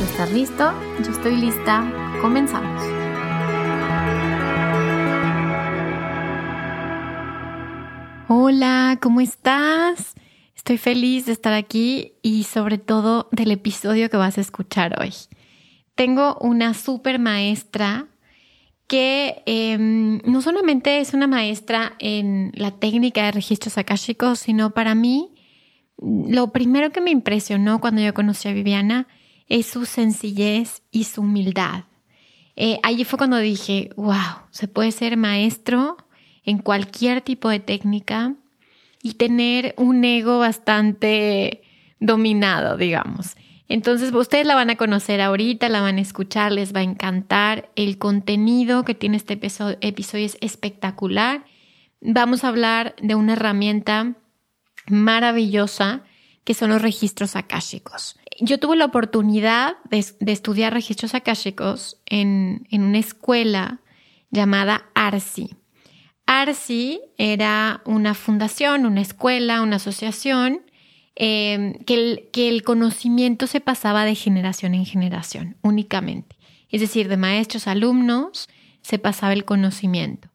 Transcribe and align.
Estás 0.00 0.32
listo, 0.32 0.72
yo 1.04 1.10
estoy 1.10 1.36
lista, 1.36 1.84
comenzamos. 2.20 2.82
Hola, 8.28 8.98
¿cómo 9.02 9.20
estás? 9.20 10.14
Estoy 10.54 10.78
feliz 10.78 11.26
de 11.26 11.32
estar 11.32 11.52
aquí 11.52 12.12
y 12.22 12.44
sobre 12.44 12.78
todo 12.78 13.28
del 13.32 13.50
episodio 13.50 14.08
que 14.08 14.16
vas 14.16 14.38
a 14.38 14.40
escuchar 14.40 15.00
hoy. 15.00 15.12
Tengo 15.96 16.38
una 16.40 16.74
super 16.74 17.18
maestra 17.18 18.06
que 18.86 19.42
em, 19.46 20.20
no 20.24 20.42
solamente 20.42 21.00
es 21.00 21.12
una 21.12 21.26
maestra 21.26 21.94
en 21.98 22.52
la 22.54 22.70
técnica 22.70 23.24
de 23.24 23.32
registros 23.32 23.76
akáshicos, 23.78 24.38
sino 24.38 24.70
para 24.70 24.94
mí 24.94 25.34
lo 26.00 26.52
primero 26.52 26.92
que 26.92 27.00
me 27.00 27.10
impresionó 27.10 27.80
cuando 27.80 28.00
yo 28.00 28.14
conocí 28.14 28.48
a 28.48 28.52
Viviana 28.52 29.08
es 29.48 29.66
su 29.66 29.86
sencillez 29.86 30.82
y 30.90 31.04
su 31.04 31.22
humildad. 31.22 31.84
Eh, 32.56 32.80
allí 32.82 33.04
fue 33.04 33.18
cuando 33.18 33.38
dije, 33.38 33.90
wow, 33.96 34.42
se 34.50 34.68
puede 34.68 34.92
ser 34.92 35.16
maestro 35.16 35.96
en 36.44 36.58
cualquier 36.58 37.20
tipo 37.20 37.48
de 37.48 37.60
técnica 37.60 38.34
y 39.02 39.14
tener 39.14 39.74
un 39.76 40.04
ego 40.04 40.38
bastante 40.38 41.62
dominado, 42.00 42.76
digamos. 42.76 43.36
Entonces, 43.68 44.12
ustedes 44.14 44.46
la 44.46 44.54
van 44.54 44.70
a 44.70 44.76
conocer 44.76 45.20
ahorita, 45.20 45.68
la 45.68 45.82
van 45.82 45.98
a 45.98 46.00
escuchar, 46.00 46.52
les 46.52 46.74
va 46.74 46.80
a 46.80 46.84
encantar. 46.84 47.70
El 47.76 47.98
contenido 47.98 48.84
que 48.84 48.94
tiene 48.94 49.18
este 49.18 49.34
episodio, 49.34 49.76
es 49.80 50.38
espectacular. 50.40 51.44
Vamos 52.00 52.44
a 52.44 52.48
hablar 52.48 52.96
de 53.02 53.14
una 53.14 53.34
herramienta 53.34 54.14
maravillosa 54.86 56.02
que 56.44 56.54
son 56.54 56.70
los 56.70 56.80
registros 56.80 57.36
akáshicos. 57.36 58.18
Yo 58.40 58.58
tuve 58.58 58.76
la 58.76 58.84
oportunidad 58.84 59.76
de, 59.90 59.98
estudiar 60.32 60.72
registros 60.72 61.14
akáshicos 61.14 62.00
en, 62.06 62.66
una 62.72 62.98
escuela 62.98 63.80
llamada 64.30 64.86
ARSI. 64.94 65.56
ARSI 66.26 67.00
era 67.16 67.82
una 67.84 68.14
fundación, 68.14 68.86
una 68.86 69.00
escuela, 69.00 69.62
una 69.62 69.76
asociación 69.76 70.60
Em, 71.20 71.74
que, 71.80 71.94
el, 71.94 72.28
que 72.32 72.48
el 72.48 72.62
conocimiento 72.62 73.48
se 73.48 73.60
pasaba 73.60 74.04
de 74.04 74.14
generación 74.14 74.72
en 74.74 74.86
generación 74.86 75.56
únicamente. 75.62 76.36
Es 76.70 76.80
decir, 76.80 77.08
de 77.08 77.16
maestros 77.16 77.66
a 77.66 77.72
alumnos 77.72 78.48
se 78.82 79.00
pasaba 79.00 79.32
el 79.32 79.44
conocimiento. 79.44 80.28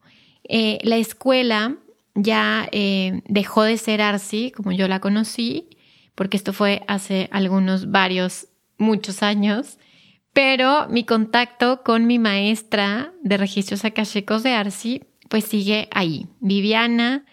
Eh, 0.44 0.80
la 0.84 0.98
escuela 0.98 1.78
ya 2.16 2.68
eh, 2.74 3.22
dejó 3.30 3.64
de 3.64 3.78
ser 3.78 4.02
ARSI, 4.02 4.52
como 4.52 4.74
yo 4.74 4.90
la 4.90 5.00
conocí, 5.00 5.70
porque 6.16 6.38
esto 6.38 6.54
fue 6.54 6.84
hace 6.88 7.30
algunos, 7.32 7.92
varios, 7.92 8.48
muchos 8.78 9.24
años, 9.24 9.78
pero 10.34 10.88
mi 10.90 11.04
contacto 11.04 11.84
con 11.84 12.08
mi 12.08 12.20
maestra 12.20 13.14
de 13.22 13.38
registros 13.38 13.86
akashicos 13.86 14.44
de 14.44 14.54
ARSI, 14.54 15.04
pues 15.30 15.46
sigue 15.46 15.88
ahí. 15.92 16.28
Viviana 16.40 17.26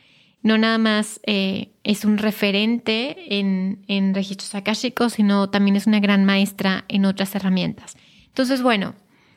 no 0.42 0.56
nada 0.56 0.78
más 0.78 1.20
eh, 1.24 1.72
es 1.84 2.04
un 2.04 2.19
referente 2.19 3.38
en, 3.38 3.84
en 3.88 4.14
registros 4.14 4.54
akáshicos, 4.54 5.14
sino 5.14 5.50
también 5.50 5.76
es 5.76 5.86
una 5.86 6.00
gran 6.00 6.24
maestra 6.24 6.84
en 6.88 7.04
otras 7.04 7.34
herramientas. 7.34 7.96
Entonces, 8.26 8.62
bueno, 8.62 8.94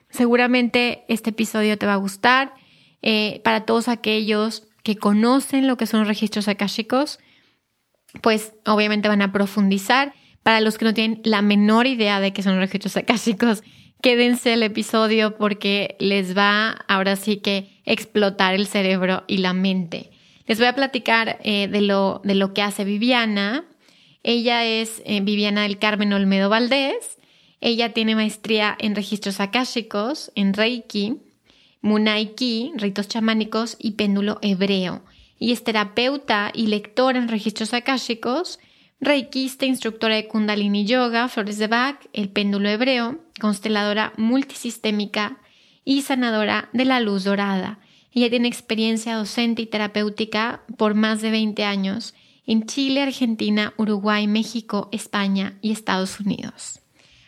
seguramente 0.10 1.04
este 1.08 1.32
episodio 1.32 1.78
te 1.78 1.86
va 1.86 1.94
a 1.94 1.98
gustar. 1.98 2.54
Eh, 3.06 3.42
para 3.44 3.66
todos 3.66 3.90
aquellos 3.90 4.66
que 4.82 4.96
conocen 4.96 5.68
lo 5.68 5.76
que 5.76 5.88
son 5.88 6.06
registros 6.06 6.48
akáshicos, 6.48 7.20
pues 8.22 8.54
obviamente 8.66 9.08
van 9.08 9.22
a 9.22 9.32
profundizar. 9.32 10.14
Para 10.44 10.60
los 10.60 10.78
que 10.78 10.86
no 10.86 10.94
tienen 10.94 11.22
la 11.24 11.42
menor 11.42 11.88
idea 11.88 12.20
de 12.20 12.34
qué 12.34 12.44
son 12.44 12.54
los 12.54 12.62
registros 12.62 12.98
akáshicos, 12.98 13.64
quédense 14.02 14.54
el 14.54 14.64
episodio 14.64 15.38
porque 15.38 15.96
les 16.00 16.38
va 16.38 16.72
ahora 16.88 17.16
sí 17.16 17.38
que 17.38 17.70
explotar 17.86 18.54
el 18.54 18.68
cerebro 18.68 19.24
y 19.28 19.38
la 19.38 19.54
mente. 19.54 20.12
Les 20.46 20.58
voy 20.58 20.68
a 20.68 20.76
platicar 20.76 21.40
eh, 21.44 21.70
de, 21.70 21.82
lo, 21.82 22.22
de 22.26 22.36
lo 22.36 22.54
que 22.54 22.62
hace 22.62 22.84
Viviana. 22.84 23.66
Ella 24.24 24.66
es 24.66 25.02
eh, 25.06 25.22
Viviana 25.22 25.64
del 25.64 25.80
Carmen 25.80 26.12
Olmedo 26.12 26.50
Valdés. 26.50 27.18
Ella 27.62 27.94
tiene 27.94 28.16
maestría 28.16 28.76
en 28.78 28.96
registros 28.96 29.40
akáshicos, 29.40 30.34
en 30.36 30.54
Reiki, 30.54 31.22
Munaiki, 31.82 32.74
ritos 32.76 33.08
chamánicos 33.08 33.78
y 33.80 33.92
péndulo 33.92 34.40
hebreo. 34.42 35.04
Y 35.44 35.52
es 35.52 35.66
terapeuta 35.66 36.52
y 36.54 36.68
lectora 36.68 37.20
en 37.20 37.28
registros 37.28 37.74
akáshicos, 37.74 38.60
reikista, 39.02 39.66
instructora 39.66 40.16
de 40.16 40.30
Kundalini 40.30 40.86
Yoga, 40.86 41.28
Flores 41.28 41.58
de 41.58 41.68
Bach, 41.68 41.98
el 42.14 42.30
péndulo 42.30 42.70
hebreo, 42.70 43.20
consteladora 43.42 44.14
multisistémica 44.16 45.42
y 45.84 46.04
sanadora 46.04 46.70
de 46.72 46.86
la 46.86 47.02
luz 47.02 47.26
dorada. 47.26 47.80
Ella 48.14 48.30
tiene 48.30 48.48
experiencia 48.48 49.18
docente 49.18 49.64
y 49.64 49.66
terapéutica 49.66 50.64
por 50.78 50.94
más 50.94 51.22
de 51.22 51.32
20 51.32 51.66
años 51.66 52.14
en 52.48 52.66
Chile, 52.66 53.02
Argentina, 53.02 53.74
Uruguay, 53.76 54.28
México, 54.28 54.88
España 54.94 55.58
y 55.62 55.74
Estados 55.74 56.22
Unidos. 56.22 56.80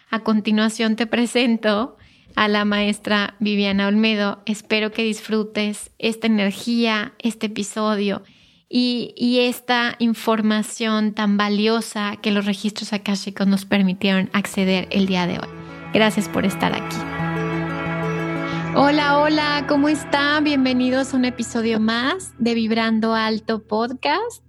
A 0.09 0.21
continuación 0.21 0.95
te 0.95 1.05
presento 1.05 1.97
a 2.35 2.47
la 2.47 2.65
maestra 2.65 3.35
Viviana 3.39 3.87
Olmedo. 3.87 4.41
Espero 4.45 4.91
que 4.91 5.03
disfrutes 5.03 5.91
esta 5.99 6.27
energía, 6.27 7.13
este 7.19 7.47
episodio 7.47 8.23
y, 8.69 9.13
y, 9.15 9.41
esta 9.41 9.95
información 9.99 11.13
tan 11.13 11.37
valiosa 11.37 12.17
que 12.21 12.31
los 12.31 12.45
registros 12.45 12.93
akáshicos 12.93 13.47
nos 13.47 13.65
permitieron 13.65 14.29
acceder 14.33 14.87
el 14.91 15.05
día 15.05 15.27
de 15.27 15.39
hoy. 15.39 15.47
Gracias 15.93 16.27
por 16.27 16.45
estar 16.45 16.73
aquí. 16.73 16.97
Hola, 18.75 19.19
hola, 19.19 19.65
¿cómo 19.69 19.87
están? 19.87 20.43
Bienvenidos 20.43 21.13
a 21.13 21.17
un 21.17 21.25
episodio 21.25 21.79
más 21.79 22.33
de 22.37 22.53
Vibrando 22.55 23.13
Alto 23.13 23.65
Podcast. 23.65 24.43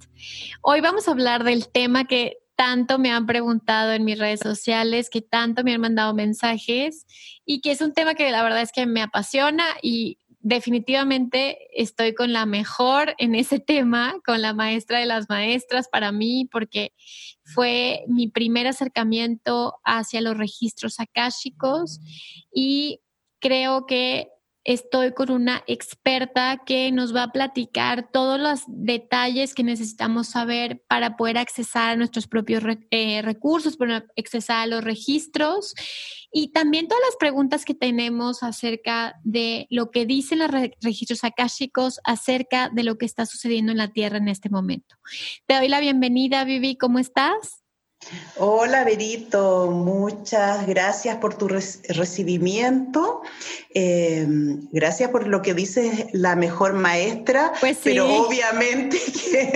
Hoy 0.63 0.81
vamos 0.81 1.07
a 1.07 1.13
hablar 1.13 1.45
del 1.45 1.69
tema 1.69 2.07
que 2.07 2.39
tanto 2.57 2.99
me 2.99 3.13
han 3.13 3.27
preguntado 3.27 3.93
en 3.93 4.05
mis 4.05 4.19
redes 4.19 4.41
sociales, 4.41 5.11
que 5.11 5.21
tanto 5.21 5.63
me 5.63 5.75
han 5.75 5.81
mandado 5.81 6.15
mensajes 6.15 7.07
y 7.47 7.61
que 7.61 7.71
es 7.71 7.81
un 7.81 7.95
tema 7.95 8.15
que 8.15 8.31
la 8.31 8.43
verdad 8.43 8.61
es 8.61 8.73
que 8.73 8.85
me 8.85 9.01
apasiona 9.01 9.65
y 9.81 10.19
definitivamente 10.41 11.59
estoy 11.73 12.15
con 12.15 12.33
la 12.33 12.45
mejor 12.47 13.15
en 13.19 13.35
ese 13.35 13.59
tema, 13.59 14.15
con 14.25 14.43
la 14.43 14.53
maestra 14.53 14.99
de 14.99 15.07
las 15.07 15.29
maestras 15.29 15.89
para 15.89 16.13
mí, 16.13 16.49
porque 16.53 16.93
fue 17.43 18.05
mi 18.09 18.29
primer 18.29 18.67
acercamiento 18.67 19.75
hacia 19.85 20.21
los 20.21 20.37
registros 20.37 21.01
akáshicos 21.01 22.01
y 22.53 23.01
creo 23.41 23.87
que 23.87 24.29
estoy 24.67 25.13
con 25.13 25.31
una 25.31 25.63
experta 25.69 26.61
que 26.67 26.91
nos 26.91 27.15
va 27.15 27.23
a 27.23 27.33
platicar 27.33 28.11
todos 28.11 28.39
los 28.39 28.65
detalles 28.67 29.55
que 29.55 29.63
necesitamos 29.63 30.27
saber 30.27 30.83
para 30.89 31.17
poder 31.17 31.39
accesar 31.39 31.91
a 31.91 31.97
nuestros 31.97 32.27
propios 32.27 32.65
eh, 32.91 33.23
recursos, 33.23 33.77
para 33.77 34.05
accesar 34.19 34.65
a 34.65 34.67
los 34.67 34.83
registros 34.83 35.73
y 36.33 36.49
también 36.49 36.89
todas 36.89 37.03
las 37.07 37.17
preguntas 37.17 37.65
que 37.65 37.75
tenemos 37.75 38.43
acerca 38.43 39.15
de 39.23 39.69
lo 39.71 39.93
que 39.93 40.05
dicen 40.05 40.41
los 40.41 40.51
registros 40.51 41.23
akáshicos 41.23 42.01
acerca 42.03 42.69
de 42.69 42.83
lo 42.83 42.99
que 42.99 43.07
está 43.07 43.25
sucediendo 43.25 43.71
en 43.71 43.79
la 43.79 43.93
Tierra 43.93 44.19
en 44.19 44.27
este 44.27 44.51
momento. 44.51 44.97
Te 45.47 45.55
doy 45.55 45.69
la 45.69 45.79
bienvenida, 45.79 46.43
Vivi, 46.43 46.77
¿cómo 46.77 46.99
estás? 46.99 47.66
Hola, 48.37 48.85
Berito. 48.85 49.71
Muchas 49.71 50.67
gracias 50.67 51.17
por 51.17 51.35
tu 51.35 51.49
recibimiento. 51.49 53.23
Em, 53.75 54.69
gracias 54.71 55.11
por 55.11 55.27
lo 55.27 55.43
que 55.43 55.55
dices, 55.55 56.07
la 56.13 56.37
mejor 56.37 56.75
maestra. 56.75 57.53
Pues 57.61 57.79
Pero 57.83 58.07
obviamente 58.07 58.99
que, 59.31 59.53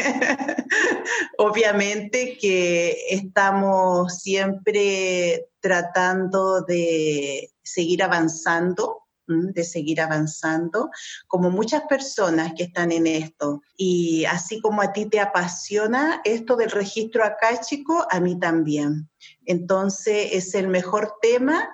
obviamente 1.38 2.38
que 2.38 2.96
estamos 3.10 4.18
siempre 4.18 5.46
tratando 5.60 6.62
de 6.62 7.50
seguir 7.62 8.02
avanzando 8.02 9.04
de 9.30 9.64
seguir 9.64 10.00
avanzando, 10.00 10.90
como 11.26 11.50
muchas 11.50 11.82
personas 11.82 12.52
que 12.56 12.64
están 12.64 12.92
en 12.92 13.06
esto. 13.06 13.62
Y 13.76 14.24
así 14.26 14.60
como 14.60 14.82
a 14.82 14.92
ti 14.92 15.06
te 15.06 15.20
apasiona 15.20 16.20
esto 16.24 16.56
del 16.56 16.70
registro 16.70 17.24
acá, 17.24 17.60
chico, 17.60 18.06
a 18.10 18.20
mí 18.20 18.38
también. 18.38 19.08
Entonces 19.46 20.28
es 20.32 20.54
el 20.54 20.68
mejor 20.68 21.14
tema 21.22 21.68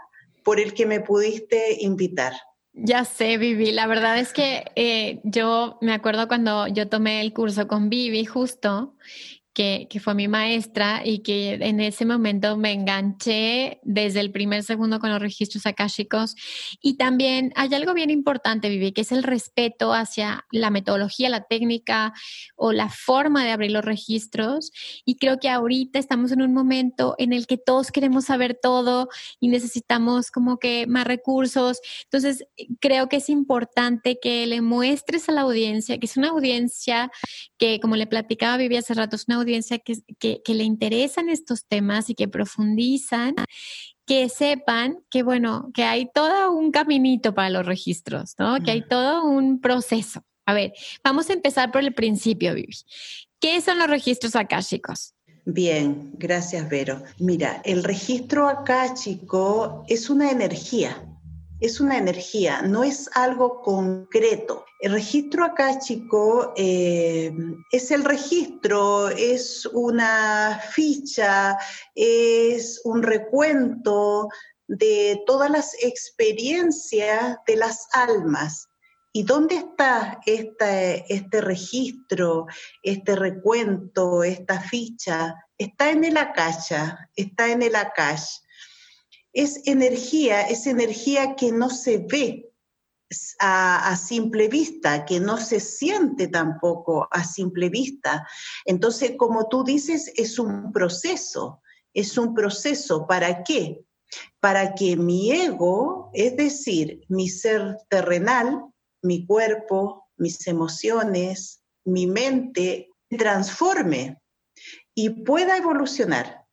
por 0.44 0.60
el 0.60 0.74
que 0.74 0.86
me 0.86 1.00
pudiste 1.00 1.78
invitar. 1.80 2.32
Ya 2.78 3.04
sé, 3.04 3.38
Vivi. 3.38 3.72
La 3.72 3.86
verdad 3.86 4.18
es 4.18 4.34
que 4.34 4.70
eh, 4.76 5.20
yo 5.24 5.78
me 5.80 5.94
acuerdo 5.94 6.28
cuando 6.28 6.66
yo 6.66 6.88
tomé 6.90 7.22
el 7.22 7.32
curso 7.32 7.66
con 7.66 7.88
Vivi 7.88 8.26
justo 8.26 8.94
que, 9.56 9.88
fue 10.00 10.14
mi 10.14 10.28
maestra 10.28 11.00
y 11.02 11.20
que 11.20 11.54
en 11.54 11.80
ese 11.80 12.04
momento 12.04 12.58
me 12.58 12.72
enganché 12.72 13.80
desde 13.82 14.20
el 14.20 14.30
primer 14.30 14.62
segundo 14.62 15.00
con 15.00 15.08
los 15.08 15.18
registros 15.18 15.64
akáshicos. 15.64 16.36
Y 16.82 16.98
también 16.98 17.52
hay 17.56 17.72
algo 17.72 17.94
bien 17.94 18.10
importante, 18.10 18.68
Vivi, 18.68 18.92
que 18.92 19.00
es 19.00 19.12
el 19.12 19.22
respeto 19.22 19.94
hacia 19.94 20.44
la 20.50 20.68
metodología, 20.68 21.30
la 21.30 21.44
técnica 21.44 22.12
o 22.54 22.72
la 22.72 22.90
forma 22.90 23.44
de 23.44 23.52
abrir 23.52 23.70
los 23.70 23.82
registros. 23.82 24.72
Y 25.06 25.16
creo 25.16 25.38
que 25.38 25.48
ahorita 25.48 25.98
estamos 25.98 26.32
en 26.32 26.42
un 26.42 26.52
momento 26.52 27.14
en 27.16 27.32
el 27.32 27.46
que 27.46 27.56
todos 27.56 27.90
queremos 27.90 28.26
saber 28.26 28.58
todo 28.60 29.08
y 29.40 29.48
necesitamos 29.48 30.30
como 30.30 30.58
que 30.58 30.86
más 30.86 31.06
recursos. 31.06 31.80
Entonces, 32.04 32.46
creo 32.78 33.08
que 33.08 33.16
es 33.16 33.30
importante 33.30 34.18
que 34.20 34.46
le 34.46 34.60
muestres 34.60 35.30
a 35.30 35.32
la 35.32 35.40
audiencia, 35.40 35.96
que 35.98 36.04
es 36.04 36.18
una 36.18 36.28
audiencia 36.28 37.10
que, 37.58 37.80
como 37.80 37.96
le 37.96 38.06
platicaba 38.06 38.56
Vivi 38.56 38.76
hace 38.76 38.94
rato, 38.94 39.16
es 39.16 39.26
una 39.28 39.36
audiencia 39.36 39.78
que, 39.78 39.96
que, 40.18 40.54
le 40.54 40.64
interesan 40.64 41.28
estos 41.28 41.64
temas 41.66 42.10
y 42.10 42.14
que 42.14 42.28
profundizan, 42.28 43.34
que 44.06 44.28
sepan 44.28 44.98
que, 45.10 45.22
bueno, 45.22 45.70
que 45.74 45.84
hay 45.84 46.08
todo 46.12 46.52
un 46.52 46.70
caminito 46.70 47.34
para 47.34 47.50
los 47.50 47.66
registros, 47.66 48.34
¿no? 48.38 48.60
Que 48.60 48.70
hay 48.72 48.82
todo 48.82 49.24
un 49.24 49.60
proceso. 49.60 50.22
A 50.46 50.54
ver, 50.54 50.72
vamos 51.02 51.28
a 51.28 51.32
empezar 51.32 51.72
por 51.72 51.82
el 51.82 51.92
principio, 51.92 52.54
Vivi. 52.54 52.76
¿Qué 53.40 53.60
son 53.60 53.78
los 53.78 53.88
registros 53.88 54.36
akáshicos? 54.36 55.14
Bien, 55.44 56.10
gracias, 56.14 56.68
Vero. 56.68 57.02
Mira, 57.18 57.62
el 57.64 57.84
registro 57.84 58.48
akáshico 58.48 59.84
es 59.88 60.10
una 60.10 60.30
energía 60.30 61.00
es 61.60 61.80
una 61.80 61.96
energía, 61.96 62.62
no 62.62 62.84
es 62.84 63.08
algo 63.14 63.62
concreto. 63.62 64.64
El 64.80 64.92
registro 64.92 65.44
acá, 65.44 65.78
chico, 65.78 66.52
eh, 66.56 67.32
es 67.72 67.90
el 67.90 68.04
registro, 68.04 69.08
es 69.08 69.64
una 69.72 70.60
ficha, 70.70 71.56
es 71.94 72.80
un 72.84 73.02
recuento 73.02 74.28
de 74.68 75.22
todas 75.26 75.50
las 75.50 75.74
experiencias 75.82 77.38
de 77.46 77.56
las 77.56 77.88
almas. 77.92 78.68
¿Y 79.12 79.22
dónde 79.22 79.56
está 79.56 80.20
este, 80.26 81.40
registro, 81.40 82.46
este 82.82 83.16
recuento, 83.16 84.22
esta 84.22 84.60
ficha? 84.60 85.34
Está 85.56 85.90
en 85.90 86.04
el 86.04 86.18
akasha, 86.18 87.08
está 87.16 87.50
en 87.50 87.62
el 87.62 87.76
akash 87.76 88.40
es 89.36 89.60
energía, 89.66 90.48
es 90.48 90.66
energía 90.66 91.36
que 91.36 91.52
no 91.52 91.68
se 91.68 91.98
ve 91.98 92.50
a, 93.38 93.94
simple 93.96 94.48
vista, 94.48 95.04
que 95.04 95.20
no 95.20 95.36
se 95.36 95.60
siente 95.60 96.28
tampoco 96.28 97.06
a 97.10 97.22
simple 97.22 97.68
vista. 97.68 98.26
Entonces, 98.64 99.12
como 99.18 99.46
tú 99.48 99.62
dices, 99.62 100.10
es 100.16 100.38
un 100.38 100.72
proceso, 100.72 101.60
es 101.92 102.16
un 102.16 102.34
proceso. 102.34 103.06
¿Para 103.06 103.44
qué? 103.44 103.84
Para 104.40 104.74
que 104.74 104.96
mi 104.96 105.30
ego, 105.30 106.10
es 106.14 106.34
decir, 106.34 107.02
mi 107.08 107.28
ser 107.28 107.76
terrenal, 107.90 108.64
mi 109.02 109.26
cuerpo, 109.26 110.08
mis 110.16 110.46
emociones, 110.46 111.62
mi 111.84 112.06
mente, 112.06 112.88
transforme 113.10 114.18
y 114.94 115.10
pueda 115.10 115.58
evolucionar. 115.58 116.45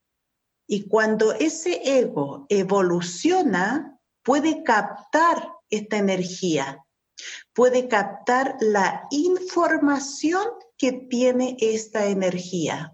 Y 0.68 0.88
cuando 0.88 1.34
ese 1.34 1.82
ego 2.00 2.46
evoluciona, 2.50 4.00
puede 4.24 4.64
captar 4.64 5.52
esta 5.70 5.98
energía, 5.98 6.84
puede 7.54 7.88
captar 7.88 8.56
la 8.60 9.08
información 9.12 10.46
que 10.78 10.94
tiene 10.94 11.58
esta 11.60 12.06
energía. 12.06 12.94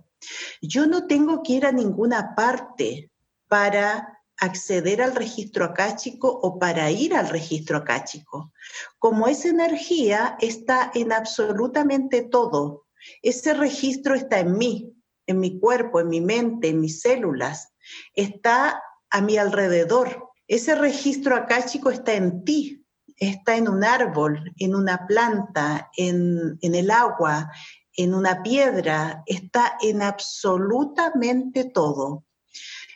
Yo 0.62 0.88
no 0.88 1.08
tengo 1.08 1.44
que 1.44 1.54
ir 1.54 1.66
a 1.66 1.72
ninguna 1.72 2.36
parte 2.36 3.12
para 3.48 4.20
acceder 4.38 5.02
al 5.02 5.16
registro 5.16 5.66
acáchico 5.66 6.30
o 6.30 6.58
para 6.60 6.90
ir 6.92 7.14
al 7.14 7.30
registro 7.30 7.78
acáchico. 7.78 8.54
Como 8.98 9.28
esa 9.28 9.50
energía 9.50 10.38
está 10.40 10.92
en 10.94 11.12
absolutamente 11.12 12.22
todo, 12.24 12.86
ese 13.22 13.54
registro 13.54 14.16
está 14.16 14.40
en 14.40 14.58
mí, 14.58 14.94
en 15.30 15.40
mi 15.40 15.60
cuerpo, 15.60 16.00
en 16.00 16.10
mi 16.10 16.22
mente, 16.22 16.70
en 16.70 16.82
mis 16.82 17.02
células, 17.02 17.72
está 18.16 18.82
a 19.12 19.22
mi 19.22 19.38
alrededor. 19.38 20.28
Ese 20.48 20.74
registro 20.74 21.36
acáchico 21.36 21.92
está 21.92 22.14
en 22.14 22.44
ti, 22.44 22.84
está 23.16 23.56
en 23.56 23.70
un 23.70 23.84
árbol, 23.84 24.52
en 24.58 24.76
una 24.76 25.06
planta, 25.06 25.92
en, 25.96 26.58
en 26.62 26.74
el 26.74 26.90
agua, 26.90 27.52
en 27.96 28.16
una 28.16 28.42
piedra, 28.42 29.22
está 29.28 29.78
en 29.82 30.02
absolutamente 30.02 31.66
todo. 31.66 32.26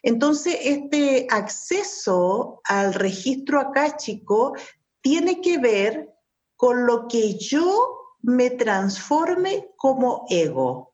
Entonces, 0.02 0.58
este 0.62 1.28
acceso 1.30 2.62
al 2.64 2.96
registro 2.96 3.60
acáchico 3.60 4.54
tiene 5.02 5.40
que 5.40 5.60
ver 5.60 6.10
con 6.56 6.88
lo 6.88 7.08
que 7.08 7.38
yo 7.38 8.18
me 8.24 8.50
transforme 8.50 9.70
como 9.78 10.26
ego. 10.30 10.93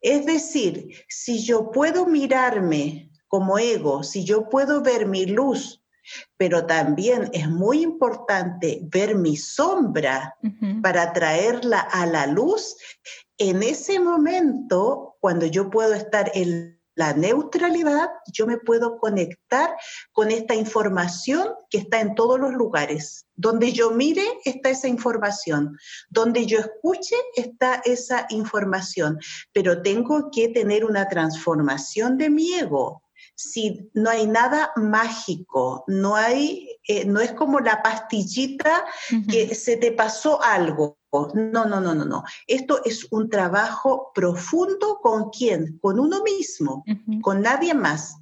Es 0.00 0.26
decir, 0.26 0.88
si 1.08 1.42
yo 1.42 1.70
puedo 1.70 2.06
mirarme 2.06 3.10
como 3.28 3.58
ego, 3.58 4.02
si 4.02 4.24
yo 4.24 4.48
puedo 4.48 4.82
ver 4.82 5.06
mi 5.06 5.26
luz, 5.26 5.82
pero 6.36 6.66
también 6.66 7.28
es 7.32 7.48
muy 7.48 7.82
importante 7.82 8.80
ver 8.82 9.14
mi 9.14 9.36
sombra 9.36 10.34
para 10.82 11.12
traerla 11.12 11.80
a 11.80 12.06
la 12.06 12.26
luz, 12.26 12.76
en 13.38 13.62
ese 13.62 14.00
momento, 14.00 15.16
cuando 15.20 15.46
yo 15.46 15.70
puedo 15.70 15.94
estar 15.94 16.30
en 16.34 16.79
la 16.94 17.12
neutralidad, 17.12 18.10
yo 18.32 18.46
me 18.46 18.58
puedo 18.58 18.98
conectar 18.98 19.76
con 20.12 20.30
esta 20.30 20.54
información 20.54 21.48
que 21.70 21.78
está 21.78 22.00
en 22.00 22.14
todos 22.14 22.38
los 22.38 22.52
lugares. 22.52 23.26
Donde 23.36 23.72
yo 23.72 23.90
mire 23.90 24.24
está 24.44 24.70
esa 24.70 24.88
información, 24.88 25.78
donde 26.10 26.46
yo 26.46 26.58
escuche 26.58 27.16
está 27.34 27.80
esa 27.84 28.26
información, 28.30 29.18
pero 29.52 29.82
tengo 29.82 30.30
que 30.30 30.48
tener 30.48 30.84
una 30.84 31.08
transformación 31.08 32.18
de 32.18 32.30
mi 32.30 32.54
ego. 32.54 33.02
Si 33.42 33.90
no 33.94 34.10
hay 34.10 34.26
nada 34.26 34.70
mágico, 34.76 35.84
no 35.86 36.14
hay, 36.14 36.68
eh, 36.86 37.06
no 37.06 37.20
es 37.20 37.32
como 37.32 37.58
la 37.60 37.82
pastillita 37.82 38.84
que 39.30 39.54
se 39.54 39.78
te 39.78 39.92
pasó 39.92 40.42
algo. 40.42 40.98
No, 41.10 41.64
no, 41.64 41.80
no, 41.80 41.94
no, 41.94 42.04
no. 42.04 42.22
Esto 42.46 42.84
es 42.84 43.06
un 43.10 43.30
trabajo 43.30 44.12
profundo 44.14 44.98
con 45.02 45.30
quién? 45.30 45.78
Con 45.80 45.98
uno 45.98 46.22
mismo, 46.22 46.84
con 47.22 47.40
nadie 47.40 47.72
más. 47.72 48.16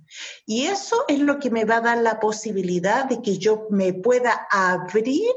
Y 0.46 0.66
eso 0.66 1.04
es 1.08 1.18
lo 1.18 1.40
que 1.40 1.50
me 1.50 1.64
va 1.64 1.78
a 1.78 1.80
dar 1.82 1.98
la 1.98 2.20
posibilidad 2.20 3.06
de 3.06 3.20
que 3.20 3.38
yo 3.38 3.66
me 3.70 3.92
pueda 3.92 4.46
abrir 4.50 5.32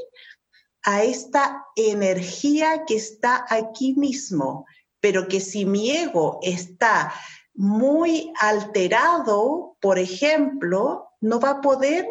a 0.84 1.04
esta 1.04 1.66
energía 1.76 2.86
que 2.86 2.98
está 2.98 3.46
aquí 3.50 3.96
mismo, 3.96 4.66
pero 5.00 5.28
que 5.28 5.40
si 5.40 5.66
mi 5.66 5.90
ego 5.90 6.40
está 6.44 7.12
muy 7.54 8.32
alterado, 8.40 9.78
por 9.82 10.00
ejemplo, 10.00 11.10
no 11.20 11.40
va 11.40 11.52
a 11.52 11.62
poder 11.62 12.08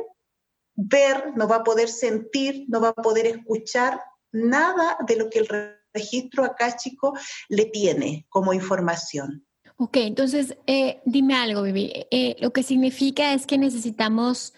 ver, 0.74 1.36
no 1.36 1.48
va 1.48 1.56
a 1.56 1.64
poder 1.64 1.88
sentir, 1.88 2.64
no 2.68 2.80
va 2.80 2.88
a 2.88 2.94
poder 2.94 3.26
escuchar 3.26 4.00
nada 4.32 4.96
de 5.06 5.16
lo 5.16 5.28
que 5.28 5.40
el 5.40 5.48
registro 5.92 6.44
acáchico 6.44 7.14
le 7.48 7.66
tiene 7.66 8.26
como 8.28 8.52
información. 8.52 9.44
Ok, 9.76 9.96
entonces 9.96 10.58
eh, 10.66 11.00
dime 11.06 11.34
algo, 11.34 11.62
Vivi. 11.62 12.06
Eh, 12.10 12.36
lo 12.38 12.52
que 12.52 12.62
significa 12.62 13.32
es 13.32 13.46
que 13.46 13.56
necesitamos 13.56 14.52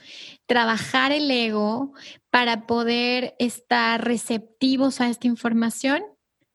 trabajar 0.46 1.12
el 1.12 1.30
ego 1.30 1.92
para 2.30 2.66
poder 2.66 3.36
estar 3.38 4.04
receptivos 4.04 5.00
a 5.00 5.08
esta 5.08 5.28
información. 5.28 6.02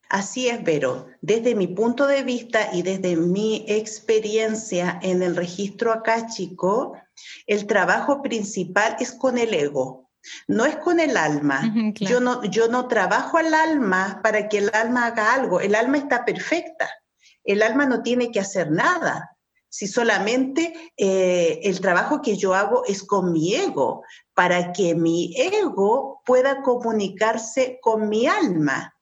Así 0.09 0.47
es, 0.47 0.63
Vero. 0.63 1.07
Desde 1.21 1.53
mi 1.53 1.67
punto 1.67 2.07
de 2.07 2.23
vista 2.23 2.69
y 2.73 2.81
desde 2.81 3.17
mi 3.17 3.65
experiencia 3.67 4.99
en 5.01 5.21
el 5.21 5.35
registro 5.35 5.91
acáchico, 5.91 6.97
el 7.45 7.67
trabajo 7.67 8.21
principal 8.21 8.95
es 8.99 9.11
con 9.11 9.37
el 9.37 9.53
ego, 9.53 10.09
no 10.47 10.65
es 10.65 10.77
con 10.77 10.99
el 10.99 11.17
alma. 11.17 11.61
yo, 11.95 12.19
no, 12.21 12.43
yo 12.45 12.69
no 12.69 12.87
trabajo 12.87 13.37
al 13.37 13.53
alma 13.53 14.21
para 14.23 14.47
que 14.47 14.59
el 14.59 14.71
alma 14.73 15.07
haga 15.07 15.33
algo. 15.33 15.59
El 15.59 15.75
alma 15.75 15.97
está 15.97 16.23
perfecta. 16.23 16.89
El 17.43 17.61
alma 17.61 17.85
no 17.85 18.01
tiene 18.01 18.31
que 18.31 18.39
hacer 18.39 18.71
nada. 18.71 19.31
Si 19.69 19.87
solamente 19.87 20.73
eh, 20.95 21.59
el 21.63 21.81
trabajo 21.81 22.21
que 22.21 22.37
yo 22.37 22.55
hago 22.55 22.83
es 22.85 23.03
con 23.03 23.33
mi 23.33 23.55
ego, 23.55 24.03
para 24.33 24.71
que 24.71 24.95
mi 24.95 25.33
ego 25.37 26.21
pueda 26.25 26.61
comunicarse 26.61 27.79
con 27.81 28.07
mi 28.07 28.27
alma 28.27 28.96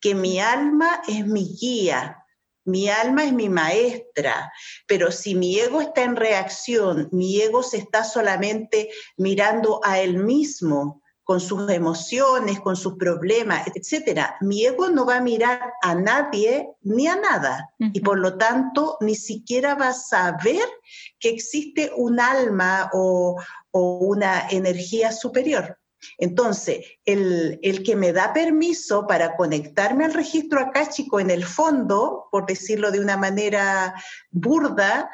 que 0.00 0.14
mi 0.14 0.40
alma 0.40 1.02
es 1.08 1.26
mi 1.26 1.56
guía, 1.60 2.24
mi 2.64 2.88
alma 2.88 3.24
es 3.24 3.32
mi 3.32 3.48
maestra, 3.48 4.52
pero 4.86 5.10
si 5.10 5.34
mi 5.34 5.58
ego 5.58 5.80
está 5.80 6.02
en 6.02 6.16
reacción, 6.16 7.08
mi 7.12 7.40
ego 7.40 7.62
se 7.62 7.78
está 7.78 8.04
solamente 8.04 8.90
mirando 9.16 9.80
a 9.82 10.00
él 10.00 10.18
mismo, 10.18 11.02
con 11.28 11.40
sus 11.40 11.70
emociones, 11.70 12.58
con 12.58 12.74
sus 12.74 12.94
problemas, 12.94 13.66
etcétera. 13.74 14.38
Mi 14.40 14.64
ego 14.64 14.88
no 14.88 15.04
va 15.04 15.16
a 15.16 15.20
mirar 15.20 15.74
a 15.82 15.94
nadie 15.94 16.70
ni 16.80 17.06
a 17.06 17.16
nada 17.16 17.68
y 17.78 18.00
por 18.00 18.18
lo 18.18 18.38
tanto 18.38 18.96
ni 19.02 19.14
siquiera 19.14 19.74
va 19.74 19.88
a 19.88 19.92
saber 19.92 20.64
que 21.20 21.28
existe 21.28 21.92
un 21.94 22.18
alma 22.18 22.88
o 22.94 23.38
una 23.72 24.48
energía 24.48 25.12
superior. 25.12 25.78
Entonces, 26.18 26.84
el, 27.04 27.82
que 27.84 27.96
me 27.96 28.12
da 28.12 28.32
permiso 28.32 29.06
para 29.06 29.36
conectarme 29.36 30.04
al 30.04 30.14
registro 30.14 30.60
acáchico 30.60 31.20
en 31.20 31.30
el 31.30 31.44
fondo, 31.44 32.28
por 32.30 32.46
decirlo 32.46 32.90
de 32.90 33.00
una 33.00 33.16
manera 33.16 33.94
burda, 34.30 35.10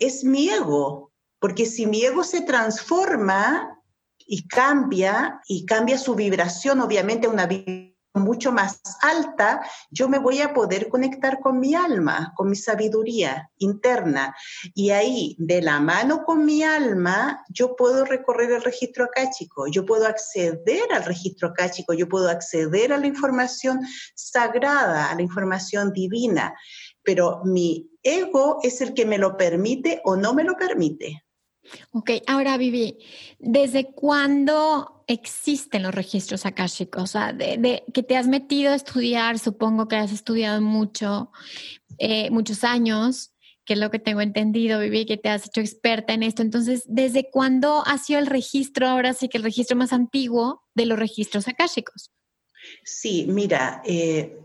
es 0.00 0.24
mi 0.24 0.48
ego. 0.48 1.12
Porque 1.38 1.66
si 1.66 1.86
mi 1.86 2.02
ego 2.02 2.24
se 2.24 2.42
transforma 2.42 3.80
y 4.18 4.48
cambia, 4.48 5.40
y 5.46 5.66
cambia 5.66 5.98
su 5.98 6.14
vibración, 6.14 6.80
obviamente 6.80 7.28
una 7.28 7.46
vibración 7.46 7.85
mucho 8.16 8.52
más 8.52 8.80
alta, 9.02 9.60
yo 9.90 10.08
me 10.08 10.18
voy 10.18 10.40
a 10.40 10.54
poder 10.54 10.88
conectar 10.88 11.40
con 11.40 11.60
mi 11.60 11.74
alma, 11.74 12.32
con 12.36 12.48
mi 12.48 12.56
sabiduría 12.56 13.50
interna. 13.58 14.34
Y 14.74 14.90
ahí, 14.90 15.36
de 15.38 15.62
la 15.62 15.80
mano 15.80 16.24
con 16.24 16.44
mi 16.44 16.62
alma, 16.62 17.44
yo 17.48 17.76
puedo 17.76 18.04
recorrer 18.04 18.50
el 18.52 18.62
registro 18.62 19.04
acáchico, 19.04 19.66
yo 19.66 19.84
puedo 19.84 20.06
acceder 20.06 20.92
al 20.92 21.04
registro 21.04 21.48
acáchico, 21.48 21.92
yo 21.94 22.08
puedo 22.08 22.28
acceder 22.28 22.92
a 22.92 22.98
la 22.98 23.06
información 23.06 23.80
sagrada, 24.14 25.10
a 25.10 25.14
la 25.14 25.22
información 25.22 25.92
divina. 25.92 26.54
Pero 27.02 27.42
mi 27.44 27.90
ego 28.02 28.58
es 28.62 28.80
el 28.80 28.94
que 28.94 29.06
me 29.06 29.18
lo 29.18 29.36
permite 29.36 30.00
o 30.04 30.16
no 30.16 30.34
me 30.34 30.44
lo 30.44 30.56
permite. 30.56 31.25
Ok, 31.92 32.10
ahora 32.26 32.56
Vivi, 32.56 32.98
¿desde 33.38 33.92
cuándo 33.92 35.04
existen 35.06 35.82
los 35.82 35.94
registros 35.94 36.46
akáshicos? 36.46 37.02
O 37.02 37.06
sea, 37.06 37.32
de, 37.32 37.84
que 37.92 38.02
te 38.02 38.16
has 38.16 38.26
metido 38.26 38.72
a 38.72 38.76
estudiar, 38.76 39.38
supongo 39.38 39.88
que 39.88 39.96
has 39.96 40.12
estudiado 40.12 40.60
mucho, 40.60 41.30
eh, 41.98 42.30
muchos 42.30 42.64
años, 42.64 43.32
que 43.64 43.72
es 43.72 43.78
lo 43.78 43.90
que 43.90 43.98
tengo 43.98 44.20
entendido, 44.20 44.78
Vivi, 44.80 45.06
que 45.06 45.16
te 45.16 45.28
has 45.28 45.46
hecho 45.46 45.60
experta 45.60 46.12
en 46.12 46.22
esto. 46.22 46.42
Entonces, 46.42 46.84
¿desde 46.86 47.28
cuándo 47.30 47.82
ha 47.86 47.98
sido 47.98 48.20
el 48.20 48.26
registro, 48.26 48.86
ahora 48.86 49.12
sí 49.12 49.28
que 49.28 49.38
el 49.38 49.44
registro 49.44 49.76
más 49.76 49.92
antiguo 49.92 50.62
de 50.74 50.86
los 50.86 50.98
registros 50.98 51.48
akáshicos? 51.48 52.12
Sí, 52.84 53.26
mira, 53.28 53.82
eh, 53.84 54.38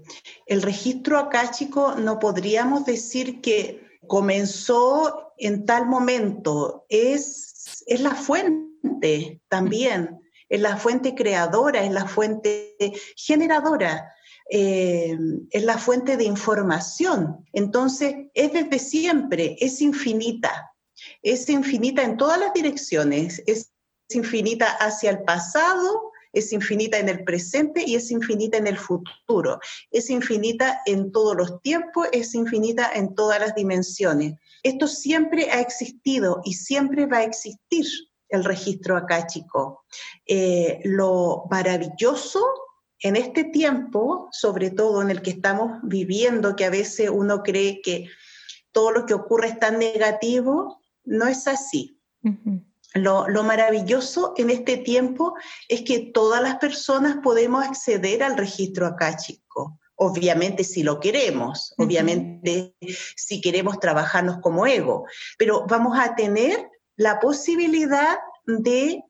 el 0.45 0.61
registro 0.61 1.17
akáshico 1.17 1.95
no 1.95 2.19
podríamos 2.19 2.85
decir 2.85 3.41
que 3.41 3.90
comenzó 4.07 5.33
en 5.37 5.65
tal 5.65 5.87
momento, 5.87 6.85
es, 6.89 7.83
es 7.87 8.01
la 8.01 8.15
fuente 8.15 9.41
también, 9.47 10.19
es 10.49 10.61
la 10.61 10.77
fuente 10.77 11.15
creadora, 11.15 11.83
es 11.83 11.91
la 11.91 12.07
fuente 12.07 12.75
generadora. 13.15 14.13
Eh, 14.53 15.17
es 15.49 15.63
la 15.63 15.77
fuente 15.77 16.17
de 16.17 16.25
información. 16.25 17.45
Entonces, 17.53 18.13
es 18.33 18.51
desde 18.51 18.79
siempre, 18.79 19.55
es 19.61 19.81
infinita. 19.81 20.73
Es 21.21 21.47
infinita 21.47 22.03
en 22.03 22.17
todas 22.17 22.37
las 22.37 22.53
direcciones. 22.53 23.41
Es 23.47 23.71
infinita 24.09 24.67
hacia 24.81 25.11
el 25.11 25.23
pasado, 25.23 26.10
es 26.33 26.53
infinita 26.53 26.97
en 26.97 27.09
el 27.09 27.23
presente 27.23 27.83
y 27.85 27.95
es 27.95 28.11
infinita 28.11 28.57
en 28.57 28.67
el 28.67 28.77
futuro. 28.77 29.59
Es 29.89 30.09
infinita 30.09 30.81
en 30.85 31.11
todos 31.11 31.35
los 31.35 31.61
tiempos, 31.61 32.07
es 32.11 32.33
infinita 32.35 32.91
en 32.93 33.15
todas 33.15 33.39
las 33.39 33.55
dimensiones. 33.55 34.35
Esto 34.63 34.87
siempre 34.87 35.51
ha 35.51 35.59
existido 35.59 36.41
y 36.43 36.53
siempre 36.53 37.05
va 37.05 37.17
a 37.17 37.23
existir 37.23 37.85
el 38.29 38.43
registro 38.43 38.95
acáchico. 38.95 39.85
Eh, 40.25 40.79
lo 40.85 41.43
maravilloso 41.49 42.45
en 42.99 43.15
este 43.15 43.45
tiempo, 43.45 44.29
sobre 44.31 44.69
todo 44.69 45.01
en 45.01 45.09
el 45.09 45.21
que 45.21 45.31
estamos 45.31 45.79
viviendo, 45.83 46.55
que 46.55 46.65
a 46.65 46.69
veces 46.69 47.09
uno 47.11 47.43
cree 47.43 47.81
que 47.81 48.07
todo 48.71 48.91
lo 48.91 49.05
que 49.05 49.13
ocurre 49.13 49.47
es 49.49 49.59
tan 49.59 49.79
negativo, 49.79 50.79
no 51.03 51.27
es 51.27 51.47
así. 51.47 51.99
Lo, 52.93 53.25
maravilloso 53.43 54.33
en 54.35 54.49
este 54.49 54.77
tiempo 54.77 55.35
es 55.69 55.83
que 55.83 56.11
todas 56.13 56.41
las 56.41 56.57
personas 56.57 57.17
podemos 57.23 57.65
acceder 57.65 58.21
al 58.21 58.37
registro 58.37 58.85
acáchico. 58.85 59.79
Obviamente 59.95 60.63
si 60.63 60.83
lo 60.83 60.99
queremos, 60.99 61.73
obviamente 61.77 62.75
si 63.15 63.39
queremos 63.39 63.79
trabajarnos 63.79 64.39
como 64.41 64.65
ego, 64.65 65.05
pero 65.37 65.65
vamos 65.67 65.97
a 65.97 66.15
tener 66.15 66.69
la 66.97 67.19
posibilidad 67.19 68.17
de 68.45 69.03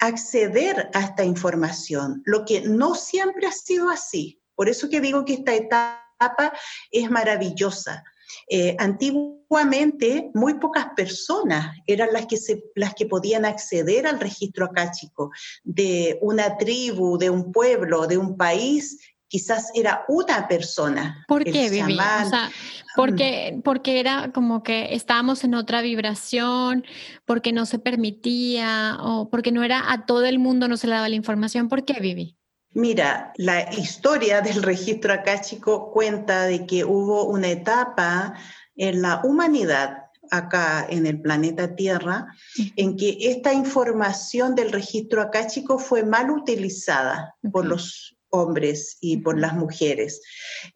acceder 0.00 0.90
a 0.92 1.00
esta 1.00 1.24
información, 1.24 2.20
lo 2.26 2.44
que 2.44 2.60
no 2.62 2.94
siempre 2.94 3.46
ha 3.46 3.52
sido 3.52 3.88
así. 3.88 4.40
Por 4.54 4.68
eso 4.68 4.88
que 4.90 5.00
digo 5.00 5.24
que 5.24 5.34
esta 5.34 5.54
etapa 5.54 6.52
es 6.90 7.10
maravillosa. 7.10 8.04
Eh, 8.48 8.76
antiguamente, 8.78 10.30
muy 10.34 10.54
pocas 10.54 10.86
personas 10.96 11.76
eran 11.86 12.12
las 12.12 12.26
que, 12.26 12.38
las 12.74 12.94
que 12.94 13.06
podían 13.06 13.44
acceder 13.44 14.06
al 14.06 14.20
registro 14.20 14.66
acáchico 14.66 15.30
de 15.62 16.18
una 16.20 16.56
tribu, 16.56 17.18
de 17.18 17.30
un 17.30 17.52
pueblo, 17.52 18.06
de 18.06 18.18
un 18.18 18.36
país 18.36 18.98
quizás 19.34 19.72
era 19.74 20.04
una 20.06 20.46
persona. 20.46 21.24
¿Por 21.26 21.42
qué, 21.42 21.68
Vivi? 21.68 21.94
O 21.94 22.28
sea, 22.28 22.52
porque, 22.94 23.60
porque 23.64 23.98
era 23.98 24.30
como 24.32 24.62
que 24.62 24.94
estábamos 24.94 25.42
en 25.42 25.54
otra 25.54 25.82
vibración, 25.82 26.84
porque 27.24 27.52
no 27.52 27.66
se 27.66 27.80
permitía, 27.80 28.96
o 29.00 29.28
porque 29.30 29.50
no 29.50 29.64
era 29.64 29.90
a 29.90 30.06
todo 30.06 30.24
el 30.24 30.38
mundo, 30.38 30.68
no 30.68 30.76
se 30.76 30.86
le 30.86 30.94
daba 30.94 31.08
la 31.08 31.16
información. 31.16 31.68
¿Por 31.68 31.84
qué, 31.84 31.98
Vivi? 32.00 32.36
Mira, 32.74 33.32
la 33.36 33.72
historia 33.72 34.40
del 34.40 34.62
registro 34.62 35.12
acáchico 35.12 35.92
cuenta 35.92 36.42
de 36.42 36.66
que 36.66 36.84
hubo 36.84 37.24
una 37.24 37.48
etapa 37.48 38.34
en 38.76 39.00
la 39.00 39.20
humanidad 39.24 40.04
acá 40.30 40.86
en 40.88 41.06
el 41.06 41.20
planeta 41.20 41.76
Tierra, 41.76 42.26
en 42.76 42.96
que 42.96 43.16
esta 43.20 43.52
información 43.52 44.54
del 44.54 44.72
registro 44.72 45.22
acáchico 45.22 45.78
fue 45.78 46.02
mal 46.02 46.30
utilizada 46.30 47.36
por 47.52 47.64
los 47.66 48.16
hombres 48.30 48.96
y 49.00 49.18
por 49.18 49.38
las 49.38 49.54
mujeres. 49.54 50.20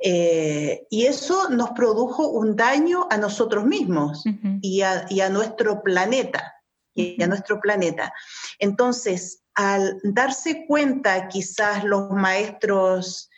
Eh, 0.02 0.87
y 0.90 1.07
eso 1.07 1.50
nos 1.50 1.71
produjo 1.71 2.28
un 2.28 2.55
daño 2.55 3.09
a 3.11 3.17
nosotros 3.17 3.64
mismos 3.64 4.23
y, 4.62 4.83
a, 4.83 5.28
nuestro 5.31 5.83
planeta. 5.83 6.55
Y 6.95 7.21
a 7.23 7.26
nuestro 7.26 7.61
planeta. 7.61 8.12
Entonces, 8.59 9.43
al 9.59 9.99
darse 10.05 10.67
cuenta 10.69 11.27
quizás 11.27 11.83
los 11.83 12.12
maestros 12.12 13.29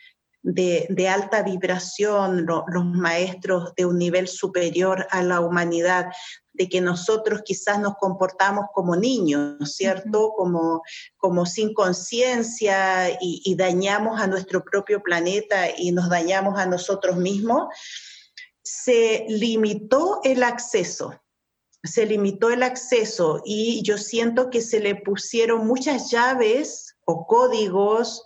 de, 0.43 1.09
alta 1.09 1.43
vibración, 1.43 2.45
los 2.45 2.85
maestros 2.85 3.75
de 3.75 3.87
un 3.87 3.97
nivel 3.97 4.29
superior 4.29 5.07
a 5.12 5.23
la 5.23 5.41
humanidad, 5.41 6.12
de 6.53 6.69
que 6.69 6.83
nosotros 6.83 7.41
quizás 7.43 7.81
nos 7.81 7.95
comportamos 7.97 8.67
como 8.75 8.97
niños, 8.97 9.57
¿cierto? 9.75 10.35
Como, 10.37 10.83
como 11.17 11.47
sin 11.47 11.73
conciencia 11.73 13.12
y, 13.12 13.41
y 13.43 13.55
dañamos 13.55 14.21
a 14.21 14.27
nuestro 14.27 14.62
propio 14.62 15.03
planeta 15.03 15.69
y 15.75 15.91
nos 15.91 16.11
dañamos 16.11 16.59
a 16.59 16.67
nosotros 16.67 17.17
mismos, 17.17 17.69
se 18.62 19.25
limitó 19.27 20.21
el 20.23 20.43
acceso 20.43 21.19
se 21.82 22.06
limitó 22.06 22.50
el 22.50 22.62
acceso 22.62 23.42
y 23.44 23.82
yo 23.82 23.99
siento 23.99 24.50
que 24.50 24.60
se 24.60 24.80
le 24.80 24.96
pusieron 24.96 25.66
muchas 25.66 26.10
llaves 26.10 26.96
o 27.04 27.26
códigos, 27.26 28.22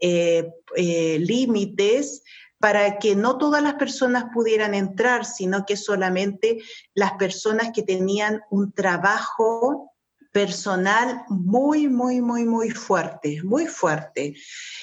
eh, 0.00 0.50
eh, 0.76 1.18
límites 1.18 2.22
para 2.58 2.98
que 2.98 3.16
no 3.16 3.38
todas 3.38 3.62
las 3.62 3.74
personas 3.74 4.26
pudieran 4.34 4.74
entrar, 4.74 5.24
sino 5.24 5.64
que 5.64 5.76
solamente 5.76 6.62
las 6.94 7.12
personas 7.12 7.70
que 7.74 7.82
tenían 7.82 8.42
un 8.50 8.72
trabajo 8.72 9.90
personal 10.30 11.24
muy, 11.28 11.88
muy, 11.88 12.20
muy, 12.20 12.44
muy 12.44 12.70
fuerte, 12.70 13.42
muy 13.42 13.66
fuerte. 13.66 14.34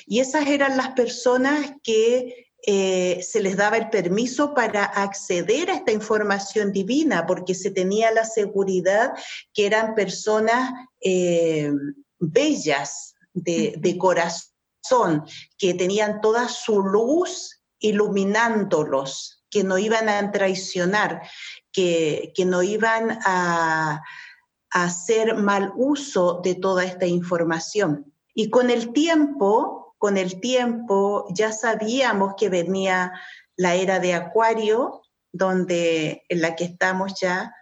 Y 0.05 0.19
esas 0.19 0.47
eran 0.47 0.75
las 0.75 0.89
personas 0.89 1.73
que 1.83 2.46
eh, 2.65 3.21
se 3.21 3.41
les 3.41 3.55
daba 3.55 3.77
el 3.77 3.89
permiso 3.89 4.53
para 4.53 4.83
acceder 4.83 5.69
a 5.69 5.75
esta 5.75 5.91
información 5.91 6.71
divina, 6.71 7.25
porque 7.25 7.53
se 7.53 7.71
tenía 7.71 8.11
la 8.11 8.25
seguridad 8.25 9.13
que 9.53 9.67
eran 9.67 9.95
personas 9.95 10.73
eh, 11.01 11.71
bellas 12.19 13.15
de, 13.33 13.97
corazón, 13.99 15.23
que 15.57 15.75
tenían 15.75 16.19
toda 16.21 16.49
su 16.49 16.81
luz 16.81 17.61
iluminándolos, 17.79 19.43
que 19.49 19.63
no 19.63 19.77
iban 19.77 20.09
a 20.09 20.31
traicionar, 20.31 21.21
que, 21.71 22.33
no 22.45 22.63
iban 22.63 23.19
a 23.23 24.01
hacer 24.71 25.35
mal 25.35 25.71
uso 25.75 26.41
de 26.43 26.55
toda 26.55 26.83
esta 26.83 27.05
información. 27.05 28.11
Y 28.33 28.49
con 28.49 28.71
el 28.71 28.91
tiempo, 28.93 29.76
con 29.97 30.17
el 30.17 30.39
tiempo 30.39 31.25
ya 31.29 31.51
sabíamos 31.51 32.33
que 32.37 32.49
venía 32.49 33.13
la 33.55 33.75
era 33.75 33.99
de 33.99 34.13
Acuario, 34.13 35.01
donde 35.31 36.23
en 36.29 36.41
la 36.41 36.55
que 36.55 36.65
estamos 36.65 37.19
ya 37.19 37.53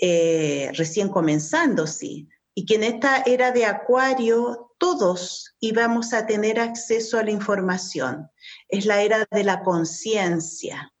eh, 0.00 0.70
recién 0.74 1.08
comenzando, 1.08 1.86
sí, 1.86 2.28
y 2.54 2.66
que 2.66 2.74
en 2.74 2.84
esta 2.84 3.22
era 3.24 3.50
de 3.52 3.64
Acuario 3.64 4.74
todos 4.78 5.54
íbamos 5.60 6.12
a 6.12 6.26
tener 6.26 6.58
acceso 6.58 7.18
a 7.18 7.22
la 7.22 7.30
información. 7.30 8.28
Es 8.68 8.84
la 8.84 9.02
era 9.02 9.26
de 9.30 9.44
la 9.44 9.62
conciencia. 9.62 10.92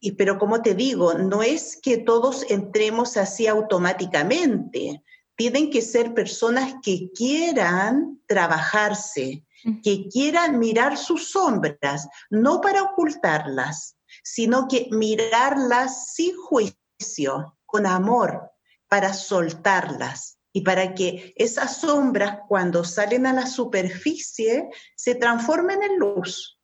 Y 0.00 0.12
pero 0.12 0.38
como 0.38 0.60
te 0.62 0.74
digo, 0.74 1.14
no 1.14 1.42
es 1.42 1.78
que 1.80 1.98
todos 1.98 2.44
entremos 2.50 3.16
así 3.16 3.46
automáticamente. 3.46 5.02
Tienen 5.36 5.70
que 5.70 5.80
ser 5.80 6.12
personas 6.12 6.74
que 6.82 7.10
quieran 7.14 8.20
trabajarse, 8.26 9.44
que 9.82 10.08
quieran 10.08 10.58
mirar 10.58 10.96
sus 10.96 11.30
sombras, 11.30 12.08
no 12.30 12.60
para 12.60 12.82
ocultarlas, 12.82 13.96
sino 14.22 14.68
que 14.68 14.88
mirarlas 14.90 16.12
sin 16.14 16.36
juicio, 16.36 17.56
con 17.64 17.86
amor, 17.86 18.50
para 18.88 19.12
soltarlas 19.12 20.38
y 20.52 20.60
para 20.60 20.94
que 20.94 21.32
esas 21.36 21.78
sombras 21.78 22.40
cuando 22.48 22.84
salen 22.84 23.26
a 23.26 23.32
la 23.32 23.46
superficie 23.46 24.68
se 24.94 25.16
transformen 25.16 25.82
en 25.82 25.98
luz. 25.98 26.60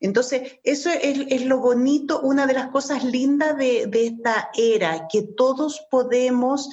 Entonces, 0.00 0.58
eso 0.62 0.90
es, 0.90 1.44
lo 1.44 1.58
bonito, 1.58 2.20
una 2.20 2.46
de 2.46 2.54
las 2.54 2.68
cosas 2.68 3.04
lindas 3.04 3.56
de, 3.56 3.86
de 3.86 4.06
esta 4.06 4.50
era, 4.54 5.06
que 5.08 5.22
todos 5.36 5.86
podemos 5.90 6.68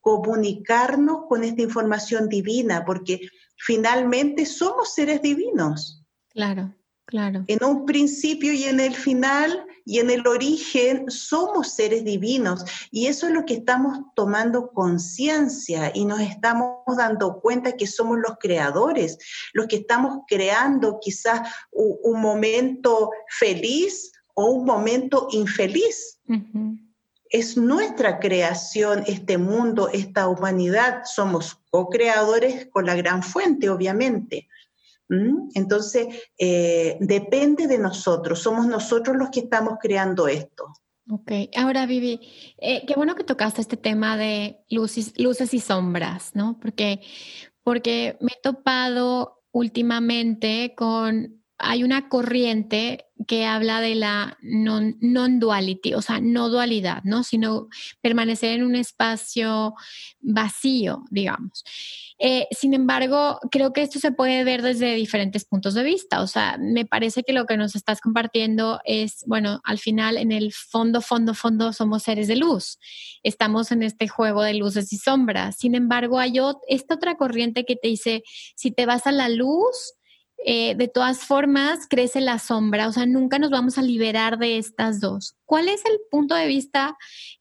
comunicarnos 0.00 1.26
con 1.28 1.42
esta 1.42 1.62
información 1.62 2.28
divina, 2.28 2.84
porque 2.84 3.28
finalmente 3.56 4.46
somos 4.46 4.94
seres 4.94 5.22
divinos. 5.22 6.02
Claro, 6.30 6.74
claro. 7.06 7.44
En 7.46 7.64
un 7.64 7.86
principio 7.86 8.52
y 8.52 8.64
en 8.64 8.80
el 8.80 8.94
final 8.94 9.66
y 9.84 10.00
en 10.00 10.10
el 10.10 10.26
origen 10.26 11.08
somos 11.08 11.68
seres 11.68 12.04
divinos 12.04 12.64
y 12.90 13.06
eso 13.06 13.28
es 13.28 13.32
lo 13.32 13.44
que 13.44 13.54
estamos 13.54 13.98
tomando 14.14 14.70
conciencia 14.72 15.92
y 15.94 16.04
nos 16.04 16.20
estamos 16.20 16.80
dando 16.96 17.40
cuenta 17.40 17.76
que 17.76 17.86
somos 17.86 18.18
los 18.18 18.36
creadores, 18.38 19.16
los 19.54 19.66
que 19.68 19.76
estamos 19.76 20.24
creando 20.26 20.98
quizás 21.00 21.48
un, 21.70 22.20
momento 22.20 23.10
feliz 23.38 24.10
o 24.34 24.50
un 24.50 24.64
momento 24.64 25.28
infeliz 25.30 26.18
es 27.38 27.56
nuestra 27.56 28.18
creación, 28.18 29.04
este 29.06 29.38
mundo, 29.38 29.88
esta 29.92 30.28
humanidad. 30.28 31.02
Somos 31.04 31.56
co-creadores 31.70 32.68
con 32.70 32.86
la 32.86 32.94
gran 32.94 33.22
fuente, 33.22 33.68
obviamente. 33.68 34.48
¿Mm? 35.08 35.50
Entonces, 35.54 36.08
eh, 36.38 36.96
depende 37.00 37.66
de 37.66 37.78
nosotros, 37.78 38.40
somos 38.40 38.66
nosotros 38.66 39.16
los 39.16 39.30
que 39.30 39.40
estamos 39.40 39.74
creando 39.80 40.26
esto. 40.26 40.72
Ok, 41.08 41.30
ahora 41.56 41.86
Vivi, 41.86 42.20
eh, 42.58 42.84
qué 42.84 42.94
bueno 42.94 43.14
que 43.14 43.22
tocaste 43.22 43.60
este 43.60 43.76
tema 43.76 44.16
de 44.16 44.64
luces, 44.68 45.12
luces 45.16 45.54
y 45.54 45.60
sombras, 45.60 46.34
¿no? 46.34 46.58
Porque, 46.60 47.00
porque 47.62 48.16
me 48.20 48.32
he 48.32 48.40
topado 48.42 49.44
últimamente 49.52 50.74
con 50.76 51.35
hay 51.58 51.84
una 51.84 52.08
corriente 52.08 53.06
que 53.26 53.46
habla 53.46 53.80
de 53.80 53.94
la 53.94 54.36
non-duality, 54.42 55.94
o 55.94 56.02
sea, 56.02 56.20
no 56.20 56.50
dualidad, 56.50 57.02
¿no? 57.04 57.22
Sino 57.22 57.68
permanecer 58.02 58.52
en 58.52 58.62
un 58.62 58.76
espacio 58.76 59.74
vacío, 60.20 61.04
digamos. 61.10 61.64
Eh, 62.18 62.46
sin 62.50 62.74
embargo, 62.74 63.38
creo 63.50 63.72
que 63.72 63.82
esto 63.82 63.98
se 63.98 64.12
puede 64.12 64.44
ver 64.44 64.62
desde 64.62 64.94
diferentes 64.94 65.44
puntos 65.44 65.74
de 65.74 65.82
vista. 65.82 66.20
O 66.20 66.26
sea, 66.26 66.56
me 66.58 66.84
parece 66.84 67.22
que 67.22 67.32
lo 67.32 67.46
que 67.46 67.56
nos 67.56 67.74
estás 67.74 68.00
compartiendo 68.00 68.80
es, 68.84 69.24
bueno, 69.26 69.60
al 69.64 69.78
final, 69.78 70.18
en 70.18 70.32
el 70.32 70.52
fondo, 70.52 71.00
fondo, 71.00 71.34
fondo, 71.34 71.72
somos 71.72 72.02
seres 72.02 72.28
de 72.28 72.36
luz. 72.36 72.78
Estamos 73.22 73.72
en 73.72 73.82
este 73.82 74.08
juego 74.08 74.42
de 74.42 74.54
luces 74.54 74.92
y 74.92 74.98
sombras. 74.98 75.56
Sin 75.56 75.74
embargo, 75.74 76.18
hay 76.18 76.34
esta 76.68 76.94
otra 76.94 77.16
corriente 77.16 77.64
que 77.64 77.76
te 77.76 77.88
dice, 77.88 78.22
si 78.54 78.70
te 78.70 78.84
vas 78.86 79.06
a 79.06 79.12
la 79.12 79.28
luz, 79.28 79.94
eh, 80.44 80.74
de 80.74 80.88
todas 80.88 81.20
formas 81.20 81.86
crece 81.88 82.20
la 82.20 82.38
sombra, 82.38 82.88
o 82.88 82.92
sea, 82.92 83.06
nunca 83.06 83.38
nos 83.38 83.50
vamos 83.50 83.78
a 83.78 83.82
liberar 83.82 84.38
de 84.38 84.58
estas 84.58 85.00
dos. 85.00 85.34
¿Cuál 85.44 85.68
es 85.68 85.84
el 85.84 85.98
punto 86.10 86.34
de 86.34 86.46
vista 86.46 86.96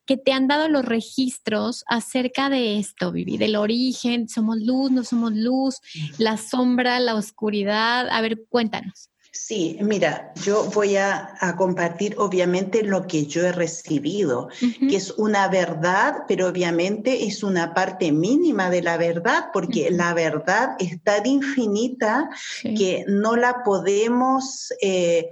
que 0.05 0.17
te 0.17 0.31
han 0.31 0.47
dado 0.47 0.69
los 0.69 0.85
registros 0.85 1.83
acerca 1.87 2.49
de 2.49 2.79
esto, 2.79 3.11
Vivi? 3.11 3.37
Del 3.37 3.57
origen, 3.57 4.29
somos 4.29 4.59
luz, 4.59 4.91
no 4.91 5.03
somos 5.03 5.33
luz, 5.33 5.81
la 6.17 6.37
sombra, 6.37 6.99
la 6.99 7.15
oscuridad. 7.15 8.07
A 8.09 8.21
ver, 8.21 8.45
cuéntanos. 8.49 9.09
Sí, 9.37 9.77
mira, 9.81 10.31
yo 10.43 10.63
voy 10.71 10.95
a, 10.95 11.35
compartir 11.57 12.15
obviamente 12.17 12.83
lo 12.83 13.05
que 13.05 13.25
yo 13.25 13.45
he 13.45 13.51
recibido, 13.51 14.47
que 14.79 14.95
es 14.95 15.11
una 15.11 15.49
verdad, 15.49 16.23
pero 16.25 16.47
obviamente 16.47 17.25
es 17.25 17.43
una 17.43 17.73
parte 17.73 18.13
mínima 18.13 18.69
de 18.69 18.81
la 18.81 18.95
verdad, 18.97 19.49
porque 19.51 19.91
la 19.91 20.13
verdad 20.13 20.77
es 20.79 21.03
tan 21.03 21.25
infinita 21.25 22.29
que 22.63 23.03
no 23.07 23.35
la 23.35 23.61
podemos... 23.63 24.73
Eh, 24.81 25.29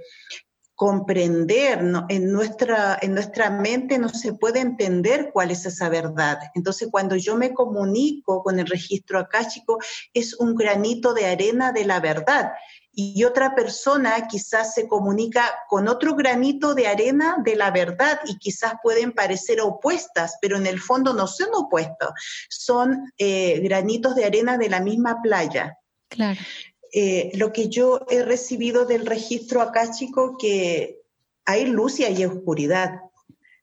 comprender, 0.76 1.78
en, 2.08 2.32
nuestra, 2.32 2.98
en 3.00 3.14
nuestra 3.14 3.48
mente 3.48 3.96
no 3.96 4.08
se 4.08 4.32
puede 4.32 4.58
entender 4.58 5.30
cuál 5.32 5.52
es 5.52 5.64
esa 5.66 5.88
verdad. 5.88 6.38
Entonces, 6.56 6.88
cuando 6.90 7.14
yo 7.14 7.36
me 7.36 7.54
comunico 7.54 8.42
con 8.42 8.58
el 8.58 8.66
registro 8.66 9.20
akáshico, 9.20 9.78
es 10.12 10.34
un 10.34 10.56
granito 10.56 11.14
de 11.14 11.26
arena 11.26 11.70
de 11.70 11.84
la 11.84 12.00
verdad 12.00 12.50
y 12.96 13.24
otra 13.24 13.54
persona 13.54 14.28
quizás 14.28 14.74
se 14.74 14.86
comunica 14.86 15.52
con 15.68 15.88
otro 15.88 16.14
granito 16.14 16.74
de 16.74 16.86
arena 16.86 17.36
de 17.44 17.56
la 17.56 17.70
verdad 17.70 18.20
y 18.24 18.38
quizás 18.38 18.74
pueden 18.82 19.12
parecer 19.12 19.60
opuestas, 19.60 20.36
pero 20.40 20.56
en 20.56 20.66
el 20.66 20.80
fondo 20.80 21.12
no 21.12 21.26
son 21.26 21.48
opuestos, 21.54 22.10
son 22.48 23.12
eh, 23.18 23.60
granitos 23.60 24.14
de 24.14 24.24
arena 24.24 24.56
de 24.58 24.68
la 24.68 24.80
misma 24.80 25.20
playa. 25.22 25.78
Claro. 26.08 26.40
Eh, 26.92 27.32
lo 27.34 27.52
que 27.52 27.68
yo 27.68 28.06
he 28.08 28.22
recibido 28.22 28.86
del 28.86 29.06
registro 29.06 29.60
acá, 29.60 29.90
chico, 29.90 30.36
que 30.38 31.02
hay 31.44 31.66
luz 31.66 31.98
y 31.98 32.04
hay 32.04 32.24
oscuridad. 32.24 33.00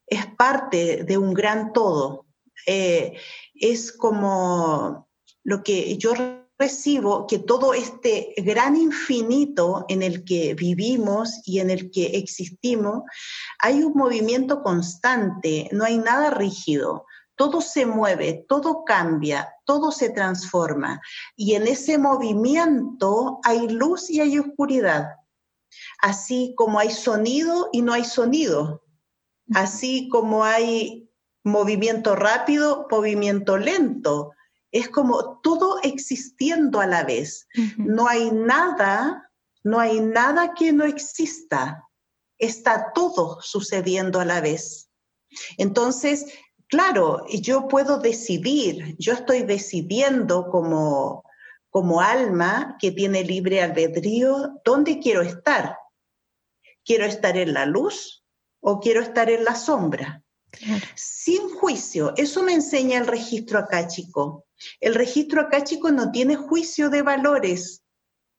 Es 0.06 0.26
parte 0.26 1.06
de 1.06 1.18
un 1.18 1.34
gran 1.34 1.72
todo. 1.72 2.26
Eh, 2.68 3.14
es 3.56 3.94
como 3.94 5.08
lo 5.44 5.64
que 5.64 5.98
yo 5.98 6.14
recibo 6.62 7.26
que 7.26 7.40
todo 7.40 7.74
este 7.74 8.34
gran 8.38 8.76
infinito 8.76 9.84
en 9.88 10.04
el 10.04 10.24
que 10.24 10.54
vivimos 10.54 11.42
y 11.44 11.60
en 11.60 11.72
el 11.72 11.90
que 11.90 12.18
existimos, 12.18 13.02
hay 13.58 13.82
un 13.84 13.94
movimiento 13.94 14.62
constante, 14.62 15.70
no 15.72 15.84
hay 15.84 15.98
nada 15.98 16.30
rígido. 16.30 17.06
Todo 17.36 17.62
se 17.62 17.88
mueve, 17.88 18.46
todo 18.48 18.84
cambia, 18.86 19.50
todo 19.66 19.92
se 19.92 20.10
transforma. 20.12 21.02
Y 21.36 21.56
en 21.56 21.66
ese 21.66 21.98
movimiento 21.98 23.40
hay 23.44 23.68
luz 23.68 24.12
y 24.12 24.20
hay 24.22 24.38
oscuridad. 24.38 25.16
Así 26.00 26.54
como 26.56 26.78
hay 26.78 26.92
sonido 26.92 27.70
y 27.72 27.82
no 27.82 27.94
hay 27.94 28.06
sonido. 28.06 28.84
Así 29.56 30.10
como 30.10 30.44
hay 30.44 31.10
movimiento 31.44 32.16
rápido, 32.16 32.88
movimiento 32.92 33.58
lento 33.58 34.34
es 34.72 34.90
como 34.90 35.40
todo 35.42 35.80
existiendo 35.84 36.80
a 36.80 36.88
la 36.88 37.04
vez. 37.04 37.48
No 37.78 38.08
hay 38.08 38.32
nada, 38.32 39.32
no 39.64 39.80
hay 39.80 40.00
nada 40.00 40.54
que 40.54 40.72
no 40.72 40.86
exista. 40.86 41.88
Está 42.38 42.92
todo 42.94 43.40
sucediendo 43.42 44.20
a 44.20 44.26
la 44.26 44.42
vez. 44.42 44.90
Entonces, 45.58 46.26
claro, 46.68 47.26
yo 47.28 47.68
puedo 47.68 48.00
decidir, 48.00 48.96
yo 48.98 49.14
estoy 49.14 49.44
decidiendo 49.44 50.50
como, 50.50 51.24
como 51.70 52.02
alma 52.02 52.78
que 52.80 52.92
tiene 52.92 53.24
libre 53.24 53.62
albedrío 53.62 54.62
dónde 54.64 55.00
quiero 55.00 55.22
estar. 55.22 55.78
¿Quiero 56.84 57.06
estar 57.06 57.38
en 57.38 57.54
la 57.54 57.66
luz 57.66 58.24
o 58.60 58.80
quiero 58.80 59.02
estar 59.02 59.30
en 59.30 59.44
la 59.44 59.56
sombra? 59.56 60.24
Sin 60.96 61.50
juicio. 61.50 62.14
Eso 62.18 62.42
me 62.44 62.54
enseña 62.54 63.00
el 63.00 63.08
registro 63.08 63.60
acá, 63.60 63.88
chico. 63.88 64.46
El 64.80 64.96
registro 64.96 65.42
acá, 65.42 65.64
chico, 65.64 65.92
no 65.92 66.12
tiene 66.12 66.36
juicio 66.36 66.90
de 66.90 67.02
valores. 67.02 67.82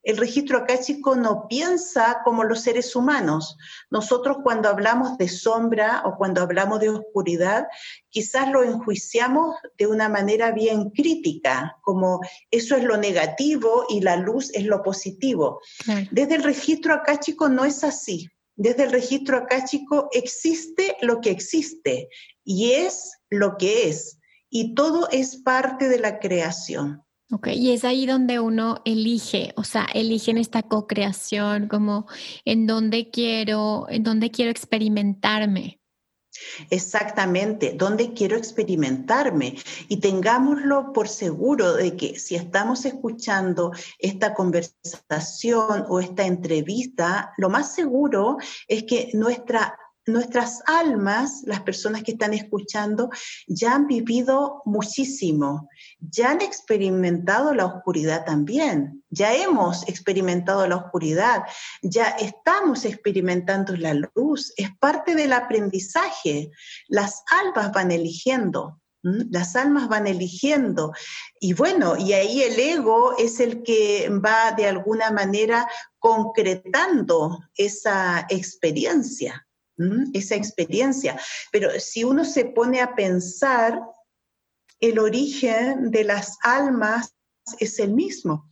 El 0.03 0.17
registro 0.17 0.59
acáchico 0.59 1.15
no 1.15 1.47
piensa 1.49 2.23
como 2.25 2.43
los 2.43 2.63
seres 2.63 2.97
humanos. 2.97 3.57
Nosotros 3.91 4.39
cuando 4.43 4.69
hablamos 4.69 5.17
de 5.17 5.29
sombra 5.29 6.03
o 6.05 6.17
cuando 6.17 6.43
hablamos 6.43 6.81
de 6.81 6.91
oscuridad, 6.91 7.69
quizás 8.11 8.51
lo 8.51 8.65
enjuiciamos 8.65 9.55
de 9.79 9.87
una 9.87 10.09
manera 10.09 10.51
bien 10.51 10.91
crítica, 10.91 11.77
como 11.83 12.21
eso 12.51 12.75
es 12.77 12.83
lo 12.83 12.97
negativo 12.97 13.87
y 13.89 14.01
la 14.01 14.17
luz 14.17 14.51
es 14.55 14.65
lo 14.65 14.83
positivo. 14.83 15.61
Desde 16.11 16.35
el 16.35 16.43
registro 16.43 16.95
acáchico 16.95 17.49
no 17.49 17.65
es 17.65 17.85
así. 17.85 18.29
Desde 18.57 18.85
el 18.85 18.93
registro 18.93 19.39
acáchico 19.39 20.09
existe 20.11 20.97
lo 21.01 21.21
que 21.21 21.31
existe 21.31 22.09
y 22.45 22.73
es 22.73 23.13
lo 23.31 23.57
que 23.57 23.89
es. 23.89 24.19
Y 24.55 24.75
todo 24.75 25.09
es 25.11 25.39
parte 25.39 25.89
de 25.89 25.99
la 25.99 26.21
creación. 26.21 27.03
Ok, 27.31 27.49
y 27.55 27.73
es 27.73 27.85
ahí 27.85 28.05
donde 28.05 28.39
uno 28.39 28.83
elige, 28.85 29.55
o 29.57 29.65
sea, 29.65 29.87
eligen 29.95 30.37
esta 30.37 30.63
co-creación, 30.63 31.69
como 31.69 32.07
en 32.45 32.67
dónde 32.67 33.09
quiero, 33.11 33.87
en 33.89 34.03
dónde 34.03 34.31
quiero 34.31 34.51
experimentarme. 34.51 35.81
Exactamente, 36.69 37.75
dónde 37.75 38.13
quiero 38.13 38.37
experimentarme. 38.37 39.57
Y 39.89 39.99
tengámoslo 39.99 40.93
por 40.93 41.09
seguro 41.09 41.73
de 41.73 41.97
que 41.97 42.19
si 42.19 42.35
estamos 42.35 42.85
escuchando 42.85 43.73
esta 43.99 44.35
conversación 44.35 45.87
o 45.89 46.01
esta 46.01 46.27
entrevista, 46.27 47.33
lo 47.39 47.49
más 47.49 47.75
seguro 47.75 48.37
es 48.69 48.85
que 48.85 49.11
nuestra 49.15 49.79
nuestras 50.07 50.63
almas, 50.67 51.43
las 51.45 51.61
personas 51.61 52.03
que 52.03 52.13
están 52.13 52.35
escuchando, 52.35 53.11
ya 53.47 53.75
han 53.75 53.87
vivido 53.87 54.63
muchísimo, 54.65 55.69
ya 56.01 56.31
han 56.31 56.41
experimentado 56.41 57.55
la 57.55 57.67
oscuridad 57.67 58.25
también, 58.25 59.03
ya 59.11 59.35
hemos 59.35 59.89
experimentado 59.89 60.67
la 60.67 60.77
oscuridad, 60.77 61.45
ya 61.83 62.09
estamos 62.09 62.85
experimentando 62.85 63.77
la 63.77 63.95
luz, 63.95 64.53
es 64.57 64.71
parte 64.79 65.15
del 65.15 65.33
aprendizaje. 65.33 66.51
Las 66.89 67.23
almas 67.31 67.73
van 67.73 67.91
eligiendo. 67.91 68.81
Las 69.03 69.57
almas 69.57 69.89
van 69.89 70.07
eligiendo. 70.07 70.93
Y 71.41 71.55
bueno, 71.55 71.97
y 71.97 72.13
ahí 72.13 72.43
el 72.43 72.59
ego 72.59 73.17
es 73.19 73.41
el 73.41 73.65
que 73.65 74.09
va 74.25 74.53
de 74.53 74.67
alguna 74.67 75.11
manera 75.11 75.69
concretando 75.99 77.41
esa 77.57 78.27
experiencia 78.31 79.45
esa 80.13 80.35
experiencia. 80.35 81.19
Pero 81.51 81.71
si 81.79 82.05
uno 82.05 82.25
se 82.25 82.45
pone 82.45 82.81
a 82.81 82.95
pensar, 82.95 83.81
el 84.81 84.99
origen 84.99 85.91
de 85.91 86.05
las 86.05 86.39
almas 86.43 87.15
es 87.59 87.79
el 87.79 87.93
mismo. 87.93 88.49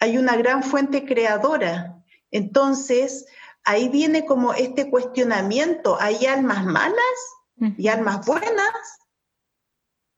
Hay 0.00 0.18
una 0.18 0.36
gran 0.36 0.62
fuente 0.62 1.04
creadora. 1.04 2.02
Entonces, 2.30 3.26
ahí 3.64 3.88
viene 3.88 4.24
como 4.24 4.54
este 4.54 4.90
cuestionamiento, 4.90 5.98
¿hay 6.00 6.26
almas 6.26 6.64
malas 6.64 7.76
y 7.76 7.88
almas 7.88 8.24
buenas? 8.26 8.72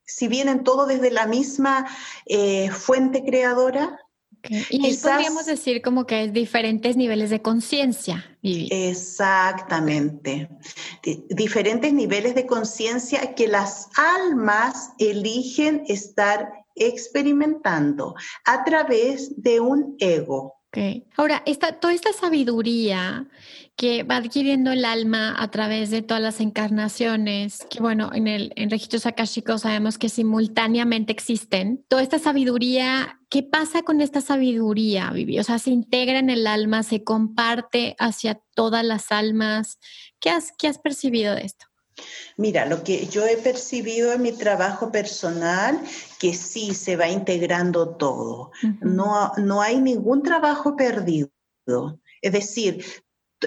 Si 0.05 0.29
vienen 0.29 0.65
todos 0.65 0.89
desde 0.89 1.11
la 1.11 1.27
misma 1.27 1.87
eh, 2.27 2.71
fuente 2.71 3.25
creadora, 3.25 3.99
y 4.71 4.97
podríamos 4.97 5.47
decir 5.47 5.83
como 5.83 6.07
que 6.07 6.25
es 6.25 6.33
diferentes 6.33 6.97
niveles 6.97 7.31
de 7.31 7.43
conciencia, 7.43 8.25
Exactamente. 8.43 10.49
diferentes 11.29 11.93
niveles 11.93 12.35
de 12.35 12.47
conciencia 12.47 13.35
que 13.35 13.47
las 13.49 13.91
almas 13.97 14.93
eligen 14.99 15.83
estar 15.89 16.51
experimentando 16.75 18.15
a 18.45 18.65
través 18.65 19.43
de 19.43 19.61
un 19.61 19.97
ego. 19.99 20.55
Ahora, 21.17 21.43
esta, 21.45 21.81
toda 21.81 21.93
esta 21.93 22.13
sabiduría 22.13 23.27
que 23.79 24.03
va 24.03 24.17
adquiriendo 24.17 24.73
el 24.73 24.85
alma 24.85 25.41
a 25.41 25.53
través 25.53 25.91
de 25.91 26.03
todas 26.03 26.21
las 26.21 26.41
encarnaciones, 26.41 27.65
que 27.71 27.79
bueno, 27.81 28.11
en 28.13 28.27
el 28.27 28.53
en 28.57 28.71
registros 28.71 29.07
akáshicos 29.07 29.63
sabemos 29.63 29.99
que 29.99 30.09
simultáneamente 30.09 31.13
existen. 31.13 31.85
Toda 31.87 32.03
esta 32.03 32.19
sabiduría, 32.19 33.21
¿qué 33.31 33.45
pasa 33.45 33.83
con 33.83 34.01
esta 34.01 34.21
sabiduría, 34.21 35.13
Vivi? 35.13 35.39
O 35.39 35.45
sea, 35.45 35.61
se 35.61 35.71
integra 35.71 36.19
en 36.19 36.29
el 36.29 36.49
alma, 36.49 36.83
se 36.83 37.05
comparte 37.05 37.95
hacia 38.01 38.41
todas 38.57 38.85
las 38.85 39.13
almas. 39.13 39.79
¿Qué 40.19 40.31
has, 40.31 40.53
qué 40.59 40.67
has 40.67 40.79
percibido 40.79 41.37
de 41.37 41.43
esto? 41.43 41.67
Mira, 42.37 42.67
lo 42.67 42.83
que 42.83 43.07
yo 43.07 43.27
he 43.27 43.37
percibido 43.37 44.13
en 44.13 44.23
mi 44.23 44.33
trabajo 44.33 44.91
personal, 44.91 45.81
que 46.19 46.35
sí 46.35 46.75
se 46.75 46.97
va 46.97 47.09
integrando 47.09 47.91
todo. 47.91 48.51
no, 48.81 49.31
no 49.37 49.63
hay 49.63 49.81
ningún 49.81 50.25
trabajo 50.25 50.75
perdido. 50.75 51.31
Es 52.21 52.33
decir, 52.33 52.85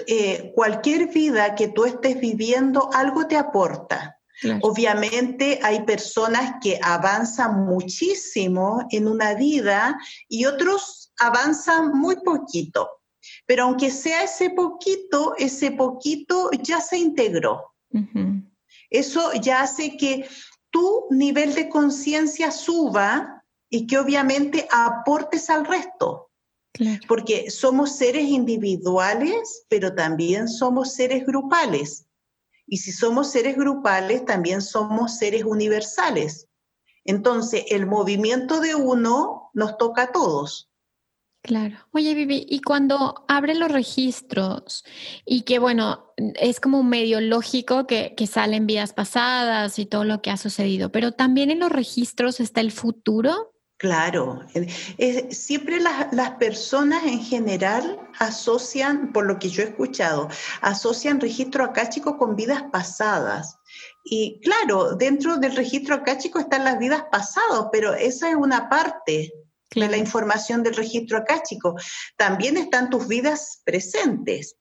eh, 0.06 0.52
cualquier 0.54 1.08
vida 1.08 1.54
que 1.54 1.68
tú 1.68 1.84
estés 1.84 2.20
viviendo, 2.20 2.90
algo 2.92 3.26
te 3.26 3.36
aporta. 3.36 4.18
Obviamente 4.62 5.60
hay 5.62 5.84
personas 5.84 6.54
que 6.60 6.78
avanzan 6.82 7.64
muchísimo 7.64 8.84
en 8.90 9.06
una 9.06 9.34
vida 9.34 9.96
y 10.28 10.46
otros 10.46 11.12
avanzan 11.18 11.92
muy 11.96 12.16
poquito. 12.16 12.88
Pero 13.46 13.64
aunque 13.64 13.90
sea 13.90 14.24
ese 14.24 14.50
poquito, 14.50 15.34
ese 15.38 15.70
poquito 15.70 16.50
ya 16.60 16.80
se 16.80 16.98
integró. 16.98 17.72
Eso 18.90 19.32
ya 19.34 19.62
hace 19.62 19.96
que 19.96 20.28
tu 20.70 21.06
nivel 21.10 21.54
de 21.54 21.68
conciencia 21.68 22.50
suba 22.50 23.44
y 23.68 23.86
que 23.86 23.98
obviamente 23.98 24.66
aportes 24.72 25.50
al 25.50 25.64
resto. 25.66 26.31
Porque 27.06 27.50
somos 27.50 27.96
seres 27.96 28.24
individuales, 28.24 29.66
pero 29.68 29.94
también 29.94 30.48
somos 30.48 30.94
seres 30.94 31.26
grupales. 31.26 32.06
Y 32.66 32.78
si 32.78 32.92
somos 32.92 33.30
seres 33.30 33.56
grupales, 33.56 34.24
también 34.24 34.62
somos 34.62 35.18
seres 35.18 35.44
universales. 35.44 36.48
Entonces, 37.04 37.64
el 37.68 37.86
movimiento 37.86 38.60
de 38.60 38.74
uno 38.74 39.50
nos 39.52 39.76
toca 39.76 40.04
a 40.04 40.12
todos. 40.12 40.70
Claro. 41.42 41.76
Oye, 41.90 42.14
Vivi, 42.14 42.46
y 42.48 42.60
cuando 42.60 43.24
abre 43.26 43.56
los 43.56 43.72
registros 43.72 44.84
y 45.26 45.42
que, 45.42 45.58
bueno, 45.58 46.14
es 46.16 46.60
como 46.60 46.84
medio 46.84 47.20
lógico 47.20 47.88
que, 47.88 48.14
que, 48.16 48.28
salen 48.28 48.68
vidas 48.68 48.92
pasadas 48.92 49.80
y 49.80 49.86
todo 49.86 50.04
lo 50.04 50.22
que 50.22 50.30
ha 50.30 50.36
sucedido, 50.36 50.92
pero 50.92 51.10
también 51.10 51.50
en 51.50 51.58
los 51.58 51.72
registros 51.72 52.38
está 52.38 52.60
el 52.60 52.70
futuro. 52.70 53.51
Claro, 53.82 54.38
siempre 55.30 55.80
las, 55.80 56.30
personas 56.38 57.02
en 57.02 57.18
general 57.18 57.98
asocian, 58.20 59.12
por 59.12 59.26
lo 59.26 59.40
que 59.40 59.48
yo 59.48 59.64
he 59.64 59.66
escuchado, 59.66 60.28
asocian 60.60 61.20
registro 61.20 61.64
acáchico 61.64 62.16
con 62.16 62.36
vidas 62.36 62.62
pasadas. 62.70 63.56
Y 64.04 64.40
claro, 64.40 64.94
dentro 64.94 65.36
del 65.36 65.56
registro 65.56 65.96
acáchico 65.96 66.38
están 66.38 66.62
las 66.62 66.78
vidas 66.78 67.06
pasadas, 67.10 67.70
pero 67.72 67.92
esa 67.92 68.30
es 68.30 68.36
una 68.36 68.68
parte 68.68 69.32
de 69.74 69.88
la 69.88 69.96
información 69.96 70.62
del 70.62 70.76
registro 70.76 71.18
acáchico. 71.18 71.74
También 72.16 72.56
están 72.56 72.88
tus 72.88 73.08
vidas 73.08 73.62
presentes, 73.64 74.54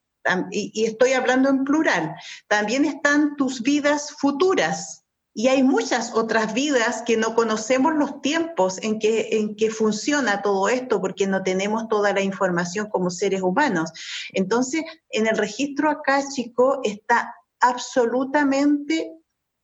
y 0.49 0.85
estoy 0.85 1.13
hablando 1.13 1.49
en 1.49 1.63
plural. 1.63 2.15
También 2.47 2.85
están 2.85 3.35
tus 3.35 3.61
vidas 3.61 4.15
futuras 4.17 5.00
y 5.33 5.47
hay 5.47 5.63
muchas 5.63 6.13
otras 6.13 6.53
vidas 6.53 7.03
que 7.05 7.15
no 7.15 7.35
conocemos 7.35 7.93
los 7.95 8.21
tiempos 8.21 8.79
en 8.81 8.99
que, 8.99 9.29
en 9.37 9.55
que 9.55 9.71
funciona 9.71 10.41
todo 10.41 10.67
esto 10.67 10.99
porque 10.99 11.25
no 11.25 11.41
tenemos 11.41 11.87
toda 11.87 12.11
la 12.13 12.21
información 12.21 12.89
como 12.89 13.09
seres 13.09 13.41
humanos. 13.41 13.91
Entonces, 14.33 14.83
en 15.09 15.27
el 15.27 15.37
registro 15.37 15.89
acáchico 15.89 16.81
está 16.83 17.33
absolutamente 17.61 19.13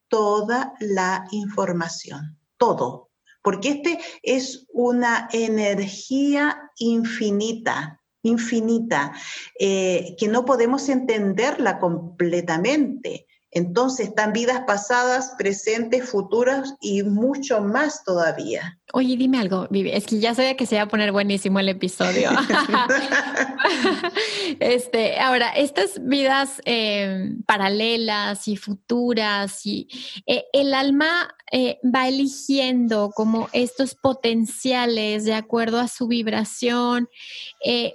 toda 0.08 0.72
la 0.80 1.26
información, 1.32 2.38
todo, 2.56 3.10
porque 3.42 3.68
este 3.70 3.98
es 4.22 4.66
una 4.72 5.28
energía 5.32 6.70
infinita, 6.78 8.00
infinita, 8.22 9.12
eh, 9.58 10.16
que 10.18 10.28
no 10.28 10.46
podemos 10.46 10.88
entenderla 10.88 11.78
completamente 11.78 13.26
entonces 13.50 14.08
están 14.08 14.32
vidas 14.32 14.62
pasadas, 14.66 15.34
presentes, 15.38 16.08
futuras 16.08 16.74
y 16.80 17.02
mucho 17.02 17.60
más 17.60 18.04
todavía. 18.04 18.77
Oye, 18.94 19.18
dime 19.18 19.38
algo, 19.38 19.66
Vivi, 19.68 19.90
es 19.90 20.06
que 20.06 20.18
ya 20.18 20.34
sabía 20.34 20.56
que 20.56 20.64
se 20.64 20.76
iba 20.76 20.84
a 20.84 20.88
poner 20.88 21.12
buenísimo 21.12 21.60
el 21.60 21.68
episodio. 21.68 22.30
este, 24.60 25.20
ahora, 25.20 25.50
estas 25.50 26.00
vidas 26.06 26.62
eh, 26.64 27.34
paralelas 27.44 28.48
y 28.48 28.56
futuras, 28.56 29.66
y 29.66 29.88
eh, 30.26 30.46
el 30.54 30.72
alma 30.72 31.34
eh, 31.52 31.78
va 31.84 32.08
eligiendo 32.08 33.10
como 33.10 33.50
estos 33.52 33.94
potenciales 33.94 35.24
de 35.24 35.34
acuerdo 35.34 35.80
a 35.80 35.88
su 35.88 36.08
vibración, 36.08 37.10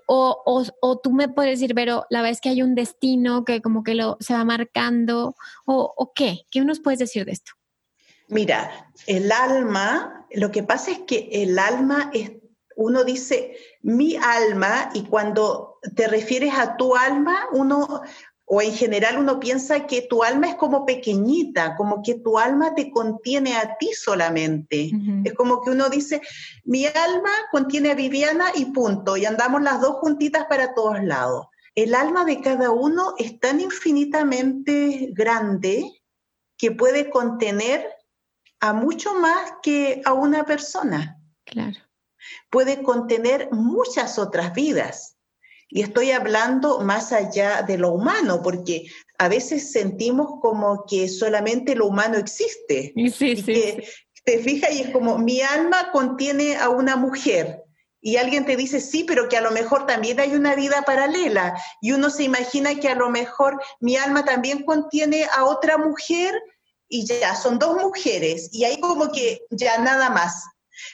o, 0.06 0.44
o, 0.80 1.00
tú 1.00 1.12
me 1.12 1.28
puedes 1.28 1.60
decir, 1.60 1.74
pero 1.74 2.06
la 2.12 2.22
vez 2.22 2.40
que 2.40 2.50
hay 2.50 2.62
un 2.62 2.76
destino 2.76 3.46
que 3.46 3.62
como 3.62 3.84
que 3.84 3.96
lo 3.96 4.18
se 4.20 4.36
va 4.36 4.46
marcando, 4.46 5.36
o, 5.66 5.92
o 5.98 6.14
qué, 6.14 6.46
¿qué 6.52 6.62
nos 6.62 6.80
puedes 6.80 7.00
decir 7.00 7.26
de 7.26 7.32
esto? 7.32 7.54
Mira, 8.34 8.90
el 9.08 9.32
alma, 9.32 10.26
lo 10.32 10.52
que 10.52 10.64
pasa 10.64 10.92
es 10.92 11.00
que 11.00 11.30
el 11.32 11.60
alma 11.60 12.10
es 12.14 12.32
uno 12.76 13.04
dice 13.04 13.56
mi 13.82 14.16
alma 14.16 14.90
y 14.94 15.04
cuando 15.04 15.78
te 15.96 16.08
refieres 16.08 16.54
a 16.58 16.76
tu 16.78 16.96
alma, 16.96 17.48
uno 17.52 18.02
o 18.46 18.62
en 18.62 18.74
general 18.74 19.18
uno 19.18 19.40
piensa 19.40 19.88
que 19.88 20.02
tu 20.02 20.24
alma 20.24 20.50
es 20.50 20.56
como 20.56 20.86
pequeñita, 20.86 21.76
como 21.76 22.02
que 22.04 22.16
tu 22.16 22.38
alma 22.38 22.76
te 22.76 22.92
contiene 22.92 23.56
a 23.56 23.78
ti 23.78 23.94
solamente. 23.94 24.92
Es 25.24 25.34
como 25.34 25.62
que 25.62 25.72
uno 25.72 25.90
dice, 25.90 26.22
mi 26.66 26.86
alma 26.86 27.30
contiene 27.52 27.92
a 27.92 27.96
Viviana 27.96 28.52
y 28.54 28.66
punto, 28.66 29.18
y 29.18 29.26
andamos 29.26 29.62
las 29.62 29.80
dos 29.82 29.96
juntitas 29.96 30.46
para 30.46 30.74
todos 30.74 31.02
lados. 31.04 31.48
El 31.74 31.96
alma 31.96 32.26
de 32.26 32.42
cada 32.42 32.70
uno 32.70 33.14
es 33.18 33.40
tan 33.40 33.60
infinitamente 33.60 35.10
grande 35.14 35.90
que 36.58 36.72
puede 36.72 37.10
contener 37.10 37.88
a 38.64 38.72
mucho 38.72 39.14
más 39.16 39.56
que 39.62 40.02
a 40.06 40.14
una 40.14 40.46
persona. 40.46 41.20
Claro. 41.44 41.78
Puede 42.50 42.82
contener 42.82 43.50
muchas 43.52 44.18
otras 44.18 44.54
vidas. 44.54 45.18
Y 45.68 45.82
estoy 45.82 46.12
hablando 46.12 46.80
más 46.80 47.12
allá 47.12 47.64
de 47.64 47.78
lo 47.78 47.92
humano, 47.92 48.42
porque 48.42 48.86
a 49.18 49.28
veces 49.28 49.74
sentimos 49.74 50.40
como 50.42 50.86
que 50.86 51.10
solamente 51.10 51.76
lo 51.76 51.88
humano 51.88 52.18
existe. 52.18 52.94
Sí, 52.96 53.36
sí, 53.36 53.84
te 54.24 54.40
fijas 54.40 54.74
y 54.74 54.84
es 54.84 54.92
como 54.92 55.18
mi 55.18 55.42
alma 55.42 55.92
contiene 55.92 56.56
a 56.56 56.70
una 56.70 56.96
mujer. 56.96 57.64
Y 58.00 58.16
alguien 58.16 58.46
te 58.46 58.56
dice, 58.56 58.80
sí, 58.80 59.04
pero 59.04 59.28
que 59.28 59.36
a 59.36 59.42
lo 59.42 59.52
mejor 59.52 59.86
también 59.88 60.22
hay 60.22 60.36
una 60.36 60.56
vida 60.56 60.84
paralela. 60.84 61.54
Y 61.82 61.92
uno 61.92 62.10
se 62.10 62.24
imagina 62.24 62.80
que 62.80 62.88
a 62.88 62.96
lo 62.96 63.10
mejor 63.10 63.62
mi 63.82 63.98
alma 63.98 64.24
también 64.24 64.64
contiene 64.64 65.26
a 65.36 65.44
otra 65.44 65.78
mujer 65.78 66.34
y 66.94 67.04
ya, 67.06 67.34
son 67.34 67.58
dos 67.58 67.76
mujeres. 67.76 68.50
Y 68.52 68.66
ahí 68.66 68.80
como 68.80 69.12
que 69.12 69.42
ya 69.50 69.80
nada 69.80 70.12
más. 70.12 70.44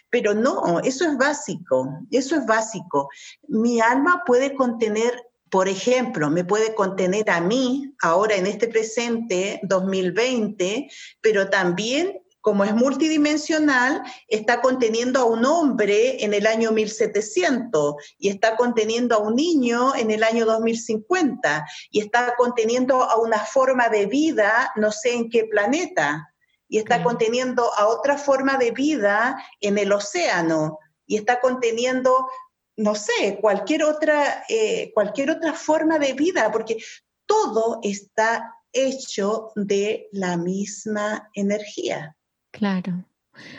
Pero 0.10 0.34
no, 0.34 0.80
eso 0.80 1.04
es 1.06 1.18
básico, 1.18 1.90
eso 2.10 2.38
es 2.38 2.46
básico. 2.46 3.10
Mi 3.50 3.82
alma 3.82 4.24
puede 4.26 4.56
contener, 4.56 5.22
por 5.50 5.68
ejemplo, 5.68 6.30
me 6.30 6.46
puede 6.46 6.74
contener 6.74 7.30
a 7.30 7.42
mí 7.42 7.94
ahora 8.02 8.36
en 8.36 8.48
este 8.48 8.70
presente 8.70 9.60
2020, 9.64 10.90
pero 11.20 11.50
también 11.50 12.22
como 12.42 12.64
es 12.64 12.74
multidimensional, 12.74 14.02
está 14.28 14.62
conteniendo 14.62 15.20
a 15.20 15.26
un 15.26 15.46
hombre 15.46 16.24
en 16.24 16.34
el 16.34 16.48
año 16.48 16.72
1700 16.72 17.96
y 18.18 18.30
está 18.30 18.56
conteniendo 18.56 19.16
a 19.16 19.20
un 19.20 19.36
niño 19.36 19.96
en 19.96 20.12
el 20.12 20.24
año 20.24 20.46
2050 20.46 21.66
y 21.92 22.02
está 22.02 22.36
conteniendo 22.38 23.04
a 23.04 23.18
una 23.20 23.40
forma 23.40 23.90
de 23.90 24.06
vida 24.06 24.72
no 24.76 24.92
sé 24.92 25.14
en 25.14 25.30
qué 25.30 25.46
planeta 25.46 26.30
y 26.70 26.78
está 26.78 27.04
conteniendo 27.04 27.74
a 27.74 27.88
otra 27.88 28.18
forma 28.18 28.58
de 28.58 28.72
vida 28.72 29.44
en 29.60 29.78
el 29.78 29.92
océano 29.92 30.78
y 31.08 31.18
está 31.18 31.42
conteniendo, 31.42 32.30
no 32.78 32.94
sé, 32.94 33.40
cualquier 33.42 33.84
otra, 33.84 34.44
eh, 34.48 34.92
cualquier 34.94 35.32
otra 35.32 35.54
forma 35.54 35.98
de 35.98 36.14
vida, 36.14 36.52
porque 36.52 36.78
todo 37.26 37.80
está 37.82 38.54
hecho 38.72 39.52
de 39.56 40.08
la 40.12 40.38
misma 40.38 41.30
energía. 41.34 42.16
Claro. 42.60 43.06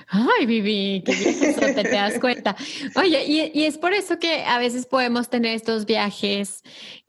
Ay, 0.08 0.44
Vivi, 0.44 1.02
qué 1.06 1.14
bien 1.14 1.74
te 1.74 1.88
das 1.88 2.18
cuenta. 2.18 2.54
Oye, 2.96 3.24
y, 3.26 3.64
es 3.64 3.78
por 3.78 3.94
eso 3.94 4.18
que 4.18 4.44
a 4.44 4.58
veces 4.58 4.84
podemos 4.84 5.30
tener 5.30 5.54
estos 5.54 5.86
viajes 5.86 6.62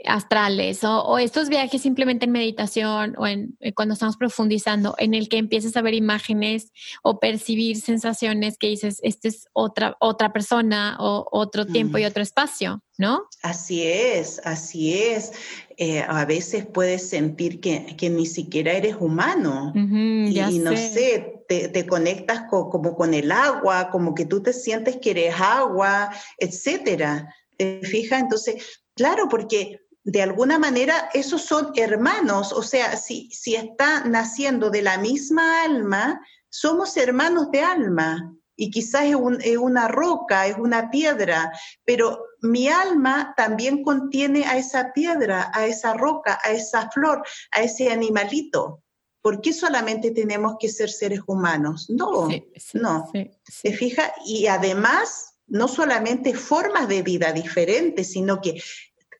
astrales 0.05 0.85
o, 0.85 1.17
estos 1.17 1.49
viajes 1.49 1.81
simplemente 1.81 2.25
en 2.25 2.31
meditación 2.31 3.15
o 3.17 3.27
en 3.27 3.57
eh, 3.59 3.73
cuando 3.73 3.95
estamos 3.95 4.15
profundizando, 4.15 4.95
en 4.99 5.13
el 5.13 5.27
que 5.27 5.37
empiezas 5.37 5.75
a 5.75 5.81
ver 5.81 5.95
imágenes 5.95 6.71
o 7.03 7.19
percibir 7.19 7.75
sensaciones 7.75 8.57
que 8.57 8.67
dices, 8.67 8.99
esta 9.03 9.27
es 9.27 9.47
otra, 9.51 9.97
otra 9.99 10.31
persona 10.31 10.95
o 11.01 11.27
otro 11.29 11.65
tiempo 11.65 11.97
y 11.97 12.05
otro 12.05 12.23
espacio, 12.23 12.81
¿no? 13.01 13.27
Así 13.41 13.83
es, 13.83 14.39
así 14.45 14.93
es. 14.93 15.31
Eh, 15.75 16.05
a 16.07 16.23
veces 16.25 16.67
puedes 16.67 17.09
sentir 17.09 17.59
que, 17.59 18.09
ni 18.11 18.27
siquiera 18.27 18.73
eres 18.73 18.95
humano 18.99 19.73
y, 19.75 20.59
no 20.59 20.77
sé, 20.77 21.43
te, 21.47 21.87
conectas 21.87 22.43
como 22.47 22.95
con 22.95 23.15
el 23.15 23.31
agua, 23.31 23.89
como 23.89 24.13
que 24.13 24.25
tú 24.25 24.43
te 24.43 24.53
sientes 24.53 24.97
que 24.97 25.11
eres 25.11 25.33
agua, 25.39 26.11
etcétera. 26.37 27.33
¿Te 27.57 27.81
fijas? 27.81 28.21
Entonces, 28.21 28.83
claro, 28.95 29.27
porque 29.27 29.81
de 30.03 30.21
alguna 30.21 30.59
manera 30.59 31.09
esos 31.15 31.41
son 31.41 31.71
hermanos, 31.75 32.53
o 32.53 32.61
sea, 32.61 32.97
si, 32.97 33.29
si 33.31 33.55
está 33.55 34.03
naciendo 34.03 34.69
de 34.69 34.83
la 34.83 34.99
misma 34.99 35.63
alma, 35.63 36.21
somos 36.49 36.95
hermanos 36.97 37.49
de 37.49 37.61
alma 37.61 38.35
y 38.61 38.69
quizás 38.69 39.05
es, 39.05 39.57
una 39.57 39.87
roca, 39.87 40.45
es 40.45 40.55
una 40.55 40.91
piedra, 40.91 41.51
pero 41.83 42.25
mi 42.41 42.67
alma 42.67 43.33
también 43.35 43.83
contiene 43.83 44.45
a 44.45 44.55
esa 44.55 44.93
piedra, 44.93 45.49
a 45.51 45.65
esa 45.65 45.95
roca, 45.95 46.39
a 46.43 46.51
esa 46.51 46.87
flor, 46.91 47.23
a 47.49 47.63
ese 47.63 47.89
animalito. 47.89 48.83
¿Por 49.19 49.41
qué 49.41 49.51
solamente 49.51 50.11
tenemos 50.11 50.57
que 50.59 50.69
ser 50.69 50.91
seres 50.91 51.21
humanos? 51.25 51.87
No, 51.89 52.29
no. 52.73 53.11
¿Se 53.47 53.73
fija? 53.73 54.13
Y 54.27 54.45
además, 54.45 55.39
no 55.47 55.67
solamente 55.67 56.35
formas 56.35 56.87
de 56.87 57.01
vida 57.01 57.33
diferentes, 57.33 58.11
sino 58.11 58.41
que 58.41 58.61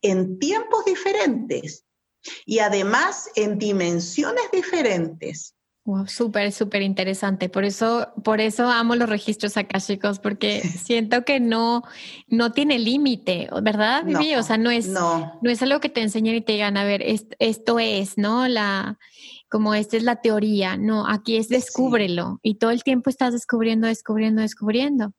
en 0.04 0.38
tiempos 0.38 0.86
diferentes 0.86 1.84
y 2.46 2.60
además 2.60 3.28
en 3.34 3.58
dimensiones 3.58 4.52
diferentes. 4.54 5.56
Wow, 5.84 6.08
súper, 6.08 6.52
súper 6.52 6.84
interesante. 6.84 7.50
Por 7.50 7.66
eso, 7.66 8.14
por 8.24 8.40
eso 8.40 8.70
amo 8.70 8.96
los 8.96 9.10
registros 9.10 9.58
acá, 9.58 9.80
chicos, 9.80 10.20
porque 10.20 10.62
siento 10.84 11.26
que 11.26 11.40
no, 11.40 11.84
no 12.28 12.52
tiene 12.52 12.78
límite, 12.78 13.50
¿verdad, 13.64 14.04
Vivi? 14.06 14.36
o 14.36 14.44
sea, 14.44 14.58
no 14.58 14.70
es, 14.70 14.88
no. 14.88 15.40
no. 15.42 15.50
es 15.50 15.62
algo 15.64 15.80
que 15.80 15.90
te 15.90 16.02
enseñen 16.02 16.36
y 16.36 16.42
te 16.42 16.54
digan, 16.54 16.78
a 16.78 16.84
ver, 16.84 17.02
esto, 17.40 17.80
es, 17.80 18.18
¿no? 18.18 18.48
La, 18.48 19.00
como 19.50 19.74
esta 19.74 19.98
es 19.98 20.04
la 20.04 20.18
teoría. 20.18 20.78
No, 20.78 21.08
aquí 21.08 21.38
es 21.38 21.50
descúbrelo. 21.50 22.40
Y 22.44 22.56
todo 22.56 22.70
el 22.70 22.84
tiempo 22.84 23.10
estás 23.10 23.34
descubriendo, 23.34 23.88
descubriendo, 23.88 24.44
descubriendo. 24.44 25.14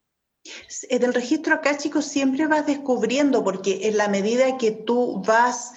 En 0.88 1.02
el 1.02 1.14
registro 1.14 1.54
acá, 1.54 1.76
chicos, 1.76 2.04
siempre 2.04 2.46
vas 2.46 2.66
descubriendo, 2.66 3.44
porque 3.44 3.88
en 3.88 3.96
la 3.96 4.08
medida 4.08 4.58
que 4.58 4.72
tú 4.72 5.22
vas 5.24 5.72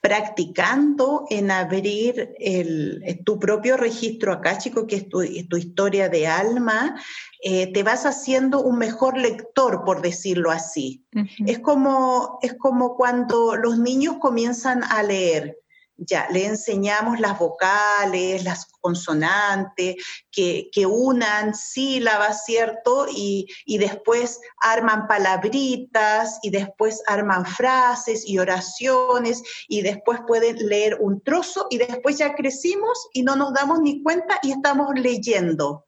practicando 0.00 1.26
en 1.28 1.50
abrir 1.50 2.34
el, 2.38 3.22
tu 3.24 3.38
propio 3.38 3.76
registro 3.76 4.32
acá, 4.32 4.56
chico, 4.56 4.86
que 4.86 4.96
es 4.96 5.08
tu, 5.08 5.22
historia 5.22 6.08
de 6.08 6.26
alma, 6.26 6.98
eh, 7.42 7.70
te 7.72 7.82
vas 7.82 8.06
haciendo 8.06 8.62
un 8.62 8.78
mejor 8.78 9.18
lector, 9.18 9.84
por 9.84 10.00
decirlo 10.00 10.50
así. 10.50 11.04
es, 11.46 11.58
como, 11.58 12.38
es 12.40 12.54
como 12.54 12.96
cuando 12.96 13.56
los 13.56 13.78
niños 13.78 14.16
comienzan 14.20 14.82
a 14.84 15.02
leer 15.02 15.59
ya 16.00 16.28
le 16.30 16.46
enseñamos 16.46 17.20
las 17.20 17.38
vocales, 17.38 18.44
las 18.44 18.66
consonantes, 18.80 19.96
que, 20.30 20.70
unan 20.86 21.54
sílabas, 21.54 22.44
¿cierto? 22.44 23.06
Y, 23.10 23.46
y, 23.66 23.78
después 23.78 24.40
arman 24.60 25.06
palabritas 25.06 26.38
y 26.42 26.50
después 26.50 27.02
arman 27.06 27.44
frases 27.44 28.26
y 28.26 28.38
oraciones 28.38 29.42
y 29.68 29.82
después 29.82 30.20
pueden 30.26 30.56
leer 30.68 30.96
un 31.00 31.20
trozo 31.20 31.66
y 31.70 31.78
después 31.78 32.16
ya 32.18 32.34
crecimos 32.34 33.08
y 33.12 33.22
no 33.22 33.36
nos 33.36 33.52
damos 33.52 33.80
ni 33.80 34.02
cuenta 34.02 34.38
y 34.42 34.52
estamos 34.52 34.88
leyendo. 34.94 35.86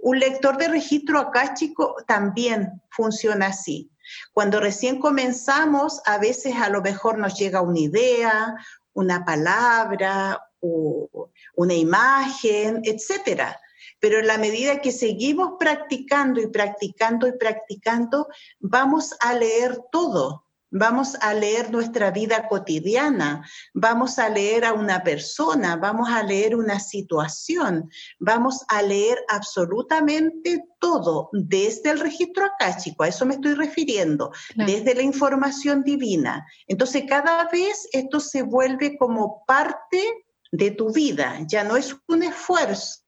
Un 0.00 0.18
lector 0.18 0.56
de 0.56 0.68
registro 0.68 1.18
acá, 1.18 1.52
chico, 1.54 1.96
también 2.06 2.80
funciona 2.90 3.48
así. 3.48 3.90
Cuando 4.32 4.60
recién 4.60 5.00
comenzamos, 5.00 6.00
a 6.04 6.18
veces 6.18 6.54
a 6.56 6.68
lo 6.68 6.82
mejor 6.82 7.18
nos 7.18 7.38
llega 7.38 7.60
una 7.60 7.80
idea, 7.80 8.54
una 8.94 9.24
palabra 9.24 10.40
o 10.60 11.30
una 11.56 11.74
imagen, 11.74 12.80
etcétera. 12.84 13.60
Pero 14.00 14.18
en 14.18 14.26
la 14.26 14.38
medida 14.38 14.80
que 14.80 14.92
seguimos 14.92 15.52
practicando 15.58 16.40
y 16.40 16.48
practicando 16.48 17.28
y 17.28 17.32
practicando, 17.32 18.28
vamos 18.60 19.14
a 19.20 19.34
leer 19.34 19.78
todo. 19.92 20.43
Vamos 20.76 21.16
a 21.20 21.32
leer 21.34 21.70
nuestra 21.70 22.10
vida 22.10 22.48
cotidiana, 22.48 23.48
vamos 23.74 24.18
a 24.18 24.28
leer 24.28 24.64
a 24.64 24.72
una 24.72 25.04
persona, 25.04 25.76
vamos 25.76 26.08
a 26.10 26.24
leer 26.24 26.56
una 26.56 26.80
situación, 26.80 27.88
vamos 28.18 28.64
a 28.66 28.82
leer 28.82 29.24
absolutamente 29.28 30.64
todo, 30.80 31.28
desde 31.30 31.90
el 31.90 32.00
registro 32.00 32.46
acáchico, 32.46 33.04
a 33.04 33.08
eso 33.08 33.24
me 33.24 33.34
estoy 33.34 33.54
refiriendo, 33.54 34.32
desde 34.56 34.96
la 34.96 35.02
información 35.02 35.84
divina. 35.84 36.44
Entonces, 36.66 37.04
cada 37.08 37.48
vez 37.52 37.88
esto 37.92 38.18
se 38.18 38.42
vuelve 38.42 38.98
como 38.98 39.44
parte 39.46 40.26
de 40.50 40.72
tu 40.72 40.92
vida, 40.92 41.38
ya 41.46 41.62
no 41.62 41.76
es 41.76 41.94
un 42.08 42.24
esfuerzo, 42.24 43.03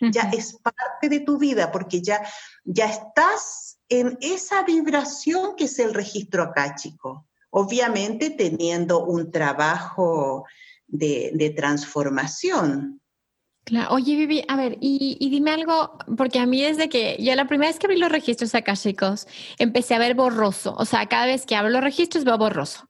ya 0.00 0.30
es 0.32 0.54
parte 0.54 1.08
de 1.08 1.20
tu 1.20 1.38
vida, 1.38 1.70
porque 1.72 2.00
ya, 2.00 2.22
ya 2.64 2.86
estás 2.86 3.78
en 3.88 4.18
esa 4.20 4.62
vibración 4.62 5.56
que 5.56 5.64
es 5.64 5.78
el 5.78 5.94
registro 5.94 6.42
acáchico. 6.42 7.26
Obviamente 7.50 8.30
teniendo 8.30 9.04
un 9.04 9.30
trabajo 9.30 10.44
de, 10.86 11.54
transformación. 11.56 13.00
Claro. 13.64 13.94
Oye, 13.94 14.16
Vivi, 14.16 14.44
a 14.48 14.56
ver, 14.56 14.78
y, 14.80 15.28
dime 15.30 15.50
algo, 15.50 15.98
porque 16.16 16.38
a 16.38 16.46
mí 16.46 16.62
desde 16.62 16.88
que 16.88 17.16
yo 17.20 17.34
la 17.34 17.46
primera 17.46 17.70
vez 17.70 17.78
que 17.78 17.86
abrí 17.86 17.98
los 17.98 18.10
registros 18.10 18.54
acá, 18.54 18.74
chicos, 18.76 19.26
empecé 19.58 19.94
a 19.94 19.98
ver 19.98 20.14
borroso. 20.14 20.74
O 20.78 20.84
sea, 20.84 21.06
cada 21.06 21.26
vez 21.26 21.44
que 21.44 21.56
abro 21.56 21.70
los 21.70 21.82
registros 21.82 22.24
veo 22.24 22.38
borroso, 22.38 22.87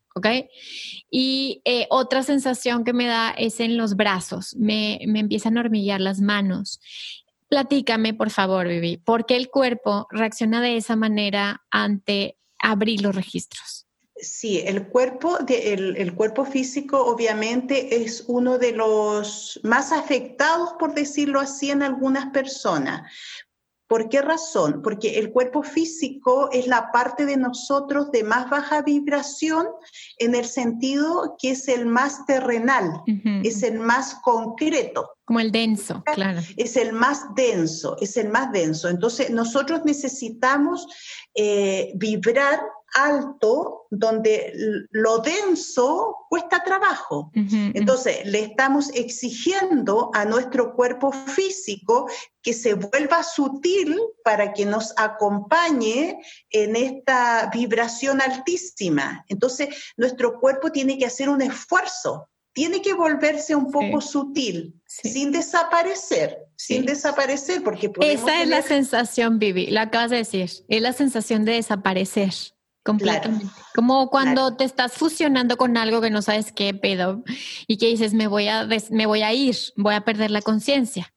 Y 1.10 1.62
eh, 1.64 1.86
otra 1.90 2.22
sensación 2.22 2.84
que 2.84 2.92
me 2.92 3.06
da 3.06 3.30
es 3.30 3.60
en 3.60 3.76
los 3.76 3.96
brazos, 3.96 4.54
me, 4.56 5.00
me 5.06 5.20
empiezan 5.20 5.56
a 5.56 5.60
hormiguear 5.60 6.00
las 6.00 6.20
manos. 6.20 6.80
Platícame, 7.48 8.12
por 8.12 8.30
favor, 8.30 8.68
Vivi, 8.68 8.98
¿por 8.98 9.24
qué 9.24 9.36
el 9.36 9.48
cuerpo 9.48 10.06
reacciona 10.10 10.60
de 10.60 10.76
esa 10.76 10.96
manera 10.96 11.62
ante 11.70 12.36
abrir 12.58 13.02
los 13.02 13.14
registros? 13.14 13.88
Sí, 14.20 14.60
el 14.64 14.88
cuerpo, 14.88 15.38
el, 15.46 16.14
cuerpo 16.14 16.44
físico 16.44 17.00
obviamente 17.00 18.02
es 18.02 18.24
uno 18.26 18.58
de 18.58 18.72
los 18.72 19.60
más 19.62 19.92
afectados, 19.92 20.70
por 20.78 20.92
decirlo 20.92 21.38
así, 21.38 21.70
en 21.70 21.82
algunas 21.82 22.26
personas. 22.32 23.02
¿Por 23.88 24.10
qué 24.10 24.20
razón? 24.20 24.82
Porque 24.82 25.18
el 25.18 25.32
cuerpo 25.32 25.62
físico 25.62 26.50
es 26.52 26.66
la 26.66 26.92
parte 26.92 27.24
de 27.24 27.38
nosotros 27.38 28.10
de 28.12 28.22
más 28.22 28.50
baja 28.50 28.82
vibración 28.82 29.66
en 30.18 30.34
el 30.34 30.44
sentido 30.44 31.36
que 31.40 31.52
es 31.52 31.68
el 31.68 31.86
más 31.86 32.26
terrenal, 32.26 33.02
es 33.42 33.62
el 33.62 33.78
más 33.80 34.16
concreto. 34.16 35.10
Como 35.24 35.40
el 35.40 35.50
denso, 35.50 36.02
claro. 36.14 36.40
Es 36.58 36.76
el 36.76 36.92
más 36.92 37.34
denso, 37.34 37.96
es 38.00 38.18
el 38.18 38.28
más 38.28 38.52
denso. 38.52 38.88
Entonces 38.88 39.30
nosotros 39.30 39.80
necesitamos 39.84 40.86
eh, 41.34 41.92
vibrar 41.94 42.60
alto 42.94 43.86
donde 43.90 44.52
lo 44.90 45.18
denso 45.18 46.16
cuesta 46.28 46.62
trabajo. 46.62 47.30
Entonces, 47.34 48.24
le 48.26 48.40
estamos 48.40 48.90
exigiendo 48.94 50.10
a 50.14 50.24
nuestro 50.24 50.74
cuerpo 50.74 51.12
físico 51.12 52.08
que 52.42 52.52
se 52.52 52.74
vuelva 52.74 53.22
sutil 53.22 53.98
para 54.24 54.52
que 54.52 54.66
nos 54.66 54.92
acompañe 54.96 56.18
en 56.50 56.76
esta 56.76 57.50
vibración 57.52 58.20
altísima. 58.20 59.24
Entonces, 59.28 59.68
nuestro 59.96 60.38
cuerpo 60.40 60.70
tiene 60.70 60.98
que 60.98 61.06
hacer 61.06 61.28
un 61.28 61.42
esfuerzo, 61.42 62.28
tiene 62.52 62.82
que 62.82 62.92
volverse 62.92 63.54
un 63.54 63.70
poco 63.70 64.00
sutil, 64.00 64.74
sin 64.86 65.30
desaparecer, 65.32 66.38
sin 66.56 66.84
desaparecer, 66.84 67.62
porque 67.62 67.90
Esa 68.00 68.42
es 68.42 68.48
la 68.48 68.62
sensación, 68.62 69.38
Vivi, 69.38 69.68
lo 69.68 69.80
acabas 69.80 70.10
de 70.10 70.16
decir, 70.16 70.50
es 70.68 70.82
la 70.82 70.92
sensación 70.92 71.44
de 71.44 71.52
desaparecer. 71.52 72.32
Completamente. 72.88 73.52
Como 73.74 74.08
cuando 74.08 74.56
te 74.56 74.64
estás 74.64 74.92
fusionando 74.92 75.58
con 75.58 75.76
algo 75.76 76.00
que 76.00 76.08
no 76.08 76.22
sabes 76.22 76.52
qué 76.52 76.72
pedo 76.72 77.22
y 77.66 77.76
que 77.76 77.88
dices, 77.88 78.14
me 78.14 78.28
voy 78.28 78.48
a, 78.48 78.66
me 78.88 79.04
voy 79.04 79.20
a 79.20 79.34
ir, 79.34 79.56
voy 79.76 79.94
a 79.94 80.06
perder 80.06 80.30
la 80.30 80.40
conciencia. 80.40 81.12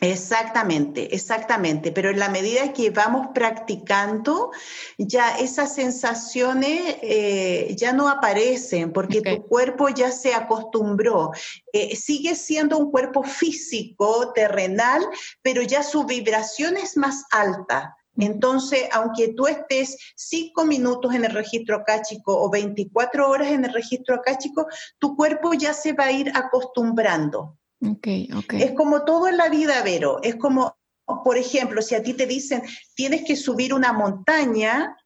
Exactamente, 0.00 1.12
exactamente. 1.12 1.90
Pero 1.90 2.10
en 2.10 2.20
la 2.20 2.28
medida 2.28 2.72
que 2.72 2.90
vamos 2.90 3.30
practicando, 3.34 4.52
ya 4.96 5.36
esas 5.38 5.74
sensaciones 5.74 6.98
eh, 7.02 7.74
ya 7.76 7.92
no 7.92 8.08
aparecen 8.08 8.92
porque 8.92 9.20
tu 9.20 9.42
cuerpo 9.48 9.88
ya 9.88 10.12
se 10.12 10.34
acostumbró. 10.34 11.32
Eh, 11.72 11.96
sigue 11.96 12.36
siendo 12.36 12.78
un 12.78 12.92
cuerpo 12.92 13.24
físico, 13.24 14.32
terrenal, 14.32 15.04
pero 15.42 15.62
ya 15.62 15.82
su 15.82 16.04
vibración 16.04 16.76
es 16.76 16.96
más 16.96 17.24
alta. 17.32 17.96
Entonces, 18.16 18.82
aunque 18.92 19.28
tú 19.34 19.46
estés 19.46 19.96
cinco 20.16 20.64
minutos 20.64 21.14
en 21.14 21.24
el 21.24 21.32
registro 21.32 21.76
acáchico 21.76 22.36
o 22.42 22.50
24 22.50 23.28
horas 23.28 23.48
en 23.48 23.64
el 23.64 23.72
registro 23.72 24.16
acáchico, 24.16 24.66
tu 24.98 25.16
cuerpo 25.16 25.54
ya 25.54 25.72
se 25.72 25.92
va 25.92 26.04
a 26.04 26.12
ir 26.12 26.30
acostumbrando. 26.34 27.58
Okay, 27.80 28.28
okay. 28.36 28.62
Es 28.62 28.72
como 28.72 29.04
todo 29.04 29.28
en 29.28 29.36
la 29.36 29.48
vida, 29.48 29.82
Vero. 29.82 30.20
Es 30.22 30.36
como, 30.36 30.76
por 31.24 31.36
ejemplo, 31.36 31.82
si 31.82 31.94
a 31.94 32.02
ti 32.02 32.14
te 32.14 32.26
dicen 32.26 32.62
tienes 32.94 33.24
que 33.24 33.34
subir 33.34 33.74
una 33.74 33.92
montaña, 33.92 34.96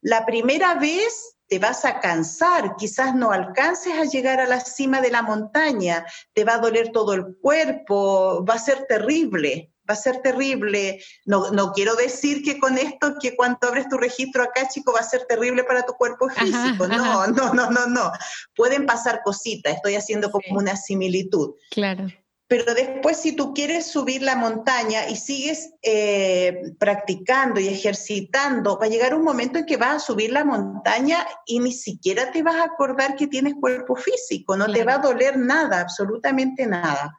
la 0.00 0.24
primera 0.24 0.74
vez 0.74 1.36
te 1.46 1.58
vas 1.58 1.84
a 1.84 2.00
cansar, 2.00 2.76
quizás 2.76 3.14
no 3.14 3.30
alcances 3.30 3.92
a 3.94 4.04
llegar 4.04 4.40
a 4.40 4.46
la 4.46 4.60
cima 4.60 5.02
de 5.02 5.10
la 5.10 5.22
montaña, 5.22 6.06
te 6.32 6.44
va 6.44 6.54
a 6.54 6.58
doler 6.58 6.90
todo 6.92 7.12
el 7.12 7.36
cuerpo, 7.36 8.44
va 8.48 8.54
a 8.54 8.58
ser 8.58 8.86
terrible 8.86 9.73
va 9.88 9.94
a 9.94 9.96
ser 9.96 10.20
terrible. 10.22 11.00
No, 11.24 11.50
no 11.50 11.72
quiero 11.72 11.94
decir 11.96 12.42
que 12.42 12.58
con 12.58 12.78
esto, 12.78 13.14
que 13.20 13.36
cuando 13.36 13.58
abres 13.62 13.88
tu 13.88 13.96
registro 13.96 14.42
acá, 14.42 14.68
chico, 14.68 14.92
va 14.92 15.00
a 15.00 15.04
ser 15.04 15.26
terrible 15.26 15.64
para 15.64 15.84
tu 15.84 15.92
cuerpo 15.94 16.28
físico. 16.28 16.86
no, 16.88 17.26
no, 17.28 17.54
no, 17.54 17.70
no, 17.70 17.86
no. 17.86 18.12
Pueden 18.54 18.86
pasar 18.86 19.20
cositas, 19.24 19.74
estoy 19.74 19.96
haciendo 19.96 20.30
como 20.30 20.58
una 20.58 20.76
similitud. 20.76 21.54
Claro. 21.70 22.06
Pero 22.46 22.74
después, 22.74 23.16
si 23.16 23.32
tú 23.32 23.54
quieres 23.54 23.86
subir 23.86 24.22
la 24.22 24.36
montaña 24.36 25.08
y 25.08 25.16
sigues 25.16 25.72
eh, 25.80 26.74
practicando 26.78 27.58
y 27.58 27.68
ejercitando, 27.68 28.78
va 28.78 28.84
a 28.84 28.90
llegar 28.90 29.14
un 29.14 29.24
momento 29.24 29.58
en 29.58 29.64
que 29.64 29.78
vas 29.78 29.96
a 29.96 30.06
subir 30.06 30.30
la 30.30 30.44
montaña 30.44 31.26
y 31.46 31.60
ni 31.60 31.72
siquiera 31.72 32.30
te 32.32 32.42
vas 32.42 32.56
a 32.56 32.64
acordar 32.64 33.16
que 33.16 33.28
tienes 33.28 33.54
cuerpo 33.54 33.96
físico, 33.96 34.58
no 34.58 34.70
te 34.70 34.84
va 34.84 34.94
a 34.94 34.98
doler 34.98 35.38
nada, 35.38 35.80
absolutamente 35.80 36.66
nada. 36.66 37.16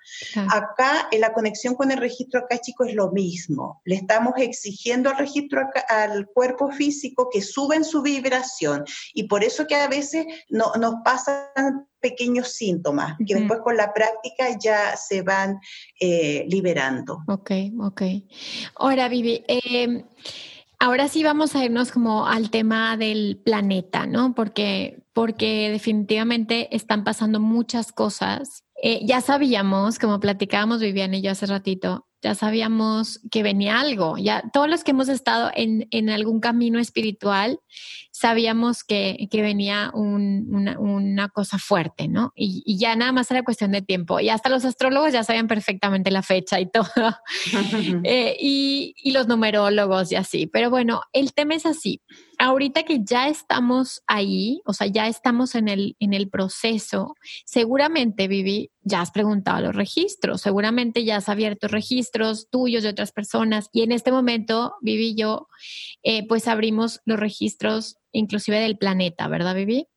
Acá, 0.51 1.07
en 1.11 1.21
la 1.21 1.33
conexión 1.33 1.73
con 1.73 1.89
el 1.89 1.97
registro 1.97 2.41
acá, 2.41 2.59
chicos, 2.59 2.89
es 2.89 2.95
lo 2.95 3.11
mismo. 3.11 3.81
Le 3.83 3.95
estamos 3.95 4.35
exigiendo 4.37 5.09
al 5.09 5.17
registro 5.17 5.61
al 5.89 6.27
cuerpo 6.27 6.71
físico 6.71 7.29
que 7.31 7.41
suba 7.41 7.75
en 7.75 7.83
su 7.83 8.03
vibración 8.03 8.85
y 9.13 9.23
por 9.23 9.43
eso 9.43 9.65
que 9.65 9.75
a 9.75 9.87
veces 9.87 10.25
no, 10.49 10.71
nos 10.75 10.95
pasan 11.03 11.87
pequeños 12.05 12.49
síntomas 12.49 13.17
que 13.25 13.33
después 13.33 13.61
con 13.63 13.75
la 13.75 13.91
práctica 13.91 14.45
ya 14.63 14.95
se 14.95 15.23
van 15.23 15.59
eh, 15.99 16.45
liberando. 16.47 17.23
Ok, 17.27 17.49
ok. 17.79 18.01
Ahora, 18.75 19.09
Vivi, 19.09 19.43
em, 19.47 20.03
ahora 20.79 21.07
sí 21.07 21.23
vamos 21.23 21.55
a 21.55 21.65
irnos 21.65 21.91
como 21.91 22.27
al 22.27 22.51
tema 22.51 22.95
del 22.95 23.41
planeta, 23.43 24.05
¿no? 24.05 24.35
Porque, 24.35 25.01
porque 25.13 25.71
definitivamente 25.71 26.75
están 26.75 27.03
pasando 27.03 27.39
muchas 27.39 27.91
cosas. 27.91 28.63
Eh, 28.83 28.99
ya 29.03 29.19
sabíamos, 29.21 29.97
como 29.97 30.19
platicábamos 30.19 30.81
Viviana 30.81 31.17
y 31.17 31.23
yo 31.23 31.31
hace 31.31 31.47
ratito, 31.47 32.05
ya 32.21 32.35
sabíamos 32.35 33.19
que 33.31 33.41
venía 33.41 33.79
algo. 33.79 34.19
Ya 34.19 34.43
todos 34.53 34.69
los 34.69 34.83
que 34.83 34.91
hemos 34.91 35.09
estado 35.09 35.49
en, 35.55 35.87
en 35.89 36.11
algún 36.11 36.39
camino 36.39 36.77
espiritual 36.77 37.59
sabíamos 38.17 38.85
que, 38.85 39.27
que 39.29 39.41
venía 39.41 39.91
una, 39.93 40.79
una, 40.79 41.27
cosa 41.27 41.59
fuerte, 41.59 42.07
¿no? 42.07 42.31
Y, 42.33 42.63
y, 42.65 42.77
ya 42.77 42.95
nada 42.95 43.11
más 43.11 43.29
era 43.29 43.43
cuestión 43.43 43.73
de 43.73 43.81
tiempo. 43.81 44.21
Y 44.21 44.29
hasta 44.29 44.47
los 44.47 44.63
astrólogos 44.63 45.11
ya 45.11 45.25
sabían 45.25 45.47
perfectamente 45.47 46.11
la 46.11 46.21
fecha 46.21 46.61
y 46.61 46.65
todo. 46.71 46.85
eh, 48.03 48.37
y, 48.39 48.95
y 49.03 49.11
los 49.11 49.27
numerólogos 49.27 50.13
y 50.13 50.15
así. 50.15 50.47
Pero 50.47 50.69
bueno, 50.69 51.01
el 51.11 51.33
tema 51.33 51.55
es 51.55 51.65
así. 51.65 52.01
Ahorita 52.37 52.83
que 52.83 53.01
ya 53.03 53.27
estamos 53.27 54.01
ahí, 54.07 54.61
o 54.65 54.71
sea, 54.71 54.87
ya 54.87 55.07
estamos 55.07 55.53
en 55.55 55.67
el, 55.67 55.97
en 55.99 56.13
el 56.13 56.29
proceso, 56.29 57.15
seguramente, 57.45 58.29
Vivi, 58.29 58.71
ya 58.81 59.01
has 59.01 59.11
preguntado 59.11 59.57
a 59.57 59.61
los 59.61 59.75
registros, 59.75 60.41
seguramente 60.41 61.03
ya 61.03 61.17
has 61.17 61.27
abierto 61.27 61.67
registros 61.67 62.49
tuyos 62.49 62.83
de 62.83 62.89
otras 62.89 63.11
personas 63.11 63.69
y 63.71 63.81
en 63.81 63.91
este 63.91 64.11
momento, 64.11 64.75
Vivi 64.81 65.07
y 65.07 65.15
yo, 65.15 65.47
eh, 66.03 66.27
pues 66.27 66.47
abrimos 66.47 67.01
los 67.05 67.19
registros 67.19 67.97
inclusive 68.15 68.59
del 68.59 68.77
planeta, 68.77 69.27
¿verdad, 69.27 69.55
Vivi? 69.55 69.87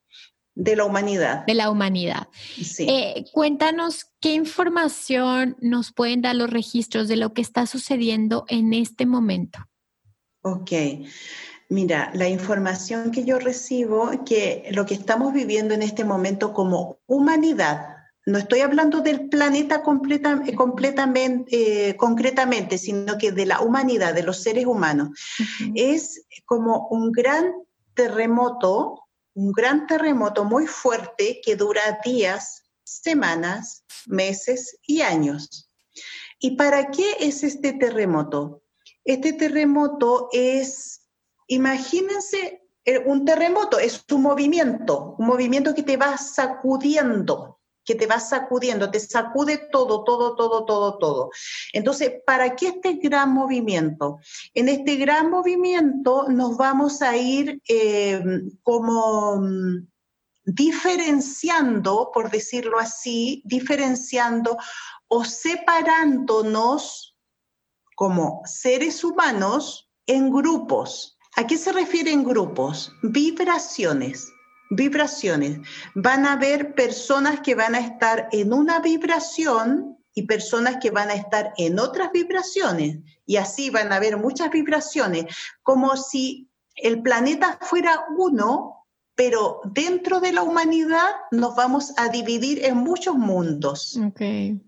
De 0.55 0.75
la 0.75 0.85
humanidad. 0.85 1.47
De 1.47 1.55
la 1.55 1.71
humanidad. 1.71 2.29
Sí. 2.33 2.87
Eh, 2.89 3.25
cuéntanos 3.33 4.07
qué 4.21 4.35
información 4.35 5.57
nos 5.61 5.93
pueden 5.93 6.21
dar 6.21 6.35
los 6.35 6.51
registros 6.51 7.07
de 7.07 7.17
lo 7.17 7.33
que 7.33 7.43
está 7.43 7.67
sucediendo 7.67 8.45
en 8.49 8.73
este 8.73 9.07
momento. 9.07 9.61
Ok. 10.43 10.73
Mira, 11.69 12.11
la 12.15 12.29
información 12.29 13.13
que 13.13 13.25
yo 13.25 13.39
recibo, 13.39 14.11
que 14.25 14.69
lo 14.73 14.85
que 14.85 14.95
estamos 14.95 15.33
viviendo 15.33 15.75
en 15.75 15.83
este 15.83 16.05
momento 16.05 16.53
como 16.53 16.99
humanidad, 17.07 17.99
no 18.27 18.39
estoy 18.39 18.61
hablando 18.61 19.01
del 19.01 19.29
planeta 19.29 19.83
completamente, 19.83 20.51
eh, 21.91 21.97
concretamente, 21.97 22.79
sino 22.79 23.17
que 23.17 23.33
de 23.33 23.47
la 23.47 23.61
humanidad, 23.61 24.13
de 24.13 24.23
los 24.23 24.43
seres 24.43 24.67
humanos, 24.67 25.11
es 25.75 26.27
como 26.45 26.89
un 26.89 27.13
gran 27.13 27.53
terremoto, 27.99 29.09
un 29.35 29.51
gran 29.51 29.89
terremoto 29.89 30.45
muy 30.45 30.69
fuerte 30.69 31.41
que 31.45 31.57
dura 31.57 31.99
días, 32.05 32.63
semanas, 32.85 33.85
meses 34.07 34.79
y 34.87 35.01
años. 35.01 35.69
¿Y 36.39 36.53
para 36.53 36.93
qué 36.93 37.17
es 37.19 37.43
este 37.43 37.73
terremoto? 37.73 38.63
Este 39.05 39.33
terremoto 39.33 40.29
es, 40.31 41.09
imagínense, 41.49 42.63
eh, 42.85 43.03
un 43.05 43.25
terremoto 43.25 43.81
es 43.81 44.05
un 44.13 44.23
movimiento, 44.23 45.17
un 45.19 45.27
movimiento 45.27 45.75
que 45.75 45.83
te 45.83 45.97
va 45.97 46.17
sacudiendo, 46.19 47.58
que 47.89 47.95
te 47.95 48.07
va 48.07 48.21
sacudiendo, 48.21 48.91
te 48.91 49.01
sacude 49.01 49.57
todo, 49.73 50.05
todo, 50.05 50.37
todo, 50.37 50.67
todo, 50.67 50.99
todo. 50.99 51.31
Entonces, 51.73 52.13
¿para 52.27 52.55
qué 52.55 52.69
este 52.69 52.93
gran 53.03 53.33
movimiento? 53.33 54.19
En 54.53 54.69
este 54.69 54.97
gran 54.97 55.31
movimiento 55.31 56.27
nos 56.29 56.59
vamos 56.59 57.01
a 57.01 57.17
ir 57.17 57.63
eh, 57.67 58.23
como 58.63 59.39
mm, 59.41 59.89
diferenciando, 60.45 62.11
por 62.13 62.31
decirlo 62.31 62.79
así, 62.79 63.41
diferenciando 63.47 64.59
o 65.07 65.25
separándonos 65.25 67.17
como 67.97 68.43
seres 68.45 69.03
humanos 69.03 69.91
en 70.07 70.31
grupos. 70.31 71.17
¿A 71.37 71.47
qué 71.47 71.57
se 71.57 71.73
refieren 71.73 72.23
grupos? 72.23 72.93
Vibraciones. 73.03 74.31
Vibraciones. 74.71 75.61
Van 75.95 76.27
a 76.27 76.33
haber 76.33 76.75
personas 76.75 77.41
que 77.41 77.55
van 77.55 77.75
a 77.75 77.81
estar 77.81 78.29
en 78.33 78.53
una 78.53 78.81
vibración 78.81 79.99
y 80.15 80.23
personas 80.23 80.79
que 80.81 80.91
van 80.91 81.11
a 81.11 81.15
estar 81.15 81.53
en 81.57 81.79
otras 81.79 82.11
vibraciones. 82.13 82.99
Y 83.25 83.37
así 83.37 83.71
van 83.71 83.93
a 83.93 83.97
haber 83.97 84.17
muchas 84.17 84.51
vibraciones, 84.51 85.27
como 85.63 85.97
si 85.97 86.51
el 86.75 87.03
planeta 87.03 87.59
fuera 87.63 88.05
uno, 88.17 88.87
pero 89.15 89.61
dentro 89.65 90.21
de 90.21 90.33
la 90.33 90.43
humanidad 90.43 91.09
nos 91.31 91.55
vamos 91.55 91.93
a 91.97 92.09
dividir 92.09 92.65
en 92.65 92.77
muchos 92.79 93.15
mundos. 93.15 93.97
Okay. 94.11 94.61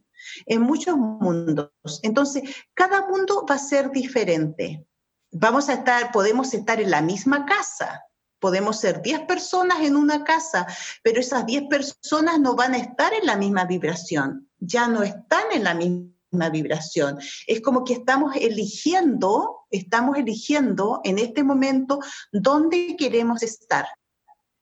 En 0.47 0.63
muchos 0.63 0.97
mundos. 0.97 1.71
Entonces, 2.03 2.43
cada 2.75 3.09
mundo 3.09 3.45
va 3.49 3.57
a 3.57 3.59
ser 3.59 3.91
diferente. 3.91 4.85
Vamos 5.33 5.69
a 5.69 5.75
estar, 5.75 6.13
podemos 6.13 6.53
estar 6.55 6.81
en 6.81 6.91
la 6.91 7.03
misma 7.03 7.47
casa, 7.47 8.03
Podemos 8.41 8.81
ser 8.81 9.03
10 9.03 9.21
personas 9.27 9.81
en 9.83 9.97
una 9.97 10.25
casa, 10.25 10.67
pero 11.03 11.21
esas 11.21 11.47
10 11.47 11.65
personas 11.69 12.41
no 12.41 12.57
van 12.57 12.75
a 12.75 12.79
estar 12.79 13.13
en 13.15 13.27
la 13.27 13.37
misma 13.37 13.65
vibración, 13.65 14.49
ya 14.59 14.89
no 14.89 15.03
están 15.03 15.45
en 15.53 15.65
la 15.65 15.75
misma 15.75 16.49
vibración. 16.51 17.19
Es 17.47 17.61
como 17.61 17.85
que 17.85 17.93
estamos 17.95 18.35
eligiendo, 18.37 19.67
estamos 19.71 20.17
eligiendo 20.17 21.01
en 21.05 21.19
este 21.19 21.45
momento 21.45 22.01
dónde 22.33 22.97
queremos 22.97 23.43
estar 23.43 23.87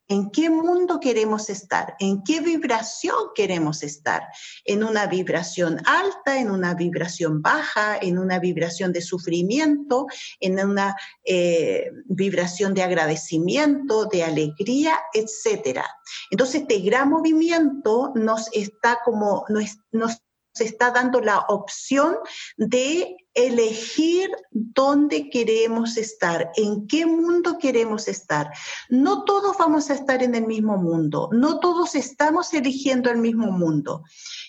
en 0.09 0.31
qué 0.31 0.49
mundo 0.49 1.01
queremos 1.01 1.51
estar, 1.51 1.95
en 1.99 2.23
qué 2.25 2.41
vibración 2.41 3.15
queremos 3.35 3.83
estar, 3.83 4.29
en 4.65 4.83
una 4.83 5.07
vibración 5.07 5.81
alta, 5.85 6.39
en 6.39 6.51
una 6.51 6.75
vibración 6.75 7.43
baja, 7.43 7.99
en 8.01 8.19
una 8.19 8.39
vibración 8.39 8.93
de 8.93 9.03
sufrimiento, 9.03 10.07
en 10.41 10.59
una 10.65 10.97
eh, 11.25 11.91
vibración 12.07 12.75
de 12.75 12.83
agradecimiento, 12.83 14.07
de 14.07 14.25
alegría, 14.25 14.99
etc. 15.13 15.83
Entonces, 16.31 16.63
este 16.63 16.81
gran 16.81 17.11
movimiento 17.11 18.13
nos 18.15 18.49
está 18.53 19.01
como, 19.05 19.45
nos, 19.49 19.79
nos 19.93 20.23
está 20.55 20.91
dando 20.91 21.21
la 21.21 21.39
opción 21.49 22.17
de 22.57 23.17
elegir 23.39 24.31
dónde 24.51 25.31
queremos 25.31 25.97
estar, 25.97 26.51
en 26.57 26.87
qué 26.87 27.07
mundo 27.07 27.57
queremos 27.59 28.09
estar. 28.09 28.51
No 28.89 29.25
todos 29.25 29.57
vamos 29.57 29.91
a 29.91 29.95
estar 29.95 30.23
en 30.23 30.35
el 30.35 30.47
mismo 30.47 30.77
mundo, 30.77 31.29
no 31.33 31.61
todos 31.61 31.95
estamos 31.95 32.53
eligiendo 32.53 33.11
el 33.11 33.19
mismo 33.19 33.51
mundo. 33.53 34.03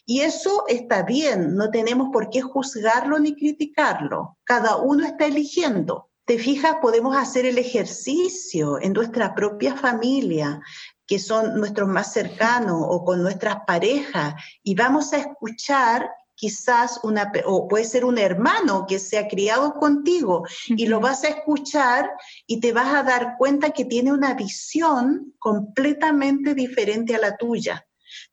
Y 0.06 0.22
eso 0.22 0.64
está 0.68 1.04
bien, 1.04 1.56
no 1.56 1.70
tenemos 1.70 2.10
por 2.12 2.30
qué 2.30 2.42
juzgarlo 2.42 3.20
ni 3.20 3.36
criticarlo. 3.36 4.38
Cada 4.44 4.78
uno 4.78 5.06
está 5.06 5.26
eligiendo. 5.26 6.10
Te 6.26 6.40
fijas, 6.40 6.78
podemos 6.82 7.16
hacer 7.16 7.46
el 7.46 7.58
ejercicio 7.58 8.80
en 8.82 8.94
nuestra 8.94 9.34
propia 9.36 9.76
familia, 9.76 10.62
que 11.06 11.18
son 11.18 11.56
nuestros 11.56 11.88
más 11.88 12.14
cercanos 12.14 12.84
o 12.88 13.04
con 13.04 13.24
nuestras 13.24 13.58
parejas, 13.66 14.36
y 14.62 14.76
vamos 14.76 15.12
a 15.14 15.18
escuchar 15.18 16.10
quizás 16.40 17.02
una, 17.04 17.34
o 17.46 17.68
puede 17.68 17.84
ser 17.84 18.06
un 18.06 18.18
hermano 18.18 18.86
que 18.88 18.98
se 18.98 19.18
ha 19.18 19.28
criado 19.28 19.74
contigo 19.74 20.46
y 20.68 20.86
lo 20.86 21.02
vas 21.02 21.26
a 21.26 21.28
escuchar 21.28 22.10
y 22.48 22.62
te 22.62 22.72
vas 22.72 22.94
a 22.94 23.04
dar 23.04 23.36
cuenta 23.38 23.72
que 23.72 23.84
tiene 23.84 24.14
una 24.14 24.36
visión 24.36 25.34
completamente 25.38 26.56
diferente 26.56 27.14
a 27.14 27.20
la 27.20 27.36
tuya. 27.36 27.86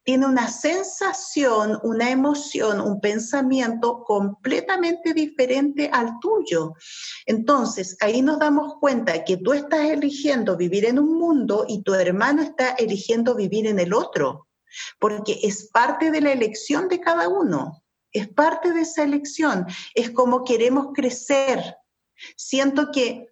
Tiene 0.04 0.24
una 0.24 0.48
sensación, 0.48 1.80
una 1.82 2.08
emoción, 2.10 2.80
un 2.80 3.00
pensamiento 3.00 4.04
completamente 4.04 5.12
diferente 5.12 5.90
al 5.92 6.20
tuyo. 6.20 6.74
Entonces, 7.26 7.96
ahí 8.00 8.22
nos 8.22 8.38
damos 8.38 8.74
cuenta 8.80 9.24
que 9.24 9.36
tú 9.36 9.52
estás 9.52 9.90
eligiendo 9.90 10.56
vivir 10.56 10.84
en 10.84 11.00
un 11.00 11.18
mundo 11.18 11.64
y 11.66 11.82
tu 11.82 11.92
hermano 11.92 12.42
está 12.42 12.70
eligiendo 12.78 13.34
vivir 13.34 13.66
en 13.66 13.80
el 13.80 13.92
otro, 13.92 14.46
porque 15.00 15.40
es 15.42 15.68
parte 15.72 16.12
de 16.12 16.20
la 16.20 16.30
elección 16.30 16.86
de 16.86 17.00
cada 17.00 17.28
uno 17.28 17.82
es 18.18 18.28
parte 18.28 18.72
de 18.72 18.82
esa 18.82 19.02
elección, 19.02 19.66
es 19.94 20.10
como 20.10 20.44
queremos 20.44 20.88
crecer. 20.94 21.76
Siento 22.36 22.90
que 22.90 23.28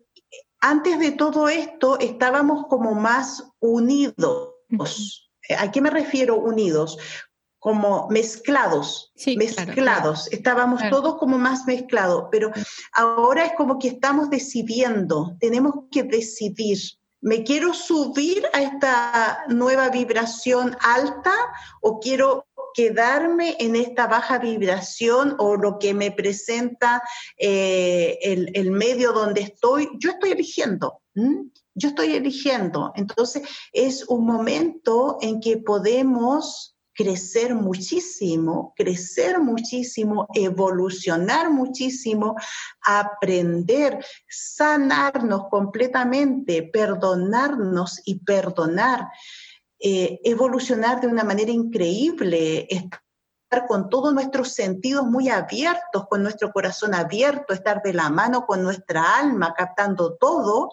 antes 0.61 0.99
de 0.99 1.13
todo 1.13 1.49
esto 1.49 1.99
estábamos 1.99 2.67
como 2.69 2.95
más 2.95 3.45
unidos. 3.61 4.55
¿A 5.59 5.71
qué 5.71 5.81
me 5.81 5.91
refiero 5.91 6.37
unidos? 6.37 6.97
Como 7.59 8.09
mezclados, 8.09 9.13
mezclados. 9.37 10.29
Estábamos 10.33 10.81
todos 10.91 11.17
como 11.17 11.39
más 11.39 11.67
mezclados, 11.67 12.29
pero 12.31 12.51
ahora 12.93 13.45
es 13.45 13.53
como 13.57 13.79
que 13.79 13.89
estamos 13.89 14.31
decidiendo, 14.31 15.37
tenemos 15.39 15.75
que 15.91 16.03
decidir. 16.03 16.79
¿Me 17.21 17.43
quiero 17.43 17.73
subir 17.73 18.47
a 18.53 18.61
esta 18.61 19.45
nueva 19.49 19.89
vibración 19.89 20.77
alta 20.81 21.33
o 21.81 22.01
quiero 22.01 22.47
quedarme 22.75 23.57
en 23.59 23.77
esta 23.77 24.07
baja 24.07 24.39
vibración 24.39 25.37
o 25.39 25.57
lo 25.57 25.79
que 25.79 25.95
me 25.95 26.11
presenta 26.11 27.03
eh, 27.39 28.19
el, 28.23 28.71
medio 28.71 29.13
donde 29.13 29.43
estoy, 29.43 29.89
yo 29.99 30.11
estoy 30.11 30.33
eligiendo. 30.33 31.01
Yo 31.75 31.89
estoy 31.89 32.15
eligiendo. 32.15 32.93
Entonces 32.97 33.43
es 33.73 34.05
un 34.09 34.27
momento 34.27 35.19
en 35.21 35.41
que 35.41 35.59
podemos 35.59 36.75
crecer 36.95 37.55
muchísimo, 37.55 38.73
crecer 38.77 39.41
muchísimo, 39.41 40.29
evolucionar 40.35 41.51
muchísimo, 41.51 42.37
aprender, 42.83 44.05
sanarnos 44.29 45.49
completamente, 45.51 46.63
perdonarnos 46.63 48.01
y 48.05 48.21
perdonar. 48.21 49.09
Eh, 49.87 50.19
evolucionar 50.25 51.03
de 51.03 51.09
una 51.09 51.25
manera 51.25 51.51
increíble, 51.51 52.67
estar 52.71 53.67
con 53.69 53.91
todos 53.91 54.15
nuestros 54.15 54.55
sentidos 54.55 55.05
muy 55.05 55.29
abiertos, 55.29 56.07
con 56.09 56.23
nuestro 56.23 56.53
corazón 56.53 56.95
abierto, 56.95 57.53
estar 57.53 57.83
de 57.83 57.93
la 57.93 58.09
mano 58.09 58.47
con 58.47 58.63
nuestra 58.63 59.19
alma, 59.19 59.53
captando 59.55 60.15
todo, 60.15 60.71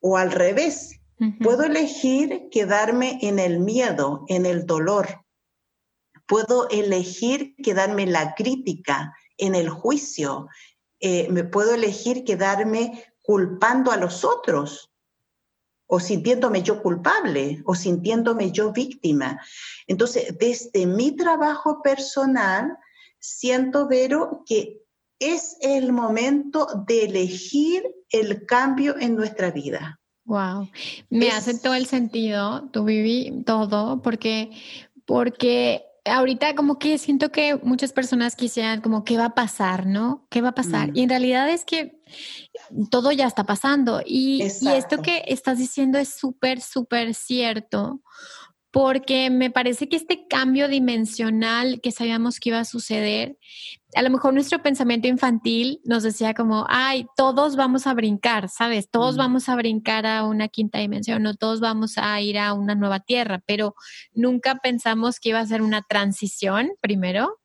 o 0.00 0.18
al 0.18 0.32
revés. 0.32 1.00
Puedo 1.42 1.62
elegir 1.62 2.50
quedarme 2.50 3.18
en 3.22 3.38
el 3.38 3.58
miedo, 3.58 4.26
en 4.28 4.44
el 4.44 4.66
dolor. 4.66 5.24
Puedo 6.26 6.68
elegir 6.68 7.54
quedarme 7.64 8.02
en 8.02 8.12
la 8.12 8.34
crítica, 8.34 9.14
en 9.38 9.54
el 9.54 9.70
juicio. 9.70 10.46
Eh, 10.98 11.26
me 11.30 11.44
puedo 11.44 11.72
elegir 11.72 12.24
quedarme 12.24 13.02
culpando 13.22 13.92
a 13.92 13.96
los 13.96 14.26
otros 14.26 14.89
o 15.90 15.98
sintiéndome 15.98 16.62
yo 16.62 16.80
culpable 16.80 17.60
o 17.66 17.74
sintiéndome 17.74 18.52
yo 18.52 18.72
víctima. 18.72 19.40
Entonces, 19.88 20.38
desde 20.38 20.86
mi 20.86 21.16
trabajo 21.16 21.82
personal, 21.82 22.76
siento, 23.18 23.88
Vero, 23.88 24.44
que 24.46 24.78
es 25.18 25.56
el 25.60 25.92
momento 25.92 26.66
de 26.86 27.04
elegir 27.04 27.82
el 28.10 28.46
cambio 28.46 28.96
en 28.98 29.16
nuestra 29.16 29.50
vida. 29.50 30.00
Wow, 30.24 30.70
me 31.10 31.30
hace 31.30 31.58
todo 31.58 31.74
el 31.74 31.86
sentido, 31.86 32.68
tú 32.70 32.84
viví 32.84 33.42
todo, 33.44 34.00
porque, 34.00 34.50
porque 35.04 35.84
ahorita 36.04 36.54
como 36.54 36.78
que 36.78 36.98
siento 36.98 37.30
que 37.30 37.56
muchas 37.56 37.92
personas 37.92 38.36
quisieran 38.36 38.80
como, 38.80 39.04
¿qué 39.04 39.16
va 39.16 39.26
a 39.26 39.34
pasar? 39.34 39.86
¿No? 39.86 40.26
¿Qué 40.30 40.40
va 40.40 40.50
a 40.50 40.54
pasar? 40.54 40.90
Mm. 40.90 40.96
Y 40.96 41.02
en 41.02 41.08
realidad 41.08 41.48
es 41.48 41.64
que 41.64 42.00
todo 42.90 43.12
ya 43.12 43.26
está 43.26 43.44
pasando. 43.44 44.02
Y, 44.04 44.42
y 44.60 44.68
esto 44.68 45.02
que 45.02 45.24
estás 45.26 45.58
diciendo 45.58 45.98
es 45.98 46.14
súper, 46.14 46.60
súper 46.60 47.14
cierto, 47.14 48.00
porque 48.70 49.30
me 49.30 49.50
parece 49.50 49.88
que 49.88 49.96
este 49.96 50.26
cambio 50.28 50.68
dimensional 50.68 51.80
que 51.80 51.92
sabíamos 51.92 52.38
que 52.38 52.50
iba 52.50 52.60
a 52.60 52.64
suceder, 52.64 53.36
a 53.94 54.02
lo 54.02 54.10
mejor 54.10 54.34
nuestro 54.34 54.62
pensamiento 54.62 55.08
infantil 55.08 55.80
nos 55.84 56.02
decía 56.02 56.34
como, 56.34 56.66
ay, 56.68 57.06
todos 57.16 57.56
vamos 57.56 57.86
a 57.86 57.94
brincar, 57.94 58.48
¿sabes? 58.48 58.88
Todos 58.90 59.16
vamos 59.16 59.48
a 59.48 59.56
brincar 59.56 60.06
a 60.06 60.24
una 60.24 60.48
quinta 60.48 60.78
dimensión 60.78 61.26
o 61.26 61.34
todos 61.34 61.60
vamos 61.60 61.98
a 61.98 62.20
ir 62.20 62.38
a 62.38 62.52
una 62.54 62.74
nueva 62.74 63.00
tierra, 63.00 63.42
pero 63.46 63.74
nunca 64.12 64.56
pensamos 64.56 65.18
que 65.18 65.30
iba 65.30 65.40
a 65.40 65.46
ser 65.46 65.62
una 65.62 65.82
transición 65.82 66.70
primero. 66.80 67.38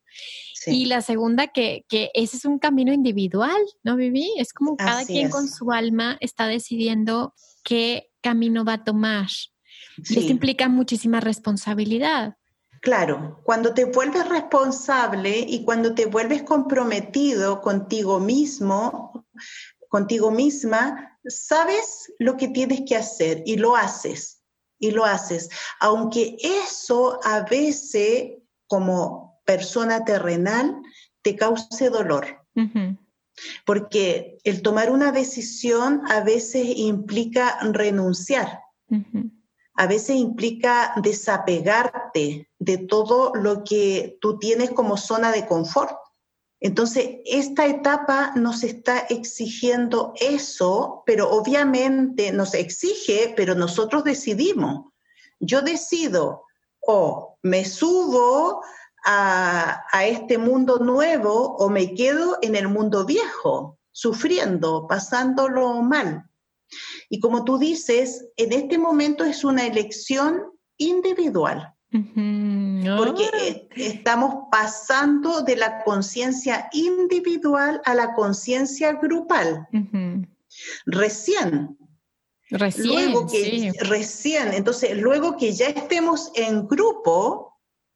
Y 0.66 0.86
la 0.86 1.02
segunda, 1.02 1.48
que, 1.48 1.84
que, 1.88 2.10
ese 2.14 2.38
es 2.38 2.44
un 2.44 2.58
camino 2.58 2.92
individual, 2.92 3.60
¿no, 3.84 3.96
Vivi? 3.96 4.32
Es 4.38 4.52
como 4.52 4.76
cada 4.76 5.04
quien 5.04 5.30
con 5.30 5.48
su 5.48 5.70
alma 5.70 6.16
está 6.20 6.46
decidiendo 6.46 7.34
qué 7.62 8.08
camino 8.20 8.64
va 8.64 8.74
a 8.74 8.84
tomar. 8.84 9.28
Y 9.98 10.18
esto 10.18 10.32
implica 10.32 10.68
muchísima 10.68 11.20
responsabilidad. 11.20 12.36
Claro, 12.86 13.40
cuando 13.42 13.74
te 13.74 13.84
vuelves 13.84 14.28
responsable 14.28 15.40
y 15.40 15.64
cuando 15.64 15.92
te 15.92 16.06
vuelves 16.06 16.44
comprometido 16.44 17.60
contigo 17.60 18.20
mismo, 18.20 19.26
contigo 19.88 20.30
misma, 20.30 21.18
sabes 21.26 22.12
lo 22.20 22.36
que 22.36 22.46
tienes 22.46 22.82
que 22.86 22.94
hacer 22.94 23.42
y 23.44 23.56
lo 23.56 23.74
haces. 23.74 24.40
y 24.78 24.92
lo 24.92 25.04
haces, 25.04 25.48
aunque 25.80 26.36
eso 26.40 27.18
a 27.24 27.40
veces 27.40 28.34
como 28.68 29.40
persona 29.44 30.04
terrenal 30.04 30.80
te 31.22 31.34
cause 31.34 31.90
dolor. 31.90 32.46
Porque 33.64 34.38
el 34.44 34.62
tomar 34.62 34.92
una 34.92 35.10
decisión 35.10 36.02
a 36.08 36.20
veces 36.20 36.68
implica 36.76 37.58
renunciar, 37.72 38.60
a 39.76 39.86
veces 39.86 40.16
implica 40.16 40.94
desapegarte 40.96 42.50
de 42.58 42.78
todo 42.78 43.32
lo 43.34 43.62
que 43.62 44.18
tú 44.20 44.38
tienes 44.38 44.70
como 44.70 44.96
zona 44.96 45.30
de 45.32 45.46
confort. 45.46 45.96
Entonces, 46.60 47.18
esta 47.26 47.66
etapa 47.66 48.32
nos 48.34 48.64
está 48.64 48.98
exigiendo 49.10 50.14
eso, 50.18 51.02
pero 51.04 51.30
obviamente 51.30 52.32
nos 52.32 52.54
exige, 52.54 53.34
pero 53.36 53.54
nosotros 53.54 54.04
decidimos. 54.04 54.92
Yo 55.38 55.60
decido 55.60 56.44
o 56.80 57.36
me 57.42 57.64
subo 57.64 58.62
a, 59.04 59.84
este 60.06 60.38
mundo 60.38 60.78
nuevo 60.78 61.56
o 61.56 61.68
me 61.68 61.94
quedo 61.94 62.38
en 62.42 62.56
el 62.56 62.68
mundo 62.68 63.04
viejo, 63.04 63.78
sufriendo, 63.92 64.86
pasándolo 64.88 65.82
mal. 65.82 66.28
Y 67.08 67.20
como 67.20 67.44
tú 67.44 67.58
dices, 67.58 68.26
en 68.36 68.52
este 68.52 68.78
momento 68.78 69.24
es 69.24 69.44
una 69.44 69.66
elección 69.66 70.42
individual. 70.76 71.72
Porque 71.90 73.28
ah. 73.32 73.74
estamos 73.76 74.48
pasando 74.50 75.42
de 75.42 75.56
la 75.56 75.82
conciencia 75.84 76.68
individual 76.72 77.80
a 77.84 77.94
la 77.94 78.14
conciencia 78.14 78.92
grupal. 78.94 79.66
Recién. 80.84 81.78
Recién. 82.50 82.86
Luego 82.86 83.26
que, 83.26 83.72
Recién. 83.80 84.52
Entonces, 84.52 84.96
luego 84.96 85.36
que 85.36 85.52
ya 85.52 85.68
estemos 85.68 86.30
en 86.34 86.66
grupo, 86.66 87.45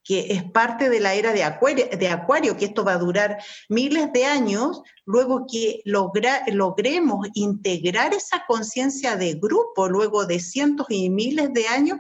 que 0.03 0.33
es 0.33 0.45
parte 0.45 0.89
de 0.89 1.01
la 1.01 1.15
era 1.15 1.33
de 1.33 1.45
acuario, 1.45 2.57
que 2.57 2.65
esto 2.65 2.85
va 2.85 2.95
a 2.95 2.99
durar 2.99 3.39
miles 3.69 4.13
de 4.13 4.25
años, 4.25 4.83
luego 5.05 5.47
que 5.51 5.83
logremos 5.85 7.29
integrar 7.35 8.15
esa 8.15 8.45
conciencia 8.47 9.17
de 9.17 9.35
grupo, 9.35 9.89
luego 9.89 10.27
de 10.27 10.41
cientos 10.41 10.87
y 10.89 11.11
miles 11.11 11.53
de 11.53 11.67
años, 11.69 11.99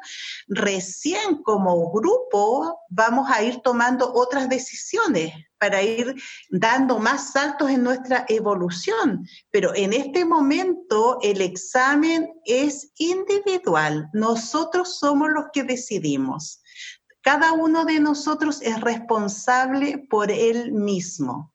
recién 0.48 1.42
como 1.42 1.92
grupo 1.92 2.80
vamos 2.88 3.28
a 3.30 3.42
ir 3.42 3.60
tomando 3.62 4.12
otras 4.14 4.48
decisiones 4.48 5.32
para 5.58 5.82
ir 5.82 6.14
dando 6.48 6.98
más 6.98 7.32
saltos 7.32 7.70
en 7.70 7.84
nuestra 7.84 8.24
evolución. 8.28 9.26
Pero 9.50 9.74
en 9.74 9.92
este 9.92 10.24
momento 10.24 11.18
el 11.22 11.42
examen 11.42 12.30
es 12.46 12.90
individual. 12.96 14.08
Nosotros 14.14 14.98
somos 14.98 15.28
los 15.30 15.44
que 15.52 15.62
decidimos. 15.62 16.59
Cada 17.30 17.52
uno 17.52 17.84
de 17.84 18.00
nosotros 18.00 18.60
es 18.60 18.80
responsable 18.80 19.98
por 20.10 20.32
él 20.32 20.72
mismo. 20.72 21.54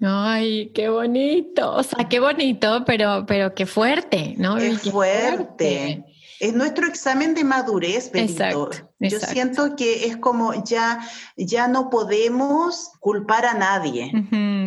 Ay, 0.00 0.70
qué 0.72 0.88
bonito, 0.88 1.74
o 1.74 1.82
sea, 1.82 2.08
qué 2.08 2.20
bonito, 2.20 2.84
pero, 2.86 3.24
pero 3.26 3.56
qué 3.56 3.66
fuerte, 3.66 4.36
¿no? 4.38 4.54
Qué 4.54 4.78
fuerte. 4.78 6.04
Es 6.40 6.54
nuestro 6.54 6.86
examen 6.86 7.34
de 7.34 7.42
madurez, 7.42 8.12
Benito. 8.12 8.70
Yo 9.00 9.20
siento 9.20 9.74
que 9.76 10.06
es 10.06 10.16
como 10.16 10.64
ya, 10.64 11.00
ya 11.36 11.68
no 11.68 11.90
podemos 11.90 12.92
culpar 13.00 13.46
a 13.46 13.54
nadie. 13.54 14.12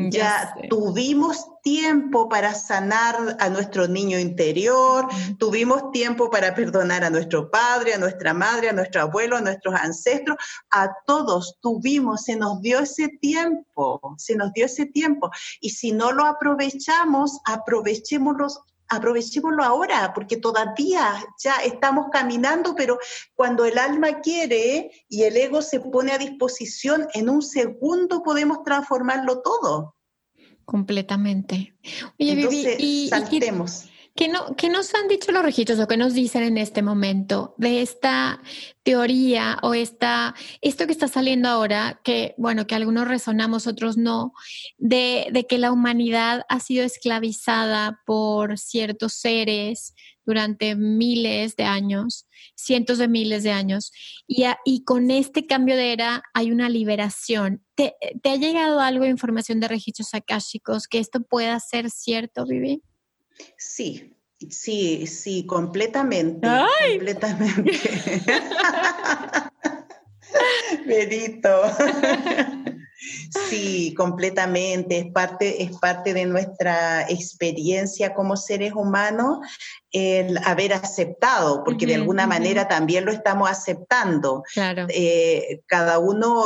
ya, 0.10 0.54
tuvimos 0.70 1.48
tiempo 1.64 2.28
para 2.28 2.54
sanar 2.54 3.38
a 3.40 3.50
nuestro 3.50 3.88
niño 3.88 4.20
interior, 4.20 5.08
tuvimos 5.38 5.92
tiempo 5.92 6.30
para 6.30 6.56
perdonar 6.56 7.04
a 7.04 7.10
nuestro 7.10 7.52
padre, 7.52 7.94
a 7.94 7.98
nuestra 7.98 8.34
madre, 8.34 8.70
a 8.70 8.74
nuestro 8.74 9.02
abuelo, 9.02 9.38
a 9.38 9.42
nuestros 9.42 9.76
ancestros, 9.76 10.38
a 10.72 10.90
todos 11.06 11.58
tuvimos, 11.62 12.24
se 12.24 12.36
nos 12.36 12.62
dio 12.62 12.80
ese 12.80 13.10
tiempo, 13.22 14.16
se 14.18 14.36
nos 14.36 14.52
dio 14.54 14.66
ese 14.66 14.88
tiempo. 14.88 15.30
Y 15.60 15.70
si 15.70 15.92
no 15.92 16.12
lo 16.12 16.26
aprovechamos, 16.26 17.40
aprovechémoslo 17.46 18.48
aprovechémoslo 18.92 19.64
ahora, 19.64 20.12
porque 20.14 20.38
todavía 20.38 21.26
ya 21.42 21.56
estamos 21.64 22.08
caminando, 22.12 22.76
pero 22.76 23.00
cuando 23.34 23.66
el 23.66 23.78
alma 23.78 24.20
quiere 24.22 24.92
y 25.10 25.24
el 25.24 25.38
ego 25.38 25.62
se 25.62 25.80
pone 25.80 26.12
a 26.12 26.18
disposición, 26.18 27.08
en 27.14 27.30
un 27.30 27.42
segundo 27.42 28.22
podemos 28.22 28.64
transformarlo 28.64 29.42
todo. 29.42 29.96
Completamente. 30.66 31.76
Oye, 32.20 32.34
Entonces, 32.34 32.76
y, 32.80 33.08
saltemos. 33.10 33.91
¿Qué, 34.16 34.28
no, 34.28 34.56
¿Qué 34.58 34.70
nos 34.70 34.94
han 34.94 35.08
dicho 35.08 35.32
los 35.32 35.44
registros 35.44 35.80
o 35.80 35.88
qué 35.88 35.96
nos 35.96 36.14
dicen 36.14 36.44
en 36.44 36.58
este 36.58 36.82
momento 36.82 37.56
de 37.58 37.82
esta 37.82 38.42
teoría 38.84 39.58
o 39.62 39.74
esta, 39.74 40.36
esto 40.62 40.86
que 40.86 40.92
está 40.92 41.08
saliendo 41.08 41.48
ahora, 41.48 42.02
que 42.04 42.36
bueno, 42.38 42.68
que 42.68 42.76
algunos 42.76 43.08
resonamos, 43.08 43.68
otros 43.68 43.98
no, 43.98 44.34
de, 44.78 45.28
de 45.32 45.48
que 45.48 45.58
la 45.58 45.72
humanidad 45.72 46.44
ha 46.50 46.60
sido 46.60 46.84
esclavizada 46.84 48.02
por 48.06 48.58
ciertos 48.58 49.14
seres 49.14 49.94
durante 50.26 50.76
miles 50.76 51.56
de 51.56 51.64
años, 51.64 52.28
cientos 52.56 52.98
de 52.98 53.08
miles 53.08 53.44
de 53.44 53.52
años, 53.52 53.92
y, 54.28 54.44
y 54.66 54.84
con 54.84 55.10
este 55.10 55.48
cambio 55.48 55.76
de 55.76 55.94
era 55.94 56.24
hay 56.34 56.52
una 56.52 56.70
liberación. 56.70 57.64
¿Te, 57.76 57.96
¿Te, 58.22 58.30
ha 58.30 58.36
llegado 58.36 58.80
algo 58.80 59.06
de 59.06 59.10
información 59.10 59.60
de 59.60 59.68
registros 59.68 60.14
akáshicos 60.14 60.88
que 60.88 61.00
esto 61.00 61.22
pueda 61.22 61.60
ser 61.60 61.90
cierto, 61.90 62.46
Vivi? 62.46 62.84
Sí, 63.58 64.16
sí, 64.50 65.08
sí, 65.08 65.46
completamente. 65.46 66.48
Completamente. 66.94 67.72
Benito. 70.86 71.62
Sí, 73.50 73.94
completamente. 73.98 75.00
Es 75.00 75.12
parte, 75.12 75.64
es 75.64 75.72
parte 75.78 76.14
de 76.14 76.26
nuestra 76.26 77.10
experiencia 77.10 78.14
como 78.14 78.38
seres 78.38 78.74
humanos 78.74 79.40
el 79.92 80.38
haber 80.46 80.74
aceptado, 80.74 81.64
porque 81.64 81.86
de 81.86 81.96
alguna 81.96 82.28
manera 82.28 82.68
también 82.68 83.06
lo 83.06 83.12
estamos 83.12 83.50
aceptando. 83.50 84.44
Claro. 84.54 84.86
Eh, 84.90 85.62
cada 85.66 86.00
uno 86.00 86.46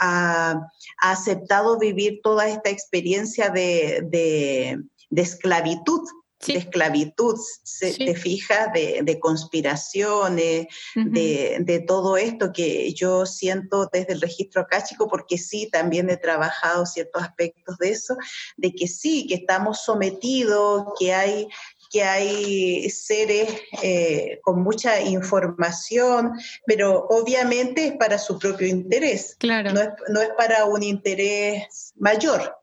ha, 0.00 0.60
aceptado 0.98 1.78
vivir 1.78 2.20
toda 2.22 2.48
esta 2.48 2.70
experiencia 2.70 3.50
de 3.50 4.78
esclavitud 5.10 6.02
de 6.46 6.54
esclavitud, 6.54 7.36
se, 7.62 7.94
te 7.94 8.14
fijas, 8.14 8.72
de, 8.72 9.18
conspiraciones, 9.20 10.66
de, 10.94 11.84
todo 11.86 12.16
esto 12.16 12.52
que 12.52 12.92
yo 12.94 13.26
siento 13.26 13.88
desde 13.92 14.12
el 14.12 14.20
registro 14.20 14.62
acáchico, 14.62 15.08
porque 15.08 15.38
sí, 15.38 15.68
también 15.70 16.10
he 16.10 16.16
trabajado 16.16 16.86
ciertos 16.86 17.22
aspectos 17.22 17.76
de 17.78 17.90
eso, 17.90 18.16
de 18.56 18.72
que 18.72 18.86
sí, 18.86 19.26
que 19.26 19.34
estamos 19.34 19.82
sometidos, 19.84 20.84
que 20.98 21.14
hay 21.14 21.48
que 21.90 22.02
hay 22.02 22.90
seres 22.90 23.48
eh, 23.82 24.40
con 24.42 24.62
mucha 24.62 25.00
información, 25.00 26.32
pero 26.66 27.06
obviamente 27.08 27.86
es 27.86 27.92
para 27.96 28.18
su 28.18 28.38
propio 28.38 28.66
interés, 28.66 29.36
claro. 29.38 29.72
no, 29.72 29.80
es, 29.80 29.88
no 30.10 30.20
es 30.20 30.28
para 30.36 30.66
un 30.66 30.82
interés 30.82 31.94
mayor 31.96 32.54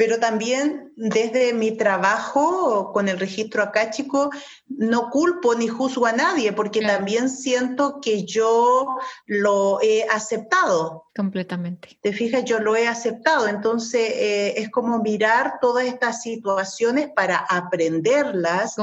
pero 0.00 0.18
también 0.18 0.94
desde 0.96 1.52
mi 1.52 1.72
trabajo 1.72 2.90
con 2.90 3.06
el 3.06 3.20
registro 3.20 3.62
acáchico 3.62 4.30
no 4.66 5.10
culpo 5.10 5.54
ni 5.54 5.68
juzgo 5.68 6.06
a 6.06 6.12
nadie, 6.12 6.54
porque 6.54 6.80
también 6.80 7.28
siento 7.28 8.00
que 8.00 8.24
yo 8.24 8.96
lo 9.26 9.78
he 9.82 10.04
aceptado. 10.04 11.09
Completamente. 11.20 11.98
Te 12.00 12.14
fijas, 12.14 12.46
yo 12.46 12.60
lo 12.60 12.74
he 12.76 12.88
aceptado. 12.88 13.46
Entonces, 13.46 14.10
eh, 14.14 14.54
es 14.56 14.70
como 14.70 15.02
mirar 15.02 15.58
todas 15.60 15.84
estas 15.84 16.22
situaciones 16.22 17.10
para 17.14 17.36
aprenderlas 17.36 18.76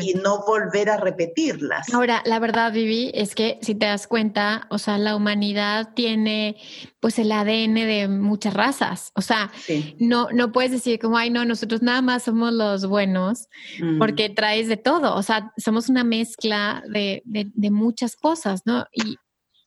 y 0.00 0.14
no 0.14 0.42
volver 0.46 0.88
a 0.88 0.96
repetirlas. 0.96 1.92
Ahora, 1.92 2.22
la 2.24 2.38
verdad, 2.38 2.72
Vivi, 2.72 3.10
es 3.12 3.34
que 3.34 3.58
si 3.60 3.74
te 3.74 3.84
das 3.84 4.06
cuenta, 4.06 4.66
o 4.70 4.78
sea, 4.78 4.96
la 4.96 5.14
humanidad 5.14 5.90
tiene 5.94 6.56
pues 6.98 7.18
el 7.18 7.30
ADN 7.30 7.74
de 7.74 8.08
muchas 8.08 8.54
razas. 8.54 9.12
O 9.14 9.20
sea, 9.20 9.52
no, 9.98 10.28
no 10.32 10.50
puedes 10.50 10.70
decir 10.70 10.98
como, 10.98 11.18
ay, 11.18 11.28
no, 11.28 11.44
nosotros 11.44 11.82
nada 11.82 12.00
más 12.00 12.22
somos 12.22 12.54
los 12.54 12.86
buenos, 12.86 13.48
mm. 13.82 13.98
porque 13.98 14.30
traes 14.30 14.66
de 14.66 14.78
todo. 14.78 15.14
O 15.14 15.22
sea, 15.22 15.52
somos 15.58 15.90
una 15.90 16.04
mezcla 16.04 16.82
de, 16.88 17.22
de 17.26 17.70
muchas 17.70 18.16
cosas, 18.16 18.62
¿no? 18.64 18.86
Y, 18.92 19.18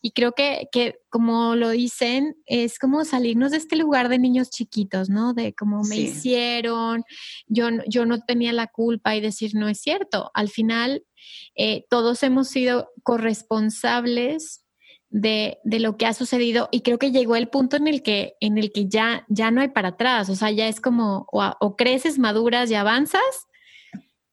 y 0.05 0.11
creo 0.11 0.33
que, 0.33 0.69
que, 0.71 0.99
como 1.09 1.55
lo 1.55 1.71
dicen, 1.71 2.35
es 2.45 2.77
como 2.77 3.05
salirnos 3.05 3.49
de 3.49 3.57
este 3.57 3.75
lugar 3.75 4.07
de 4.07 4.19
niños 4.19 4.51
chiquitos, 4.51 5.09
¿no? 5.09 5.33
De 5.33 5.55
cómo 5.55 5.81
me 5.81 5.95
hicieron, 5.97 7.03
yo, 7.47 7.69
yo 7.87 8.05
no 8.05 8.19
tenía 8.21 8.53
la 8.53 8.67
culpa 8.67 9.15
y 9.15 9.19
decir, 9.19 9.55
no 9.55 9.67
es 9.67 9.81
cierto. 9.81 10.29
Al 10.35 10.49
final, 10.49 11.03
eh, 11.55 11.87
todos 11.89 12.21
hemos 12.21 12.49
sido 12.49 12.91
corresponsables 13.01 14.63
de, 15.09 15.57
de, 15.63 15.79
lo 15.79 15.97
que 15.97 16.05
ha 16.05 16.13
sucedido 16.13 16.69
y 16.71 16.81
creo 16.81 16.99
que 16.99 17.09
llegó 17.11 17.35
el 17.35 17.47
punto 17.47 17.75
en 17.75 17.87
el 17.87 18.03
que, 18.03 18.35
en 18.41 18.59
el 18.59 18.71
que 18.71 18.87
ya, 18.87 19.25
ya 19.27 19.49
no 19.49 19.61
hay 19.61 19.69
para 19.69 19.87
atrás, 19.87 20.29
o 20.29 20.35
sea, 20.35 20.51
ya 20.51 20.67
es 20.67 20.79
como 20.81 21.25
o, 21.31 21.51
o 21.59 21.75
creces, 21.75 22.19
maduras 22.19 22.69
y 22.69 22.75
avanzas, 22.75 23.47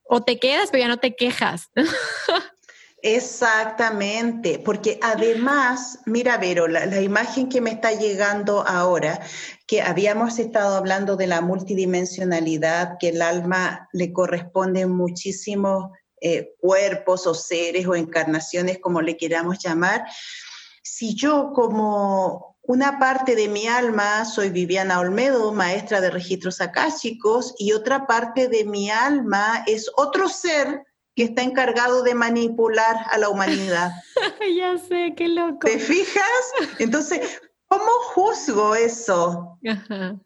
o 0.05 0.23
te 0.23 0.39
quedas, 0.39 0.69
pero 0.71 0.83
ya 0.83 0.89
no 0.89 0.99
te 0.99 1.17
quejas. 1.17 1.71
Exactamente, 3.05 4.61
porque 4.61 5.01
además, 5.03 5.99
mira, 6.07 6.37
Vero, 6.37 6.69
la, 6.69 7.01
imagen 7.01 7.49
que 7.49 7.61
me 7.61 7.73
está 7.73 7.91
llegando 7.91 8.65
ahora, 8.65 9.21
que 9.67 9.83
habíamos 9.83 10.39
estado 10.39 10.77
hablando 10.77 11.17
de 11.17 11.27
la 11.27 11.41
multidimensionalidad, 11.41 12.99
que 13.01 13.09
el 13.09 13.21
alma 13.21 13.89
le 13.93 14.13
corresponde 14.13 14.87
muchísimos 14.87 15.91
eh, 16.21 16.55
cuerpos 16.61 17.27
o 17.27 17.35
seres 17.35 17.89
o 17.89 17.97
encarnaciones, 17.97 18.79
como 18.79 19.03
le 19.03 19.17
queramos 19.17 19.59
llamar. 19.59 20.05
Si 20.85 21.17
yo 21.17 21.51
como 21.53 22.57
una 22.63 23.01
parte 23.01 23.35
de 23.35 23.49
mi 23.49 23.67
alma 23.67 24.25
soy 24.25 24.51
Viviana 24.51 25.01
Olmedo, 25.01 25.53
maestra 25.53 26.01
de 26.01 26.11
registros 26.11 26.61
akáshicos, 26.61 27.53
y 27.59 27.73
otra 27.73 28.07
parte 28.07 28.47
de 28.47 28.65
mi 28.65 28.91
alma 28.91 29.65
es 29.67 29.91
otro 29.97 30.29
ser 30.29 30.87
que 31.15 31.25
está 31.25 31.43
encargado 31.43 32.03
de 32.03 32.15
manipular 32.15 32.97
a 33.11 33.19
la 33.19 33.29
humanidad. 33.29 33.93
ya 34.57 34.79
sé, 34.79 35.15
qué 35.17 35.29
loco. 35.29 35.67
¿Te 35.67 35.79
fijas? 35.79 36.25
Entonces, 36.79 37.41
¿cómo 37.67 37.91
juzgo 38.15 38.75
eso? 38.75 39.59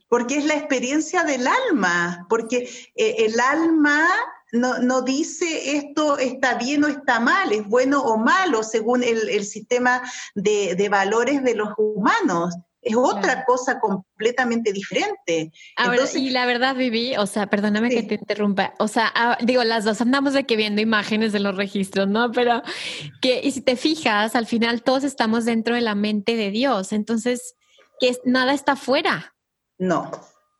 Porque 0.08 0.38
es 0.38 0.44
la 0.44 0.54
experiencia 0.54 1.24
del 1.24 1.46
alma, 1.46 2.26
porque 2.28 2.68
eh, 2.94 3.16
el 3.18 3.38
alma 3.40 4.08
no, 4.52 4.78
no, 4.78 5.02
dice 5.02 5.76
esto 5.76 6.18
está 6.18 6.54
bien 6.54 6.84
o 6.84 6.86
está 6.86 7.18
mal, 7.18 7.52
es 7.52 7.66
bueno 7.66 8.00
o 8.00 8.16
malo 8.16 8.62
según 8.62 9.02
el, 9.02 9.28
el 9.28 9.44
sistema 9.44 10.02
de, 10.34 10.76
de, 10.76 10.88
valores 10.88 11.42
de 11.42 11.56
los 11.56 11.70
humanos 11.76 12.54
es 12.86 12.94
otra 12.94 13.44
cosa 13.44 13.80
completamente 13.80 14.72
diferente. 14.72 15.50
Ahora, 15.76 16.04
y 16.14 16.30
la 16.30 16.46
verdad, 16.46 16.76
Vivi, 16.76 17.16
o 17.16 17.26
sea, 17.26 17.48
perdóname 17.48 17.90
que 17.90 18.04
te 18.04 18.14
interrumpa, 18.14 18.74
o 18.78 18.86
sea, 18.86 19.10
ah, 19.12 19.36
digo, 19.42 19.64
las 19.64 19.84
dos 19.84 20.00
andamos 20.00 20.34
de 20.34 20.44
que 20.44 20.54
viendo 20.54 20.80
imágenes 20.80 21.32
de 21.32 21.40
los 21.40 21.56
registros, 21.56 22.06
¿no? 22.06 22.30
Pero 22.30 22.62
que, 23.20 23.40
y 23.42 23.50
si 23.50 23.60
te 23.60 23.74
fijas, 23.74 24.36
al 24.36 24.46
final 24.46 24.84
todos 24.84 25.02
estamos 25.02 25.44
dentro 25.44 25.74
de 25.74 25.80
la 25.80 25.96
mente 25.96 26.36
de 26.36 26.52
Dios, 26.52 26.92
entonces, 26.92 27.56
que 27.98 28.16
nada 28.24 28.54
está 28.54 28.76
fuera. 28.76 29.34
No, 29.78 30.08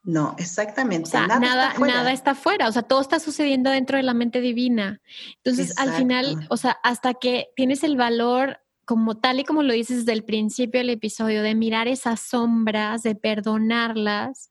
no, 0.02 0.34
exactamente. 0.36 1.06
O 1.06 1.10
sea, 1.12 1.28
nada, 1.28 1.74
nada, 1.78 2.12
está 2.12 2.34
fuera. 2.34 2.68
O 2.68 2.72
sea, 2.72 2.82
todo 2.82 3.00
está 3.00 3.20
sucediendo 3.20 3.70
dentro 3.70 3.98
de 3.98 4.02
la 4.02 4.14
mente 4.14 4.40
divina. 4.40 5.00
Entonces, 5.44 5.78
al 5.78 5.92
final, 5.92 6.46
o 6.50 6.56
sea, 6.56 6.78
hasta 6.82 7.14
que 7.14 7.50
tienes 7.54 7.84
el 7.84 7.96
valor 7.96 8.58
como 8.86 9.18
tal 9.18 9.40
y 9.40 9.44
como 9.44 9.62
lo 9.62 9.74
dices 9.74 9.98
desde 9.98 10.12
el 10.12 10.24
principio 10.24 10.80
del 10.80 10.90
episodio, 10.90 11.42
de 11.42 11.54
mirar 11.54 11.88
esas 11.88 12.20
sombras, 12.20 13.02
de 13.02 13.16
perdonarlas, 13.16 14.50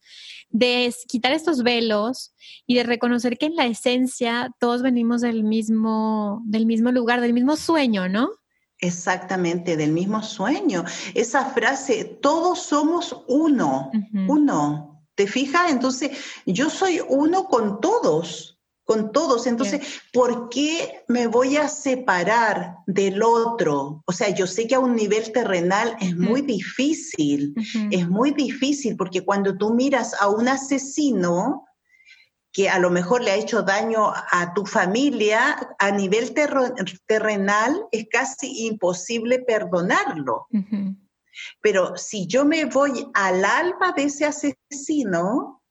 de 0.50 0.94
quitar 1.08 1.32
estos 1.32 1.64
velos 1.64 2.36
y 2.68 2.76
de 2.76 2.84
reconocer 2.84 3.38
que 3.38 3.48
en 3.48 3.56
la 3.56 3.66
esencia 3.66 4.52
todos 4.60 4.82
venimos 4.82 5.22
del 5.22 5.44
mismo, 5.44 6.44
del 6.46 6.66
mismo 6.66 6.92
lugar, 6.92 7.22
del 7.22 7.34
mismo 7.34 7.56
sueño, 7.56 8.10
¿no? 8.10 8.30
Exactamente, 8.80 9.78
del 9.78 9.94
mismo 9.94 10.22
sueño. 10.22 10.84
Esa 11.14 11.46
frase, 11.46 12.04
todos 12.22 12.60
somos 12.60 13.24
uno, 13.28 13.90
uno. 14.28 15.02
¿Te 15.16 15.28
fijas? 15.28 15.72
Entonces, 15.72 16.12
yo 16.46 16.70
soy 16.70 17.00
uno 17.08 17.46
con 17.46 17.80
todos 17.80 18.55
con 18.86 19.12
todos. 19.12 19.48
Entonces, 19.48 20.02
¿por 20.14 20.48
qué 20.50 21.04
me 21.08 21.28
voy 21.28 21.58
a 21.58 21.68
separar 21.68 22.78
del 22.86 23.22
otro? 23.24 24.04
O 24.06 24.12
sea, 24.14 24.30
yo 24.30 24.48
sé 24.48 24.68
que 24.68 24.76
a 24.76 24.80
un 24.80 24.96
nivel 24.96 25.32
terrenal 25.32 25.98
es 26.00 26.16
muy 26.16 26.42
difícil, 26.42 27.56
es 27.92 28.08
muy 28.08 28.32
difícil 28.32 28.96
porque 28.96 29.26
cuando 29.26 29.58
tú 29.58 29.74
miras 29.74 30.14
a 30.22 30.30
un 30.30 30.48
asesino 30.48 31.66
que 32.54 32.70
a 32.70 32.80
lo 32.80 32.90
mejor 32.90 33.22
le 33.22 33.32
ha 33.32 33.36
hecho 33.36 33.64
daño 33.64 34.14
a 34.14 34.54
tu 34.54 34.66
familia, 34.66 35.58
a 35.78 35.92
nivel 35.92 36.34
terrenal 37.06 37.86
es 37.92 38.06
casi 38.10 38.68
imposible 38.68 39.40
perdonarlo. 39.40 40.48
Pero 41.60 41.98
si 41.98 42.28
yo 42.28 42.46
me 42.46 42.66
voy 42.66 43.08
al 43.14 43.44
alma 43.44 43.92
de 43.92 44.04
ese 44.04 44.26
asesino, 44.26 45.64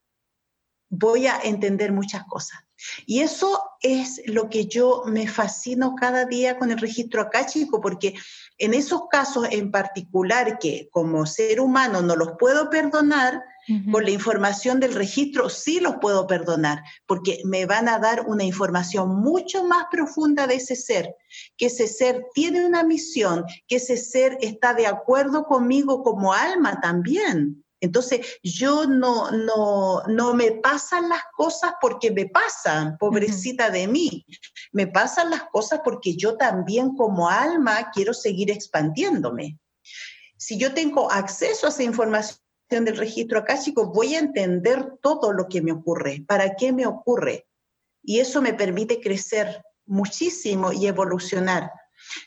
voy 0.90 1.26
a 1.26 1.40
entender 1.42 1.92
muchas 1.92 2.24
cosas. 2.24 2.63
Y 3.06 3.20
eso 3.20 3.62
es 3.80 4.22
lo 4.26 4.48
que 4.48 4.66
yo 4.66 5.02
me 5.06 5.28
fascino 5.28 5.94
cada 5.94 6.24
día 6.24 6.58
con 6.58 6.70
el 6.70 6.78
registro 6.78 7.22
acáchico, 7.22 7.80
porque 7.80 8.14
en 8.58 8.74
esos 8.74 9.02
casos 9.10 9.46
en 9.50 9.70
particular 9.70 10.58
que 10.58 10.88
como 10.90 11.26
ser 11.26 11.60
humano 11.60 12.02
no 12.02 12.16
los 12.16 12.32
puedo 12.38 12.70
perdonar, 12.70 13.42
con 13.90 14.04
la 14.04 14.10
información 14.10 14.78
del 14.78 14.94
registro 14.94 15.48
sí 15.48 15.80
los 15.80 15.96
puedo 15.96 16.26
perdonar, 16.26 16.82
porque 17.06 17.40
me 17.44 17.64
van 17.64 17.88
a 17.88 17.98
dar 17.98 18.26
una 18.26 18.44
información 18.44 19.16
mucho 19.16 19.64
más 19.64 19.86
profunda 19.90 20.46
de 20.46 20.56
ese 20.56 20.76
ser, 20.76 21.16
que 21.56 21.66
ese 21.66 21.86
ser 21.86 22.26
tiene 22.34 22.66
una 22.66 22.82
misión, 22.82 23.44
que 23.66 23.76
ese 23.76 23.96
ser 23.96 24.36
está 24.42 24.74
de 24.74 24.86
acuerdo 24.86 25.44
conmigo 25.44 26.02
como 26.02 26.34
alma 26.34 26.80
también. 26.80 27.63
Entonces, 27.84 28.38
yo 28.42 28.86
no, 28.86 29.30
no, 29.30 30.02
no 30.08 30.34
me 30.34 30.52
pasan 30.52 31.08
las 31.08 31.22
cosas 31.36 31.74
porque 31.80 32.10
me 32.10 32.26
pasan, 32.26 32.96
pobrecita 32.98 33.70
de 33.70 33.86
mí. 33.86 34.26
Me 34.72 34.86
pasan 34.86 35.30
las 35.30 35.44
cosas 35.44 35.80
porque 35.84 36.16
yo 36.16 36.36
también 36.36 36.96
como 36.96 37.28
alma 37.28 37.90
quiero 37.92 38.14
seguir 38.14 38.50
expandiéndome. 38.50 39.58
Si 40.36 40.58
yo 40.58 40.74
tengo 40.74 41.10
acceso 41.10 41.66
a 41.66 41.70
esa 41.70 41.82
información 41.82 42.38
del 42.70 42.96
registro 42.96 43.38
akáshico, 43.38 43.92
voy 43.92 44.14
a 44.14 44.18
entender 44.18 44.94
todo 45.02 45.32
lo 45.32 45.46
que 45.48 45.62
me 45.62 45.72
ocurre, 45.72 46.24
para 46.26 46.56
qué 46.56 46.72
me 46.72 46.86
ocurre. 46.86 47.46
Y 48.02 48.20
eso 48.20 48.42
me 48.42 48.54
permite 48.54 49.00
crecer 49.00 49.62
muchísimo 49.86 50.72
y 50.72 50.86
evolucionar. 50.86 51.70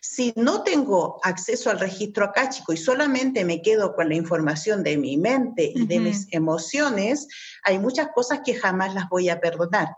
Si 0.01 0.33
no 0.35 0.63
tengo 0.63 1.19
acceso 1.23 1.69
al 1.69 1.79
registro 1.79 2.25
acáchico 2.25 2.73
y 2.73 2.77
solamente 2.77 3.45
me 3.45 3.61
quedo 3.61 3.95
con 3.95 4.09
la 4.09 4.15
información 4.15 4.83
de 4.83 4.97
mi 4.97 5.17
mente 5.17 5.71
y 5.73 5.85
de 5.85 5.99
mis 5.99 6.27
emociones, 6.31 7.27
hay 7.63 7.79
muchas 7.79 8.09
cosas 8.13 8.41
que 8.45 8.55
jamás 8.55 8.93
las 8.93 9.09
voy 9.09 9.29
a 9.29 9.39
perdonar. 9.39 9.89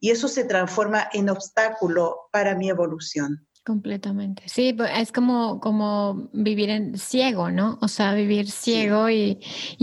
Y 0.00 0.10
eso 0.10 0.28
se 0.28 0.44
transforma 0.44 1.08
en 1.12 1.30
obstáculo 1.30 2.28
para 2.32 2.56
mi 2.56 2.68
evolución. 2.68 3.46
Completamente. 3.64 4.42
Sí, 4.46 4.72
pues, 4.72 4.90
es 4.96 5.12
como, 5.12 5.60
como 5.60 6.28
vivir 6.32 6.68
en 6.70 6.98
ciego, 6.98 7.48
¿no? 7.50 7.78
O 7.80 7.86
sea, 7.86 8.12
vivir 8.12 8.50
ciego 8.50 9.08
y, 9.08 9.38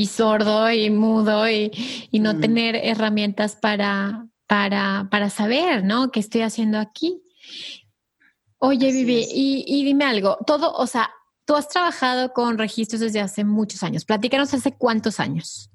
sordo 0.06 0.70
y 0.70 0.90
mudo 0.90 1.50
y, 1.50 1.72
no 2.12 2.38
tener 2.38 2.76
herramientas 2.76 3.56
para, 3.56 4.28
para, 4.48 5.08
para 5.10 5.30
saber, 5.30 5.86
¿no? 5.86 6.12
¿Qué 6.12 6.20
estoy 6.20 6.42
haciendo 6.42 6.78
aquí? 6.78 7.22
Oye, 8.62 8.92
Vivi, 8.92 9.26
y, 9.32 9.86
dime 9.86 10.04
algo, 10.04 10.38
todo, 10.46 10.74
o 10.74 10.86
sea, 10.86 11.10
tú 11.46 11.56
has 11.56 11.70
trabajado 11.70 12.34
con 12.34 12.58
registros 12.58 13.00
desde 13.00 13.22
hace 13.22 13.46
muchos 13.46 13.84
años. 13.84 14.04
Platícanos 14.04 14.54
hace 14.54 14.74
cuántos 14.74 15.22
años. 15.22 15.70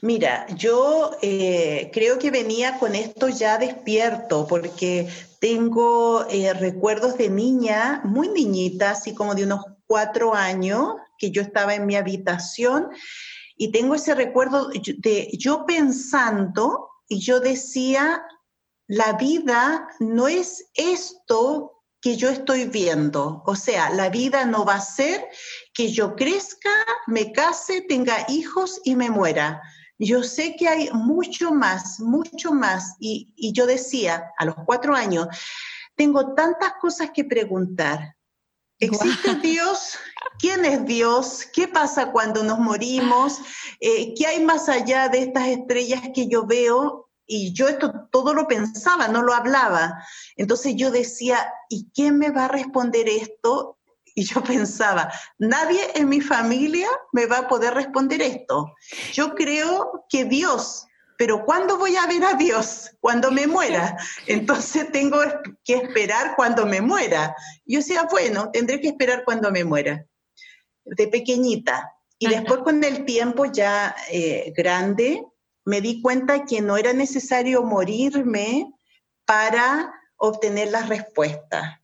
Mira, 0.00 0.46
yo 0.56 1.10
eh, 1.20 1.90
creo 1.92 2.18
que 2.18 2.30
venía 2.30 2.78
con 2.78 2.94
esto 2.94 3.28
ya 3.28 3.58
despierto 3.58 4.46
porque 4.46 5.08
tengo 5.38 6.26
eh, 6.30 6.54
recuerdos 6.54 7.18
de 7.18 7.28
niña, 7.28 8.00
muy 8.04 8.28
niñita, 8.28 8.92
así 8.92 9.14
como 9.14 9.34
de 9.34 9.44
unos 9.44 9.64
cuatro 9.86 10.34
años, 10.34 10.94
que 11.18 11.30
yo 11.30 11.42
estaba 11.42 11.74
en 11.74 11.84
mi 11.84 11.96
habitación 11.96 12.88
y 13.56 13.70
tengo 13.70 13.96
ese 13.96 14.14
recuerdo 14.14 14.70
de 14.70 15.30
yo 15.36 15.66
pensando 15.66 16.88
y 17.08 17.18
yo 17.18 17.40
decía, 17.40 18.22
la 18.86 19.12
vida 19.14 19.88
no 19.98 20.28
es 20.28 20.70
esto 20.74 21.77
que 22.00 22.16
yo 22.16 22.28
estoy 22.28 22.66
viendo. 22.66 23.42
O 23.46 23.56
sea, 23.56 23.90
la 23.90 24.08
vida 24.08 24.44
no 24.44 24.64
va 24.64 24.74
a 24.74 24.80
ser 24.80 25.28
que 25.74 25.90
yo 25.90 26.14
crezca, 26.14 26.70
me 27.06 27.32
case, 27.32 27.80
tenga 27.82 28.26
hijos 28.28 28.80
y 28.84 28.96
me 28.96 29.10
muera. 29.10 29.62
Yo 29.98 30.22
sé 30.22 30.54
que 30.56 30.68
hay 30.68 30.90
mucho 30.92 31.50
más, 31.52 31.98
mucho 31.98 32.52
más. 32.52 32.94
Y, 33.00 33.52
yo 33.52 33.66
decía 33.66 34.30
a 34.38 34.44
los 34.44 34.54
cuatro 34.64 34.94
años, 34.94 35.26
tengo 35.96 36.34
tantas 36.34 36.74
cosas 36.80 37.10
que 37.10 37.24
preguntar. 37.24 38.14
¿Existe 38.78 39.34
Dios? 39.42 39.98
¿Quién 40.38 40.64
es 40.64 40.86
Dios? 40.86 41.44
¿Qué 41.52 41.66
pasa 41.66 42.12
cuando 42.12 42.44
nos 42.44 42.60
morimos? 42.60 43.40
Eh, 43.80 44.14
¿Qué 44.14 44.24
hay 44.24 44.44
más 44.44 44.68
allá 44.68 45.08
de 45.08 45.18
estas 45.18 45.48
estrellas 45.48 46.02
que 46.14 46.28
yo 46.28 46.46
veo? 46.46 47.07
Y 47.30 47.52
yo 47.52 47.68
esto 47.68 48.08
todo 48.10 48.32
lo 48.32 48.48
pensaba, 48.48 49.06
no 49.06 49.22
lo 49.22 49.34
hablaba. 49.34 50.02
Entonces 50.34 50.74
yo 50.76 50.90
decía, 50.90 51.52
¿y 51.68 51.90
quién 51.94 52.18
me 52.18 52.30
va 52.30 52.46
a 52.46 52.48
responder 52.48 53.06
esto? 53.06 53.78
Y 54.14 54.24
yo 54.24 54.42
pensaba, 54.44 55.12
nadie 55.38 55.80
en 55.94 56.08
mi 56.08 56.22
familia 56.22 56.88
me 57.12 57.26
va 57.26 57.40
a 57.40 57.48
poder 57.48 57.74
responder 57.74 58.22
esto. 58.22 58.74
Yo 59.12 59.34
creo 59.34 60.06
que 60.08 60.24
Dios, 60.24 60.86
pero 61.18 61.44
¿cuándo 61.44 61.76
voy 61.76 61.96
a 61.96 62.06
ver 62.06 62.24
a 62.24 62.32
Dios? 62.32 62.92
Cuando 62.98 63.30
me 63.30 63.46
muera. 63.46 63.98
Entonces 64.26 64.90
tengo 64.90 65.20
que 65.64 65.74
esperar 65.74 66.34
cuando 66.34 66.64
me 66.64 66.80
muera. 66.80 67.36
Yo 67.66 67.80
decía, 67.80 68.08
bueno, 68.10 68.50
tendré 68.50 68.80
que 68.80 68.88
esperar 68.88 69.22
cuando 69.26 69.50
me 69.50 69.64
muera. 69.64 70.06
De 70.84 71.08
pequeñita. 71.08 71.92
Y 72.18 72.26
después 72.28 72.60
con 72.60 72.82
el 72.82 73.04
tiempo 73.04 73.44
ya 73.44 73.94
eh, 74.10 74.52
grande, 74.56 75.22
me 75.68 75.82
di 75.82 76.00
cuenta 76.00 76.46
que 76.46 76.62
no 76.62 76.78
era 76.78 76.94
necesario 76.94 77.62
morirme 77.62 78.72
para 79.26 79.92
obtener 80.16 80.70
las 80.70 80.88
respuestas. 80.88 81.74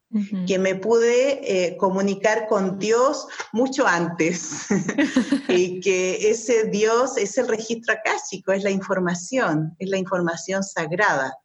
que 0.47 0.57
me 0.57 0.75
pude 0.75 1.41
eh, 1.43 1.75
comunicar 1.75 2.47
con 2.47 2.79
Dios 2.79 3.27
mucho 3.51 3.85
antes 3.85 4.65
y 5.49 5.81
que 5.81 6.29
ese 6.29 6.69
Dios 6.69 7.17
es 7.17 7.37
el 7.37 7.49
registro 7.49 7.93
acásico, 7.93 8.53
es 8.53 8.63
la 8.63 8.71
información, 8.71 9.75
es 9.77 9.89
la 9.89 9.97
información 9.97 10.63
sagrada. 10.63 11.37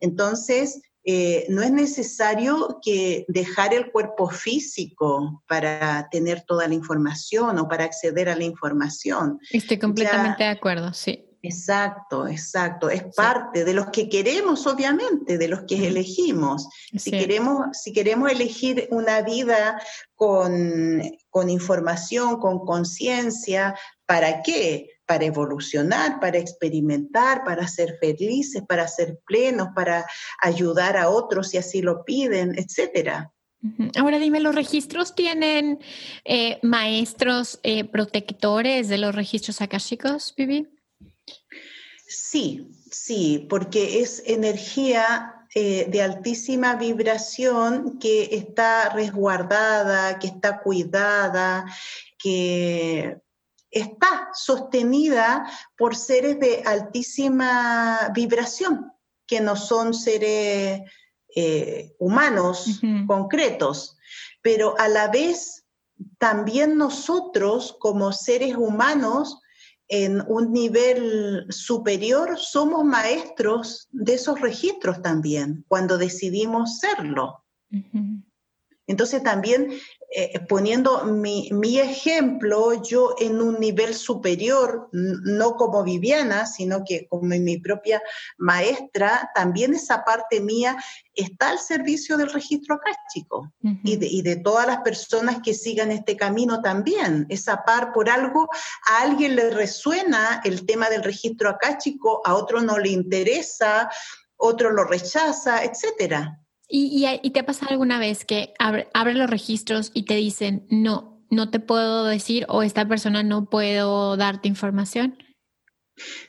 Entonces, 0.00 0.80
eh, 1.04 1.46
no 1.48 1.62
es 1.62 1.70
necesario 1.70 2.80
que 2.82 3.26
dejar 3.28 3.72
el 3.72 3.92
cuerpo 3.92 4.28
físico 4.28 5.44
para 5.46 6.08
tener 6.10 6.42
toda 6.42 6.66
la 6.66 6.74
información 6.74 7.60
o 7.60 7.68
para 7.68 7.84
acceder 7.84 8.28
a 8.28 8.34
la 8.34 8.42
información. 8.42 9.38
Estoy 9.52 9.78
completamente 9.78 10.42
de 10.42 10.50
acuerdo, 10.50 10.92
sí. 10.92 11.25
Exacto, 11.46 12.26
exacto. 12.26 12.90
Es 12.90 13.04
parte 13.14 13.64
de 13.64 13.72
los 13.72 13.86
que 13.90 14.08
queremos, 14.08 14.66
obviamente, 14.66 15.38
de 15.38 15.46
los 15.46 15.62
que 15.62 15.86
elegimos. 15.86 16.68
Si, 16.96 17.12
queremos, 17.12 17.68
si 17.72 17.92
queremos 17.92 18.32
elegir 18.32 18.88
una 18.90 19.22
vida 19.22 19.80
con, 20.16 21.02
con 21.30 21.48
información, 21.48 22.40
con 22.40 22.66
conciencia, 22.66 23.76
¿para 24.06 24.42
qué? 24.42 24.90
Para 25.06 25.26
evolucionar, 25.26 26.18
para 26.18 26.38
experimentar, 26.38 27.44
para 27.44 27.68
ser 27.68 27.96
felices, 28.00 28.62
para 28.68 28.88
ser 28.88 29.20
plenos, 29.24 29.68
para 29.72 30.04
ayudar 30.42 30.96
a 30.96 31.10
otros 31.10 31.50
si 31.50 31.58
así 31.58 31.80
lo 31.80 32.04
piden, 32.04 32.58
etcétera. 32.58 33.32
Ahora 33.96 34.18
dime, 34.18 34.40
¿los 34.40 34.54
registros 34.54 35.14
tienen 35.14 35.78
eh, 36.24 36.58
maestros 36.62 37.58
eh, 37.62 37.84
protectores 37.84 38.88
de 38.88 38.98
los 38.98 39.14
registros 39.14 39.60
akashicos, 39.60 40.34
Vivi? 40.36 40.68
Sí, 42.08 42.70
sí, 42.90 43.46
porque 43.50 44.00
es 44.00 44.22
energía 44.26 45.36
eh, 45.54 45.86
de 45.88 46.02
altísima 46.02 46.76
vibración 46.76 47.98
que 47.98 48.28
está 48.32 48.90
resguardada, 48.90 50.18
que 50.18 50.28
está 50.28 50.60
cuidada, 50.60 51.64
que 52.18 53.20
está 53.70 54.28
sostenida 54.34 55.50
por 55.76 55.96
seres 55.96 56.38
de 56.38 56.62
altísima 56.64 58.10
vibración, 58.14 58.92
que 59.26 59.40
no 59.40 59.56
son 59.56 59.92
seres 59.94 60.82
eh, 61.34 61.94
humanos 61.98 62.80
concretos, 63.06 63.96
pero 64.42 64.78
a 64.78 64.88
la 64.88 65.08
vez 65.08 65.64
también 66.18 66.76
nosotros 66.76 67.76
como 67.80 68.12
seres 68.12 68.56
humanos 68.56 69.40
en 69.88 70.22
un 70.28 70.52
nivel 70.52 71.46
superior 71.48 72.38
somos 72.38 72.84
maestros 72.84 73.88
de 73.92 74.14
esos 74.14 74.40
registros 74.40 75.02
también, 75.02 75.64
cuando 75.68 75.98
decidimos 75.98 76.78
serlo. 76.78 77.44
Entonces 78.86 79.22
también 79.22 79.70
eh, 80.14 80.38
poniendo 80.48 81.04
mi, 81.04 81.78
ejemplo, 81.78 82.80
yo 82.82 83.16
en 83.18 83.40
un 83.40 83.58
nivel 83.58 83.94
superior, 83.94 84.88
no 84.92 85.56
como 85.56 85.82
Viviana, 85.82 86.46
sino 86.46 86.84
que 86.84 87.06
como 87.08 87.24
mi 87.24 87.58
propia 87.58 88.00
maestra, 88.38 89.30
también 89.34 89.74
esa 89.74 90.04
parte 90.04 90.40
mía 90.40 90.76
está 91.12 91.50
al 91.50 91.58
servicio 91.58 92.16
del 92.16 92.32
registro 92.32 92.76
acástico 92.76 93.52
y, 93.82 93.96
de, 93.96 94.06
y, 94.06 94.22
de, 94.22 94.36
todas 94.36 94.66
las 94.66 94.78
personas 94.82 95.40
que 95.42 95.54
sigan 95.54 95.90
este 95.90 96.16
camino 96.16 96.62
también. 96.62 97.26
Esa 97.28 97.64
par, 97.64 97.92
por 97.92 98.08
algo, 98.08 98.48
a 98.88 99.02
alguien 99.02 99.34
le 99.34 99.50
resuena 99.50 100.40
el 100.44 100.66
tema 100.66 100.88
del 100.88 101.02
registro 101.02 101.50
acástico, 101.50 102.22
a 102.24 102.34
otro 102.34 102.62
no 102.62 102.78
le 102.78 102.90
interesa, 102.90 103.90
otro 104.36 104.70
lo 104.70 104.84
rechaza, 104.84 105.64
etcétera. 105.64 106.45
¿Y, 106.68 107.30
te 107.30 107.40
ha 107.40 107.46
pasado 107.46 107.70
alguna 107.70 107.98
vez 107.98 108.24
que 108.24 108.52
abre, 108.58 109.14
los 109.14 109.30
registros 109.30 109.90
y 109.94 110.04
te 110.04 110.14
dicen, 110.14 110.66
no, 110.70 111.24
no 111.30 111.50
te 111.50 111.60
puedo 111.60 112.04
decir 112.06 112.44
o 112.48 112.62
esta 112.62 112.86
persona 112.88 113.22
no 113.22 113.48
puedo 113.48 114.16
darte 114.16 114.48
información? 114.48 115.16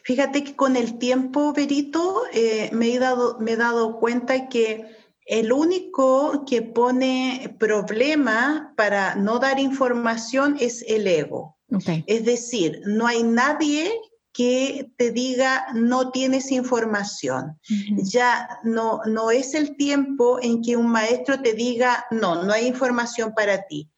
Fíjate 0.03 0.43
que 0.43 0.55
con 0.55 0.75
el 0.75 0.97
tiempo, 0.97 1.53
Berito, 1.53 2.23
eh, 2.31 2.69
me, 2.71 2.93
he 2.93 2.99
dado, 2.99 3.38
me 3.39 3.53
he 3.53 3.57
dado 3.57 3.99
cuenta 3.99 4.47
que 4.47 4.85
el 5.25 5.51
único 5.51 6.45
que 6.45 6.61
pone 6.61 7.55
problema 7.59 8.73
para 8.77 9.15
no 9.15 9.39
dar 9.39 9.59
información 9.59 10.55
es 10.59 10.85
el 10.88 11.05
ego. 11.05 11.57
Es 12.05 12.23
decir, 12.23 12.81
no 12.85 13.07
hay 13.07 13.23
nadie 13.23 13.91
que 14.38 14.91
te 14.97 15.09
diga 15.09 15.65
no 15.73 16.11
tienes 16.11 16.51
información. 16.51 17.59
Ya 17.95 18.47
no, 18.63 19.01
no 19.07 19.31
es 19.31 19.55
el 19.55 19.75
tiempo 19.75 20.38
en 20.39 20.61
que 20.61 20.77
un 20.77 20.91
maestro 20.91 21.41
te 21.41 21.53
diga 21.53 22.05
no, 22.11 22.43
no 22.43 22.53
hay 22.53 22.67
información 22.67 23.33
para 23.33 23.65
ti. 23.65 23.89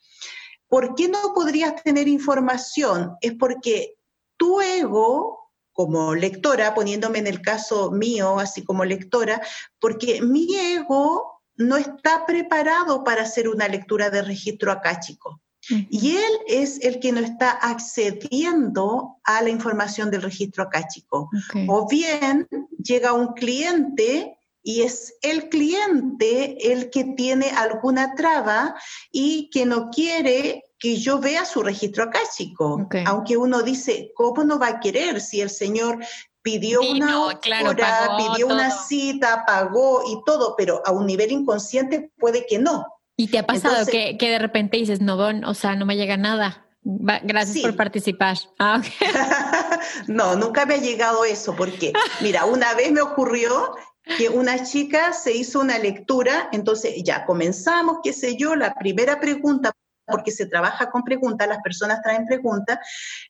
¿Por 0.69 0.95
qué 0.95 1.09
no 1.09 1.33
podrías 1.35 1.83
tener 1.83 2.07
información? 2.07 3.17
Es 3.19 3.33
porque 3.33 3.97
tu 4.37 4.61
ego, 4.61 5.51
como 5.73 6.15
lectora, 6.15 6.73
poniéndome 6.73 7.19
en 7.19 7.27
el 7.27 7.41
caso 7.41 7.91
mío, 7.91 8.39
así 8.39 8.63
como 8.63 8.85
lectora, 8.85 9.41
porque 9.77 10.21
mi 10.21 10.55
ego 10.55 11.41
no 11.57 11.75
está 11.75 12.25
preparado 12.25 13.03
para 13.03 13.23
hacer 13.23 13.49
una 13.49 13.67
lectura 13.67 14.09
de 14.09 14.21
registro 14.21 14.71
acá, 14.71 15.01
chico. 15.01 15.41
Y 15.89 16.15
él 16.15 16.31
es 16.47 16.79
el 16.81 16.99
que 16.99 17.11
no 17.11 17.19
está 17.19 17.51
accediendo 17.51 19.17
a 19.23 19.41
la 19.41 19.49
información 19.49 20.09
del 20.11 20.21
registro 20.21 20.63
acáchico. 20.63 21.29
O 21.67 21.87
bien 21.87 22.47
llega 22.77 23.13
un 23.13 23.33
cliente 23.33 24.35
y 24.61 24.81
es 24.81 25.15
el 25.21 25.49
cliente 25.49 26.71
el 26.73 26.89
que 26.89 27.03
tiene 27.03 27.49
alguna 27.51 28.13
traba 28.15 28.75
y 29.11 29.49
que 29.51 29.65
no 29.65 29.89
quiere 29.89 30.63
que 30.77 30.97
yo 30.97 31.19
vea 31.19 31.45
su 31.45 31.61
registro 31.61 32.03
acáchico. 32.03 32.87
Aunque 33.05 33.37
uno 33.37 33.61
dice, 33.61 34.11
¿cómo 34.15 34.43
no 34.43 34.59
va 34.59 34.67
a 34.67 34.79
querer 34.79 35.21
si 35.21 35.41
el 35.41 35.49
señor 35.49 35.99
pidió 36.41 36.81
una 36.81 37.25
hora, 37.25 38.17
pidió 38.17 38.47
una 38.47 38.71
cita, 38.71 39.43
pagó 39.45 40.03
y 40.07 40.23
todo, 40.25 40.55
pero 40.57 40.81
a 40.85 40.91
un 40.91 41.05
nivel 41.05 41.31
inconsciente 41.31 42.11
puede 42.17 42.45
que 42.45 42.59
no. 42.59 42.85
¿Y 43.19 43.27
te 43.27 43.37
ha 43.37 43.45
pasado 43.45 43.85
que, 43.85 44.15
de 44.17 44.39
repente 44.39 44.77
dices, 44.77 45.01
no, 45.01 45.17
o 45.17 45.53
sea, 45.53 45.75
no 45.75 45.85
me 45.85 45.97
llega 45.97 46.15
nada? 46.15 46.65
Gracias 46.83 47.59
por 47.59 47.75
participar. 47.75 48.37
Ah, 48.57 48.81
no, 50.07 50.37
nunca 50.37 50.65
me 50.65 50.75
ha 50.75 50.77
llegado 50.77 51.25
eso, 51.25 51.53
porque, 51.53 51.91
mira, 52.21 52.45
una 52.45 52.73
vez 52.75 52.93
me 52.93 53.01
ocurrió 53.01 53.75
que 54.17 54.29
una 54.29 54.63
chica 54.63 55.11
se 55.11 55.35
hizo 55.35 55.59
una 55.59 55.77
lectura, 55.79 56.47
entonces 56.53 56.93
ya 57.03 57.25
comenzamos, 57.25 57.97
qué 58.01 58.13
sé 58.13 58.37
yo, 58.37 58.55
la 58.55 58.73
primera 58.75 59.19
pregunta, 59.19 59.73
porque 60.05 60.31
se 60.31 60.45
trabaja 60.45 60.89
con 60.89 61.03
preguntas, 61.03 61.45
las 61.49 61.61
personas 61.61 62.01
traen 62.01 62.25
preguntas, 62.25 62.79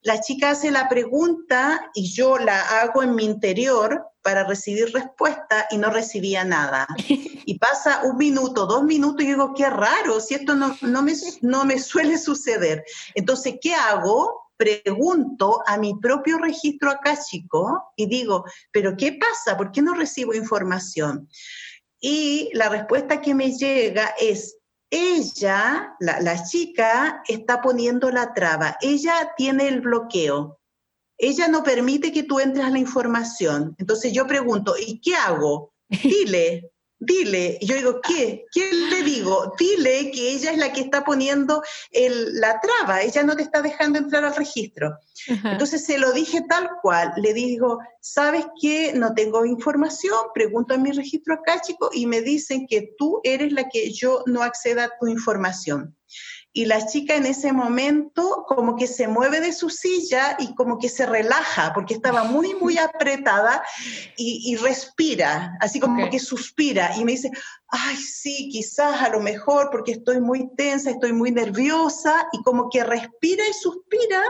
la 0.04 0.22
chica 0.22 0.52
hace 0.52 0.70
la 0.70 0.88
pregunta 0.88 1.90
y 1.96 2.14
yo 2.14 2.38
la 2.38 2.62
hago 2.80 3.02
en 3.02 3.16
mi 3.16 3.26
interior 3.26 4.06
para 4.22 4.44
recibir 4.44 4.92
respuesta 4.94 5.68
y 5.72 5.78
no 5.78 5.90
recibía 5.90 6.44
nada. 6.44 6.88
Y 7.46 7.58
pasa 7.58 8.02
un 8.04 8.18
minuto, 8.18 8.68
dos 8.68 8.84
minutos 8.84 9.24
y 9.24 9.30
digo, 9.30 9.56
qué 9.56 9.68
raro, 9.68 10.20
si 10.20 10.36
esto 10.36 10.56
no, 10.56 10.78
no, 10.82 11.02
me, 11.02 11.14
no 11.42 11.66
me 11.66 11.80
suele 11.80 12.20
suceder. 12.20 12.84
Entonces, 13.16 13.56
¿qué 13.60 13.74
hago? 13.74 14.50
pregunto 14.60 15.64
a 15.66 15.78
mi 15.78 15.96
propio 15.96 16.38
registro 16.38 16.92
acá, 16.92 17.18
chico, 17.18 17.94
y 17.96 18.08
digo, 18.08 18.44
pero 18.74 18.98
¿qué 18.98 19.14
pasa? 19.14 19.56
¿Por 19.56 19.72
qué 19.72 19.82
no 19.82 19.94
recibo 19.94 20.34
información? 20.34 21.30
Y 22.02 22.50
la 22.54 22.68
respuesta 22.68 23.22
que 23.22 23.34
me 23.34 23.54
llega 23.54 24.14
es, 24.20 24.58
ella, 24.90 25.96
la, 26.00 26.44
chica, 26.44 27.22
está 27.28 27.62
poniendo 27.62 28.10
la 28.12 28.34
traba, 28.34 28.78
ella 28.82 29.32
tiene 29.38 29.68
el 29.68 29.82
bloqueo, 29.82 30.59
ella 31.20 31.50
no 31.50 31.64
permite 31.64 32.12
que 32.12 32.24
tú 32.24 32.40
entres 32.40 32.66
a 32.66 32.70
la 32.70 32.80
información. 32.80 33.76
Entonces 33.78 34.14
yo 34.14 34.26
pregunto, 34.26 34.74
¿y 34.80 35.00
qué 35.02 35.16
hago? 35.16 35.74
Dile, 35.90 36.72
dile. 36.98 37.60
yo 37.62 37.76
digo, 37.76 38.00
¿qué? 38.02 38.46
¿Qué 38.52 38.72
le 38.72 39.04
digo? 39.04 39.54
Dile 39.60 40.12
que 40.12 40.32
ella 40.32 40.52
es 40.52 40.58
la 40.58 40.72
que 40.72 40.82
está 40.82 41.04
poniendo 41.04 41.62
la 41.92 42.62
traba, 42.62 43.02
ella 43.02 43.24
no 43.24 43.36
te 43.36 43.44
está 43.44 43.62
dejando 43.62 44.00
entrar 44.00 44.24
al 44.24 44.36
registro. 44.36 44.98
Entonces 45.28 45.86
se 45.86 45.98
lo 45.98 46.14
dije 46.14 46.42
tal 46.48 46.70
cual, 46.82 47.14
le 47.18 47.34
digo, 47.34 47.80
¿sabes 48.02 48.46
qué? 48.62 48.94
No 48.94 49.14
tengo 49.14 49.46
información, 49.46 50.18
pregunto 50.34 50.74
a 50.74 50.78
mi 50.78 50.92
registro 50.92 51.34
acá, 51.34 51.60
chico, 51.62 51.90
y 51.92 52.06
me 52.06 52.22
dicen 52.22 52.66
que 52.68 52.94
tú 52.98 53.20
eres 53.24 53.52
la 53.52 53.68
que 53.68 53.92
yo 53.92 54.24
no 54.26 54.42
acceda 54.42 54.86
a 54.86 54.98
tu 55.00 55.08
información 55.08 55.99
y 56.52 56.66
la 56.66 56.86
chica 56.86 57.16
en 57.16 57.26
ese 57.26 57.54
momento 57.54 58.46
como 58.48 58.76
que 58.76 58.88
se 58.88 59.08
mueve 59.08 59.40
de 59.40 59.54
su 59.54 59.70
silla 59.70 60.36
y 60.40 60.56
como 60.56 60.80
que 60.80 60.90
se 60.90 61.06
relaja 61.06 61.74
porque 61.74 61.94
estaba 61.94 62.24
muy, 62.24 62.56
muy 62.56 62.78
apretada 62.80 63.64
y, 64.18 64.56
respira, 64.58 65.58
así 65.62 65.80
como 65.80 66.10
que 66.10 66.20
suspira 66.20 66.96
y 66.98 67.06
me 67.06 67.14
dice, 67.14 67.32
ay, 67.68 67.96
sí, 67.96 68.50
quizás 68.52 69.02
a 69.02 69.10
lo 69.10 69.20
mejor 69.20 69.70
porque 69.72 69.94
estoy 69.94 70.20
muy 70.20 70.50
tensa, 70.56 70.92
estoy 70.92 71.14
muy 71.14 71.32
nerviosa 71.32 72.28
y 72.32 72.42
como 72.44 72.70
que 72.70 72.84
respira 72.84 73.44
y 73.48 73.54
suspira 73.54 74.24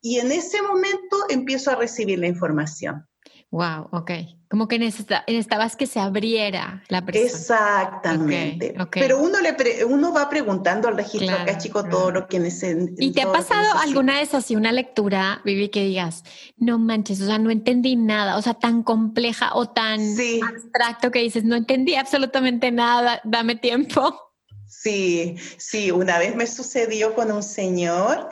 y 0.00 0.18
en 0.18 0.32
ese 0.32 0.62
momento 0.62 1.16
empiezo 1.28 1.70
a 1.70 1.76
recibir 1.76 2.18
la 2.18 2.26
información. 2.26 3.07
Wow, 3.50 3.88
ok. 3.92 4.10
Como 4.50 4.68
que 4.68 4.78
necesitabas 4.78 5.76
que 5.76 5.86
se 5.86 6.00
abriera 6.00 6.82
la 6.88 7.04
persona. 7.04 7.26
Exactamente. 7.26 8.74
Pero 8.92 9.20
uno, 9.20 9.38
le 9.40 9.84
uno 9.84 10.12
va 10.12 10.28
preguntando 10.28 10.88
al 10.88 10.96
registro 10.96 11.34
acá, 11.34 11.56
chico, 11.56 11.84
todo 11.84 12.10
lo 12.10 12.28
que 12.28 12.38
necesita. 12.38 12.92
¿Y 12.98 13.12
te 13.12 13.22
ha 13.22 13.32
pasado 13.32 13.78
alguna 13.78 14.20
vez 14.20 14.34
así 14.34 14.54
una 14.54 14.72
lectura, 14.72 15.40
Vivi, 15.44 15.70
que 15.70 15.84
digas, 15.84 16.24
no 16.56 16.78
manches, 16.78 17.20
o 17.22 17.26
sea, 17.26 17.38
no 17.38 17.50
entendí 17.50 17.96
nada, 17.96 18.36
o 18.36 18.42
sea, 18.42 18.54
tan 18.54 18.82
compleja 18.82 19.50
o 19.54 19.68
tan 19.68 20.00
abstracto 20.00 21.10
que 21.10 21.20
dices, 21.20 21.44
no 21.44 21.56
entendí 21.56 21.94
absolutamente 21.94 22.70
nada, 22.70 23.20
dame 23.24 23.56
tiempo? 23.56 24.28
Sí, 24.66 25.36
sí, 25.56 25.90
una 25.90 26.18
vez 26.18 26.36
me 26.36 26.46
sucedió 26.46 27.14
con 27.14 27.32
un 27.32 27.42
señor 27.42 28.28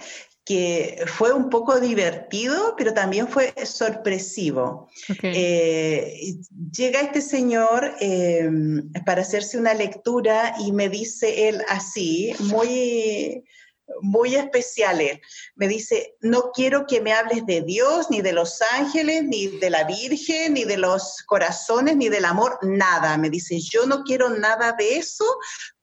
que 0.46 1.04
fue 1.08 1.32
un 1.32 1.50
poco 1.50 1.80
divertido, 1.80 2.74
pero 2.78 2.94
también 2.94 3.26
fue 3.26 3.52
sorpresivo. 3.66 4.88
Eh, 5.20 6.36
llega 6.70 7.00
este 7.00 7.20
señor 7.20 7.96
eh, 7.98 8.48
para 9.04 9.22
hacerse 9.22 9.58
una 9.58 9.74
lectura 9.74 10.54
y 10.60 10.70
me 10.70 10.88
dice 10.88 11.48
él 11.48 11.62
así, 11.68 12.32
muy, 12.38 13.44
muy 14.02 14.36
especial 14.36 15.00
él. 15.00 15.20
Me 15.56 15.66
dice, 15.66 16.14
no 16.20 16.52
quiero 16.54 16.86
que 16.86 17.00
me 17.00 17.12
hables 17.12 17.44
de 17.44 17.62
Dios, 17.62 18.06
ni 18.08 18.20
de 18.22 18.32
los 18.32 18.62
ángeles, 18.62 19.24
ni 19.24 19.48
de 19.48 19.68
la 19.68 19.82
Virgen, 19.82 20.54
ni 20.54 20.62
de 20.62 20.76
los 20.76 21.24
corazones, 21.26 21.96
ni 21.96 22.08
del 22.08 22.24
amor, 22.24 22.56
nada. 22.62 23.18
Me 23.18 23.30
dice, 23.30 23.58
yo 23.58 23.84
no 23.84 24.04
quiero 24.04 24.30
nada 24.30 24.76
de 24.78 24.98
eso 24.98 25.24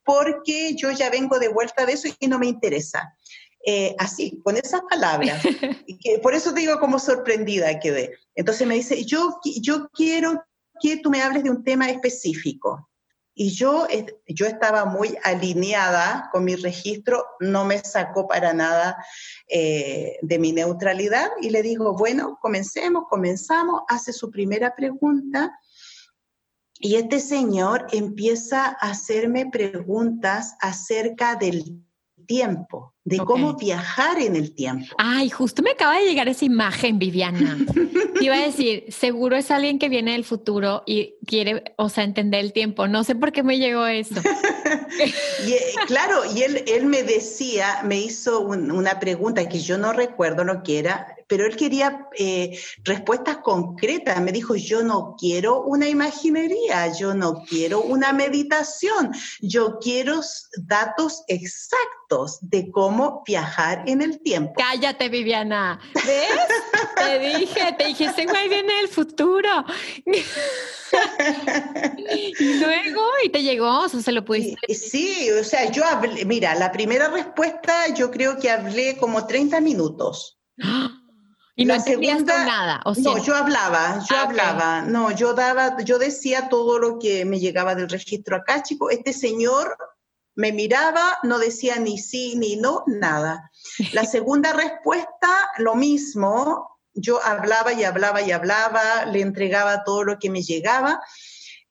porque 0.05 0.73
yo 0.75 0.91
ya 0.91 1.09
vengo 1.09 1.37
de 1.39 1.49
vuelta 1.49 1.85
de 1.85 1.93
eso 1.93 2.07
y 2.17 2.27
no 2.27 2.39
me 2.39 2.47
interesa. 2.47 3.13
Eh, 3.65 3.95
así, 3.97 4.41
con 4.43 4.57
esas 4.57 4.81
palabras. 4.89 5.41
y 5.87 5.97
que 5.97 6.19
por 6.19 6.33
eso 6.33 6.53
te 6.53 6.61
digo 6.61 6.79
como 6.79 6.99
sorprendida 6.99 7.79
quedé. 7.79 8.17
Entonces 8.35 8.67
me 8.67 8.75
dice, 8.75 9.05
yo, 9.05 9.39
yo 9.61 9.89
quiero 9.89 10.43
que 10.81 10.97
tú 10.97 11.09
me 11.09 11.21
hables 11.21 11.43
de 11.43 11.49
un 11.49 11.63
tema 11.63 11.89
específico. 11.89 12.89
Y 13.35 13.49
yo, 13.49 13.87
yo 14.27 14.45
estaba 14.45 14.85
muy 14.85 15.17
alineada 15.23 16.29
con 16.31 16.43
mi 16.43 16.55
registro, 16.55 17.25
no 17.39 17.65
me 17.65 17.79
sacó 17.79 18.27
para 18.27 18.53
nada 18.53 19.03
eh, 19.47 20.19
de 20.21 20.37
mi 20.37 20.51
neutralidad 20.51 21.31
y 21.41 21.49
le 21.49 21.63
digo, 21.63 21.95
bueno, 21.97 22.37
comencemos, 22.39 23.05
comenzamos, 23.09 23.81
hace 23.87 24.13
su 24.13 24.29
primera 24.29 24.75
pregunta 24.75 25.51
y 26.77 26.95
este 26.95 27.19
señor 27.19 27.87
empieza 27.91 28.65
a 28.65 28.91
hacerme 28.91 29.49
preguntas 29.49 30.55
acerca 30.59 31.35
del 31.35 31.82
tiempo, 32.25 32.93
de 33.03 33.17
cómo 33.17 33.55
viajar 33.55 34.19
en 34.19 34.35
el 34.35 34.53
tiempo. 34.53 34.95
Ay, 34.97 35.29
justo 35.29 35.61
me 35.61 35.71
acaba 35.71 35.97
de 35.97 36.05
llegar 36.05 36.27
esa 36.27 36.45
imagen, 36.45 36.99
Viviana. 36.99 37.57
Te 38.13 38.25
iba 38.25 38.35
a 38.35 38.45
decir, 38.45 38.85
seguro 38.89 39.35
es 39.35 39.51
alguien 39.51 39.79
que 39.79 39.89
viene 39.89 40.13
del 40.13 40.23
futuro 40.23 40.83
y 40.85 41.15
quiere, 41.25 41.75
o 41.77 41.89
sea, 41.89 42.03
entender 42.03 42.39
el 42.39 42.53
tiempo. 42.53 42.87
No 42.87 43.03
sé 43.03 43.15
por 43.15 43.31
qué 43.31 43.43
me 43.43 43.57
llegó 43.57 43.85
eso. 43.85 44.15
y, 45.47 45.53
eh, 45.53 45.61
claro, 45.87 46.21
y 46.33 46.43
él, 46.43 46.63
él 46.67 46.85
me 46.85 47.03
decía, 47.03 47.81
me 47.83 47.99
hizo 47.99 48.41
una 48.41 48.99
pregunta 48.99 49.49
que 49.49 49.59
yo 49.59 49.77
no 49.77 49.93
recuerdo 49.93 50.43
lo 50.43 50.63
que 50.63 50.79
era, 50.79 51.12
pero 51.27 51.45
él 51.45 51.55
quería 51.55 52.07
eh, 52.17 52.59
respuestas 52.83 53.37
concretas. 53.37 54.21
Me 54.21 54.31
dijo, 54.31 54.55
yo 54.55 54.83
no 54.83 55.15
quiero 55.17 55.61
una 55.61 55.87
imaginería, 55.87 56.91
yo 56.93 57.13
no 57.13 57.43
quiero 57.47 57.81
una 57.81 58.13
meditación, 58.13 59.11
yo 59.41 59.79
quiero 59.79 60.21
datos 60.57 61.23
exactos 61.27 62.39
de 62.41 62.69
cómo 62.71 63.23
viajar 63.25 63.83
en 63.87 64.01
el 64.01 64.21
tiempo. 64.21 64.53
Cállate, 64.57 65.09
Viviana. 65.09 65.79
¿Ves? 65.93 66.29
te 66.95 67.19
dije, 67.19 67.75
te 67.77 67.87
dije, 67.87 68.05
ese 68.05 68.25
güey 68.25 68.49
viene 68.49 68.73
del 68.75 68.87
futuro. 68.87 69.49
y 72.15 72.59
luego, 72.59 73.01
y 73.23 73.29
te 73.29 73.41
llegó, 73.41 73.81
o 73.81 73.89
sea, 73.89 74.01
se 74.01 74.11
lo 74.11 74.23
pudiste. 74.23 74.73
Sí, 74.73 75.29
o 75.31 75.43
sea, 75.43 75.71
yo 75.71 75.83
hablé, 75.85 76.25
mira, 76.25 76.55
la 76.55 76.71
primera 76.71 77.09
respuesta 77.09 77.93
yo 77.95 78.11
creo 78.11 78.37
que 78.37 78.49
hablé 78.49 78.97
como 78.97 79.25
30 79.25 79.61
minutos. 79.61 80.39
¡Ah! 80.61 80.92
Y 81.55 81.65
no 81.65 81.75
entendías 81.75 82.23
nada. 82.23 82.81
¿o 82.85 82.93
No, 82.95 83.23
yo 83.23 83.35
hablaba, 83.35 84.03
yo 84.09 84.15
ah, 84.15 84.23
hablaba. 84.23 84.81
No, 84.81 85.11
yo 85.11 85.33
daba, 85.33 85.77
yo 85.83 85.99
decía 85.99 86.49
todo 86.49 86.79
lo 86.79 86.97
que 86.97 87.25
me 87.25 87.39
llegaba 87.39 87.75
del 87.75 87.89
registro 87.89 88.37
acá, 88.37 88.63
chico. 88.63 88.89
Este 88.89 89.13
señor 89.13 89.77
me 90.35 90.51
miraba, 90.51 91.19
no 91.23 91.37
decía 91.37 91.77
ni 91.77 91.99
sí 91.99 92.35
ni 92.37 92.55
no, 92.55 92.83
nada. 92.87 93.51
La 93.91 94.03
segunda 94.05 94.53
respuesta, 94.53 95.51
lo 95.57 95.75
mismo. 95.75 96.79
Yo 96.95 97.23
hablaba 97.23 97.73
y 97.73 97.83
hablaba 97.83 98.21
y 98.21 98.31
hablaba, 98.31 99.05
le 99.05 99.21
entregaba 99.21 99.83
todo 99.83 100.03
lo 100.03 100.17
que 100.19 100.29
me 100.29 100.41
llegaba. 100.41 101.01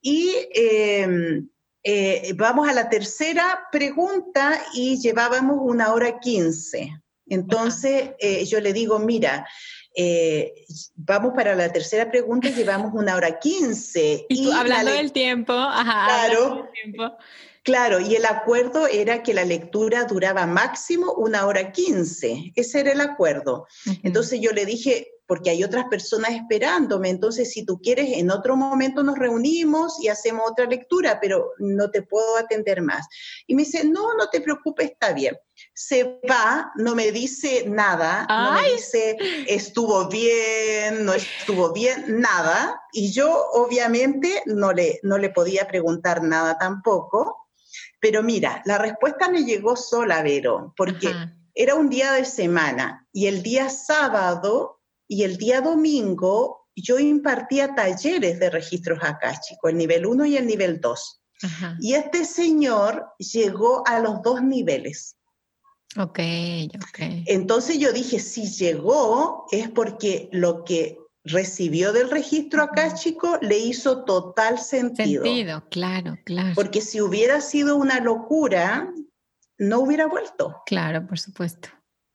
Y 0.01 0.33
em, 0.53 1.49
eh, 1.83 2.33
vamos 2.37 2.69
a 2.69 2.73
la 2.73 2.89
tercera 2.89 3.69
pregunta 3.71 4.61
y 4.75 5.01
llevábamos 5.01 5.59
una 5.61 5.93
hora 5.93 6.21
quince. 6.21 7.02
Entonces 7.33 8.11
eh, 8.19 8.45
yo 8.45 8.61
le 8.61 8.75
digo, 8.75 8.99
mira, 8.99 9.49
eh, 9.97 10.53
vamos 10.95 11.33
para 11.35 11.55
la 11.55 11.73
tercera 11.73 12.11
pregunta, 12.11 12.51
llevamos 12.51 12.93
una 12.95 13.17
hora 13.17 13.39
quince. 13.39 14.27
Y, 14.29 14.45
tú 14.45 14.53
hablando 14.53 14.93
del 14.93 15.13
tiempo, 15.13 15.55
ajá. 15.55 16.07
Claro. 16.07 16.69
Claro, 17.65 18.01
y 18.01 18.17
el 18.17 18.27
acuerdo 18.27 18.89
era 18.89 19.23
que 19.23 19.33
la 19.33 19.45
lectura 19.45 20.05
duraba 20.05 20.47
máximo 20.47 21.13
una 21.13 21.47
hora 21.47 21.71
quince. 21.71 22.53
Ese 22.57 22.81
era 22.81 22.93
el 22.93 23.01
acuerdo. 23.01 23.69
Entonces 24.03 24.41
yo 24.41 24.51
le 24.51 24.67
dije, 24.67 25.07
porque 25.33 25.49
hay 25.49 25.65
otras 25.65 25.87
personas 25.87 26.33
esperándome. 26.33 27.09
Entonces, 27.09 27.53
si 27.53 27.65
tú 27.65 27.81
quieres, 27.81 28.19
en 28.19 28.31
otro 28.31 28.57
momento 28.57 29.03
nos 29.03 29.17
reunimos 29.17 30.03
y 30.03 30.09
hacemos 30.09 30.43
otra 30.51 30.67
lectura, 30.67 31.21
pero 31.21 31.53
no 31.59 31.91
te 31.91 32.03
puedo 32.03 32.37
atender 32.37 32.83
más. 32.83 33.07
Y 33.47 33.55
me 33.55 33.63
dice, 33.63 33.85
no, 33.85 34.13
no 34.15 34.29
te 34.29 34.41
preocupes, 34.41 34.91
está 34.91 35.13
bien. 35.13 35.37
Se 35.87 36.21
va, 36.29 36.73
no 36.77 36.95
me 36.95 37.11
dice 37.11 37.65
nada, 37.69 38.27
no 38.29 38.53
me 38.53 38.73
dice 38.73 39.17
estuvo 39.49 40.09
bien, 40.09 41.05
no 41.05 41.13
estuvo 41.13 41.73
bien, 41.73 42.21
nada. 42.21 42.81
Y 42.93 43.13
yo 43.13 43.49
obviamente 43.53 44.43
no 44.47 44.73
le, 44.73 45.01
no 45.03 45.19
le 45.19 45.31
podía 45.31 45.67
preguntar 45.67 46.23
nada 46.23 46.59
tampoco. 46.59 47.49
Pero 48.01 48.23
mira, 48.23 48.63
la 48.65 48.79
respuesta 48.79 49.29
me 49.29 49.45
llegó 49.45 49.77
sola, 49.77 50.23
Vero, 50.23 50.73
porque 50.77 51.13
era 51.55 51.75
un 51.75 51.89
día 51.89 52.13
de 52.13 52.25
semana 52.25 53.07
y 53.13 53.27
el 53.27 53.43
día 53.43 53.69
sábado 53.69 54.81
y 55.07 55.25
el 55.25 55.37
día 55.37 55.61
domingo 55.61 56.69
yo 56.75 56.99
impartía 56.99 57.75
talleres 57.75 58.39
de 58.41 58.51
registros 58.51 58.99
chico, 59.47 59.69
el 59.69 59.77
nivel 59.77 60.07
1 60.07 60.27
y 60.27 60.37
el 60.37 60.47
nivel 60.47 60.81
2. 60.81 61.23
Y 61.81 61.95
este 61.95 62.25
señor 62.25 63.09
llegó 63.19 63.87
a 63.87 63.99
los 63.99 64.23
dos 64.23 64.43
niveles. 64.43 65.17
Ok, 65.99 66.19
ok. 66.77 66.99
Entonces 67.27 67.79
yo 67.79 67.93
dije, 67.93 68.19
si 68.19 68.47
llegó 68.47 69.47
es 69.51 69.69
porque 69.69 70.29
lo 70.33 70.65
que 70.65 70.99
recibió 71.25 71.93
del 71.93 72.11
registro 72.11 72.69
chico, 72.95 73.39
le 73.43 73.59
hizo 73.59 74.05
total 74.05 74.59
sentido. 74.59 75.23
Sentido, 75.23 75.65
claro, 75.71 76.19
claro. 76.25 76.53
Porque 76.55 76.81
si 76.81 77.01
hubiera 77.01 77.41
sido 77.41 77.77
una 77.77 78.01
locura, 78.01 78.93
no 79.59 79.81
hubiera 79.81 80.07
vuelto. 80.07 80.63
Claro, 80.67 81.07
por 81.07 81.19
supuesto 81.19 81.69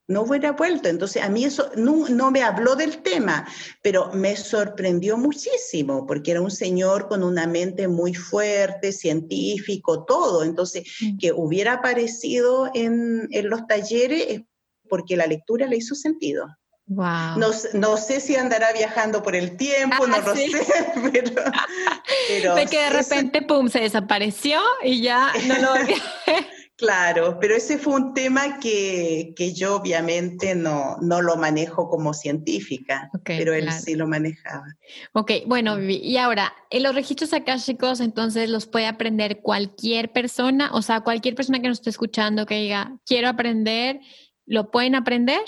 no 0.07 0.21
hubiera 0.21 0.53
vuelto. 0.53 0.89
Entonces, 0.89 1.23
a 1.23 1.29
mí 1.29 1.43
eso 1.43 1.69
no, 1.75 2.31
me 2.31 2.43
habló 2.43 2.75
del 2.75 2.97
tema, 3.01 3.47
pero 3.81 4.11
me 4.13 4.35
sorprendió 4.35 5.17
muchísimo, 5.17 6.05
porque 6.05 6.31
era 6.31 6.41
un 6.41 6.51
señor 6.51 7.07
con 7.07 7.23
una 7.23 7.45
mente 7.45 7.87
muy 7.87 8.13
fuerte, 8.13 8.91
científico, 8.91 10.05
todo. 10.05 10.43
Entonces, 10.43 10.83
mm. 11.01 11.17
que 11.17 11.31
hubiera 11.31 11.73
aparecido 11.73 12.71
en, 12.73 13.27
los 13.31 13.67
talleres 13.67 14.41
porque 14.89 15.17
la 15.17 15.27
lectura 15.27 15.67
le 15.67 15.77
hizo 15.77 15.95
sentido. 15.95 16.47
Wow. 16.85 17.37
No, 17.73 17.97
sé 17.97 18.21
si 18.21 18.37
andará 18.37 18.71
viajando 18.71 19.21
por 19.21 19.35
el 19.35 19.57
tiempo, 19.57 20.07
no 20.07 20.15
ah, 20.15 20.23
lo 20.25 20.35
sé, 20.35 20.49
pero, 21.11 22.55
de 22.55 22.65
que 22.65 22.79
de 22.79 22.89
repente, 22.89 23.41
pum, 23.41 23.67
se 23.67 23.81
desapareció 23.81 24.61
y 24.81 25.01
ya 25.01 25.33
no 25.47 25.55
lo 25.57 25.73
Claro, 26.77 27.39
pero 27.41 27.55
ese 27.55 27.79
fue 27.79 27.95
un 27.95 28.13
tema 28.13 28.59
que, 28.59 29.33
yo 29.55 29.77
obviamente 29.77 30.53
no, 30.53 30.97
no, 31.01 31.23
lo 31.23 31.35
manejo 31.35 31.89
como 31.89 32.13
científica, 32.13 33.09
pero 33.23 33.55
él 33.55 33.71
sí 33.71 33.95
lo 33.95 34.07
manejaba. 34.07 34.65
Ok, 35.13 35.31
bueno, 35.47 35.81
y 35.81 36.17
ahora, 36.17 36.53
en 36.69 36.83
los 36.83 36.93
registros 36.93 37.33
akáshicos 37.33 37.99
entonces 37.99 38.51
los 38.51 38.67
puede 38.67 38.85
aprender 38.85 39.41
cualquier 39.41 40.11
persona, 40.11 40.69
o 40.71 40.83
sea, 40.83 41.01
cualquier 41.01 41.33
persona 41.33 41.59
que 41.59 41.67
nos 41.67 41.79
esté 41.79 41.89
escuchando 41.89 42.45
que 42.45 42.55
diga, 42.59 42.95
quiero 43.07 43.27
aprender, 43.27 43.99
¿lo 44.45 44.69
pueden 44.69 44.93
aprender? 44.93 45.41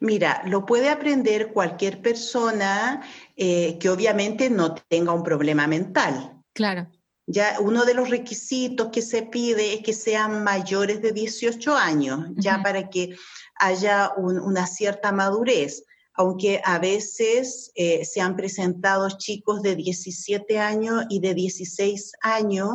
Mira, 0.00 0.42
lo 0.46 0.66
puede 0.66 0.90
aprender 0.90 1.52
cualquier 1.52 2.02
persona 2.02 3.02
eh, 3.36 3.78
que 3.78 3.88
obviamente 3.88 4.50
no 4.50 4.74
tenga 4.74 5.12
un 5.12 5.22
problema 5.22 5.68
mental. 5.68 6.42
Claro. 6.52 6.88
Ya 7.26 7.56
uno 7.60 7.84
de 7.84 7.94
los 7.94 8.10
requisitos 8.10 8.88
que 8.88 9.00
se 9.00 9.22
pide 9.22 9.74
es 9.74 9.82
que 9.82 9.94
sean 9.94 10.44
mayores 10.44 11.00
de 11.00 11.12
18 11.12 11.74
años, 11.74 12.28
ya 12.36 12.62
para 12.62 12.90
que 12.90 13.16
haya 13.56 14.12
una 14.16 14.66
cierta 14.66 15.12
madurez. 15.12 15.84
aunque 16.16 16.60
a 16.64 16.78
veces 16.78 17.72
eh, 17.74 18.04
se 18.04 18.20
han 18.20 18.36
presentado 18.36 19.08
chicos 19.18 19.62
de 19.62 19.74
17 19.74 20.60
años 20.60 21.06
y 21.08 21.18
de 21.18 21.34
16 21.34 22.12
años 22.22 22.68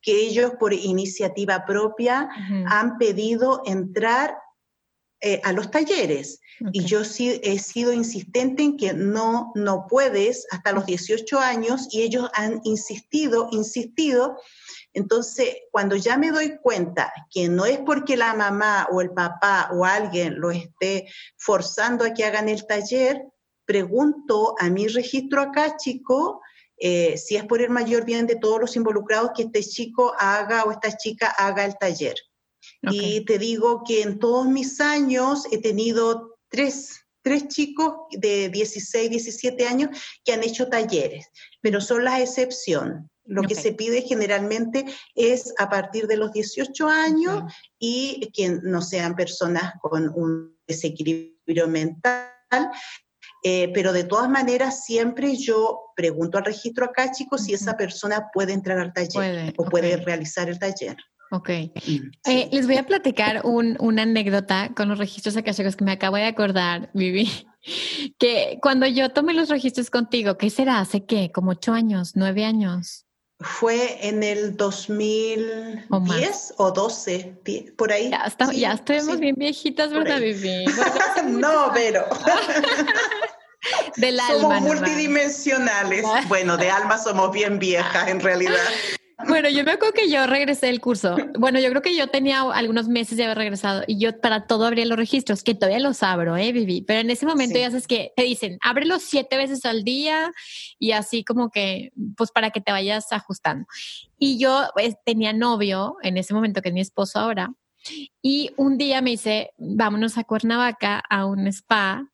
que 0.00 0.12
ellos 0.12 0.52
por 0.58 0.72
iniciativa 0.72 1.66
propia 1.66 2.30
han 2.66 2.96
pedido 2.96 3.60
entrar 3.66 4.38
eh, 5.20 5.40
a 5.44 5.52
los 5.52 5.70
talleres. 5.70 6.40
Y 6.72 6.84
yo 6.84 7.04
sí 7.04 7.40
he 7.42 7.58
sido 7.58 7.92
insistente 7.92 8.62
en 8.62 8.76
que 8.76 8.92
no, 8.92 9.52
no 9.54 9.86
puedes 9.88 10.46
hasta 10.50 10.72
los 10.72 10.86
18 10.86 11.38
años 11.38 11.88
y 11.90 12.02
ellos 12.02 12.28
han 12.34 12.60
insistido, 12.64 13.48
insistido. 13.52 14.36
Entonces, 14.92 15.56
cuando 15.70 15.96
ya 15.96 16.16
me 16.16 16.30
doy 16.30 16.58
cuenta 16.58 17.12
que 17.30 17.48
no 17.48 17.66
es 17.66 17.78
porque 17.78 18.16
la 18.16 18.34
mamá 18.34 18.88
o 18.90 19.00
el 19.00 19.10
papá 19.10 19.70
o 19.72 19.84
alguien 19.84 20.40
lo 20.40 20.50
esté 20.50 21.06
forzando 21.36 22.04
a 22.04 22.12
que 22.12 22.24
hagan 22.24 22.48
el 22.48 22.66
taller, 22.66 23.22
pregunto 23.64 24.54
a 24.58 24.70
mi 24.70 24.88
registro 24.88 25.42
acá, 25.42 25.76
chico, 25.76 26.40
eh, 26.78 27.16
si 27.18 27.36
es 27.36 27.44
por 27.44 27.60
el 27.60 27.70
mayor 27.70 28.04
bien 28.04 28.26
de 28.26 28.36
todos 28.36 28.60
los 28.60 28.76
involucrados 28.76 29.32
que 29.36 29.42
este 29.42 29.62
chico 29.62 30.14
haga 30.18 30.64
o 30.64 30.72
esta 30.72 30.96
chica 30.96 31.28
haga 31.28 31.64
el 31.64 31.76
taller. 31.76 32.14
Y 32.82 33.24
te 33.24 33.38
digo 33.38 33.82
que 33.86 34.02
en 34.02 34.18
todos 34.18 34.46
mis 34.46 34.80
años 34.80 35.46
he 35.50 35.60
tenido 35.60 36.37
tres, 36.48 37.04
tres 37.22 37.48
chicos 37.48 37.94
de 38.10 38.48
16, 38.48 39.10
17 39.10 39.66
años 39.66 39.90
que 40.24 40.32
han 40.32 40.42
hecho 40.42 40.68
talleres, 40.68 41.26
pero 41.60 41.80
son 41.80 42.04
la 42.04 42.20
excepción. 42.20 43.10
Lo 43.24 43.42
que 43.42 43.54
se 43.54 43.72
pide 43.72 44.00
generalmente 44.00 44.86
es 45.14 45.52
a 45.58 45.68
partir 45.68 46.06
de 46.06 46.16
los 46.16 46.32
18 46.32 46.88
años 46.88 47.42
y 47.78 48.30
que 48.32 48.58
no 48.62 48.80
sean 48.80 49.16
personas 49.16 49.74
con 49.82 50.08
un 50.14 50.56
desequilibrio 50.66 51.68
mental. 51.68 52.70
Eh, 53.44 53.70
pero 53.74 53.92
de 53.92 54.04
todas 54.04 54.30
maneras, 54.30 54.84
siempre 54.84 55.36
yo 55.36 55.92
pregunto 55.94 56.38
al 56.38 56.46
registro 56.46 56.86
acá, 56.86 57.12
chicos, 57.12 57.44
si 57.44 57.52
esa 57.52 57.76
persona 57.76 58.30
puede 58.32 58.54
entrar 58.54 58.78
al 58.78 58.94
taller 58.94 59.52
o 59.58 59.64
puede 59.66 59.98
realizar 59.98 60.48
el 60.48 60.58
taller. 60.58 60.96
Ok. 61.30 61.48
Eh, 61.50 62.48
les 62.50 62.66
voy 62.66 62.76
a 62.76 62.86
platicar 62.86 63.42
una 63.44 64.02
anécdota 64.02 64.70
con 64.74 64.88
los 64.88 64.98
registros 64.98 65.36
akashicos 65.36 65.76
que 65.76 65.84
me 65.84 65.92
acabo 65.92 66.16
de 66.16 66.24
acordar, 66.24 66.90
Vivi. 66.94 67.30
Que 68.18 68.58
cuando 68.62 68.86
yo 68.86 69.10
tomé 69.10 69.34
los 69.34 69.50
registros 69.50 69.90
contigo, 69.90 70.38
¿qué 70.38 70.48
será? 70.48 70.78
¿Hace 70.78 71.04
qué? 71.04 71.30
¿Como 71.32 71.50
ocho 71.50 71.72
años? 71.72 72.12
¿Nueve 72.14 72.44
años? 72.44 73.04
Fue 73.40 74.08
en 74.08 74.22
el 74.22 74.56
2010 74.56 76.54
o, 76.56 76.70
12, 76.72 77.40
por 77.76 77.92
ahí. 77.92 78.10
Ya, 78.10 78.24
está, 78.26 78.52
ya 78.52 78.72
estuvimos 78.72 79.20
bien 79.20 79.34
viejitas, 79.36 79.92
¿verdad, 79.92 80.20
Vivi? 80.20 80.64
no, 81.26 81.70
pero... 81.74 82.04
Del 83.96 84.18
alma. 84.20 84.60
Somos 84.60 84.60
multidimensionales. 84.62 86.04
bueno, 86.28 86.56
de 86.56 86.70
alma 86.70 86.96
somos 86.96 87.32
bien 87.32 87.58
viejas 87.58 88.08
en 88.08 88.20
realidad. 88.20 88.56
Bueno, 89.26 89.48
yo 89.48 89.64
me 89.64 89.72
acuerdo 89.72 89.94
que 89.94 90.08
yo 90.08 90.26
regresé 90.26 90.66
del 90.66 90.80
curso. 90.80 91.16
Bueno, 91.38 91.58
yo 91.58 91.68
creo 91.70 91.82
que 91.82 91.96
yo 91.96 92.06
tenía 92.06 92.42
algunos 92.42 92.88
meses 92.88 93.18
de 93.18 93.24
haber 93.24 93.38
regresado 93.38 93.82
y 93.86 93.98
yo 93.98 94.20
para 94.20 94.46
todo 94.46 94.64
abría 94.64 94.86
los 94.86 94.96
registros, 94.96 95.42
que 95.42 95.54
todavía 95.54 95.80
los 95.80 96.02
abro, 96.04 96.36
¿eh, 96.36 96.52
Vivi? 96.52 96.82
Pero 96.82 97.00
en 97.00 97.10
ese 97.10 97.26
momento 97.26 97.58
ya 97.58 97.70
sabes 97.70 97.88
que 97.88 98.12
te 98.14 98.22
dicen, 98.22 98.58
ábrelos 98.60 99.02
siete 99.02 99.36
veces 99.36 99.64
al 99.64 99.82
día 99.82 100.30
y 100.78 100.92
así 100.92 101.24
como 101.24 101.50
que, 101.50 101.90
pues 102.16 102.30
para 102.30 102.50
que 102.50 102.60
te 102.60 102.70
vayas 102.70 103.10
ajustando. 103.10 103.66
Y 104.18 104.38
yo 104.38 104.68
pues, 104.74 104.94
tenía 105.04 105.32
novio 105.32 105.96
en 106.02 106.16
ese 106.16 106.32
momento, 106.32 106.62
que 106.62 106.68
es 106.68 106.74
mi 106.74 106.80
esposo 106.80 107.18
ahora, 107.18 107.52
y 108.22 108.50
un 108.56 108.78
día 108.78 109.02
me 109.02 109.10
dice, 109.10 109.50
vámonos 109.58 110.16
a 110.16 110.24
Cuernavaca 110.24 111.02
a 111.08 111.26
un 111.26 111.46
spa 111.48 112.08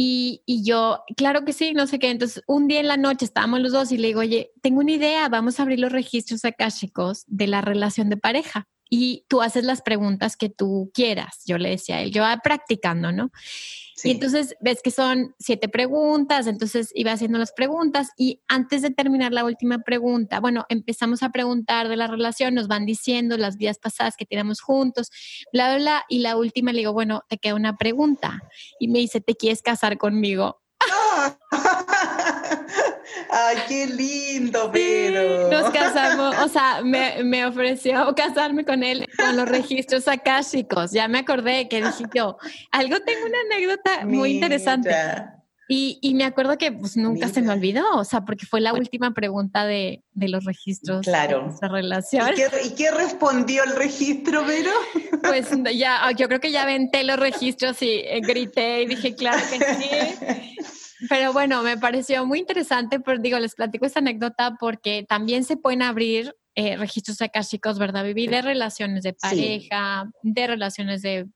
y, 0.00 0.42
y, 0.46 0.62
yo, 0.62 1.02
claro 1.16 1.44
que 1.44 1.52
sí, 1.52 1.72
no 1.72 1.88
sé 1.88 1.98
qué. 1.98 2.10
Entonces, 2.10 2.44
un 2.46 2.68
día 2.68 2.78
en 2.78 2.86
la 2.86 2.96
noche 2.96 3.24
estábamos 3.24 3.58
los 3.58 3.72
dos 3.72 3.90
y 3.90 3.96
le 3.98 4.06
digo, 4.06 4.20
oye, 4.20 4.52
tengo 4.62 4.78
una 4.78 4.92
idea, 4.92 5.28
vamos 5.28 5.58
a 5.58 5.64
abrir 5.64 5.80
los 5.80 5.90
registros 5.90 6.44
akáshicos 6.44 7.24
de 7.26 7.48
la 7.48 7.62
relación 7.62 8.08
de 8.08 8.16
pareja 8.16 8.68
y 8.90 9.24
tú 9.28 9.42
haces 9.42 9.64
las 9.64 9.82
preguntas 9.82 10.36
que 10.36 10.48
tú 10.48 10.90
quieras. 10.94 11.42
Yo 11.46 11.58
le 11.58 11.70
decía 11.70 11.96
a 11.96 12.02
él, 12.02 12.12
yo 12.12 12.22
va 12.22 12.38
practicando, 12.38 13.12
¿no? 13.12 13.30
Y 14.04 14.12
entonces 14.12 14.54
ves 14.60 14.80
que 14.82 14.90
son 14.90 15.34
siete 15.38 15.68
preguntas, 15.68 16.46
entonces 16.46 16.90
iba 16.94 17.12
haciendo 17.12 17.38
las 17.38 17.52
preguntas 17.52 18.10
y 18.16 18.40
antes 18.46 18.82
de 18.82 18.90
terminar 18.90 19.32
la 19.32 19.44
última 19.44 19.80
pregunta, 19.80 20.38
bueno, 20.40 20.66
empezamos 20.68 21.22
a 21.22 21.30
preguntar 21.30 21.88
de 21.88 21.96
la 21.96 22.06
relación, 22.06 22.54
nos 22.54 22.68
van 22.68 22.86
diciendo 22.86 23.36
las 23.36 23.56
vidas 23.56 23.78
pasadas 23.78 24.16
que 24.16 24.24
tenemos 24.24 24.60
juntos, 24.60 25.10
bla, 25.52 25.74
bla, 25.74 25.78
bla, 25.78 26.04
y 26.08 26.20
la 26.20 26.36
última 26.36 26.72
le 26.72 26.78
digo, 26.78 26.92
bueno, 26.92 27.24
te 27.28 27.38
queda 27.38 27.54
una 27.54 27.76
pregunta 27.76 28.40
y 28.78 28.88
me 28.88 29.00
dice, 29.00 29.20
¿te 29.20 29.34
quieres 29.34 29.62
casar 29.62 29.98
conmigo? 29.98 30.60
Ay, 33.30 33.56
qué 33.68 33.86
lindo, 33.86 34.70
pero. 34.72 35.50
nos 35.50 35.70
casamos, 35.70 36.36
o 36.38 36.48
sea, 36.48 36.80
me, 36.82 37.22
me, 37.24 37.44
ofreció 37.44 38.14
casarme 38.14 38.64
con 38.64 38.82
él 38.82 39.06
con 39.16 39.36
los 39.36 39.48
registros 39.48 40.08
akáshicos. 40.08 40.92
Ya 40.92 41.08
me 41.08 41.18
acordé 41.18 41.68
que 41.68 41.82
dije 41.82 42.04
yo, 42.14 42.38
algo 42.70 43.00
tengo 43.00 43.26
una 43.26 43.38
anécdota 43.52 44.06
muy 44.06 44.32
interesante. 44.32 44.90
Y, 45.70 45.98
y, 46.00 46.14
me 46.14 46.24
acuerdo 46.24 46.56
que 46.56 46.72
pues 46.72 46.96
nunca 46.96 47.28
se 47.28 47.42
me 47.42 47.52
olvidó, 47.52 47.84
o 47.96 48.04
sea, 48.04 48.24
porque 48.24 48.46
fue 48.46 48.62
la 48.62 48.72
última 48.72 49.12
pregunta 49.12 49.66
de, 49.66 50.02
de 50.14 50.28
los 50.30 50.46
registros 50.46 51.02
claro. 51.02 51.54
de 51.60 51.68
relación. 51.68 52.30
¿Y 52.32 52.36
qué, 52.36 52.48
¿Y 52.64 52.70
qué, 52.70 52.90
respondió 52.90 53.64
el 53.64 53.76
registro, 53.76 54.46
Vero? 54.46 54.70
Pues 55.22 55.50
ya, 55.76 56.10
yo 56.16 56.26
creo 56.28 56.40
que 56.40 56.52
ya 56.52 56.64
venté 56.64 57.04
los 57.04 57.18
registros 57.18 57.82
y 57.82 57.90
eh, 57.90 58.20
grité 58.22 58.82
y 58.82 58.86
dije, 58.86 59.14
claro 59.14 59.42
que 59.50 59.74
sí. 59.74 60.68
Pero 61.08 61.32
bueno, 61.32 61.62
me 61.62 61.76
pareció 61.76 62.26
muy 62.26 62.40
interesante, 62.40 63.00
pero 63.00 63.18
digo, 63.18 63.38
les 63.38 63.54
platico 63.54 63.86
esta 63.86 64.00
anécdota 64.00 64.56
porque 64.58 65.04
también 65.08 65.44
se 65.44 65.56
pueden 65.56 65.82
abrir 65.82 66.34
eh, 66.54 66.76
registros 66.76 67.18
chicos, 67.48 67.78
¿verdad? 67.78 68.04
Vivir 68.04 68.30
de 68.30 68.42
relaciones 68.42 69.04
de 69.04 69.12
pareja, 69.12 70.10
de 70.22 70.46
relaciones 70.46 71.02
de 71.02 71.28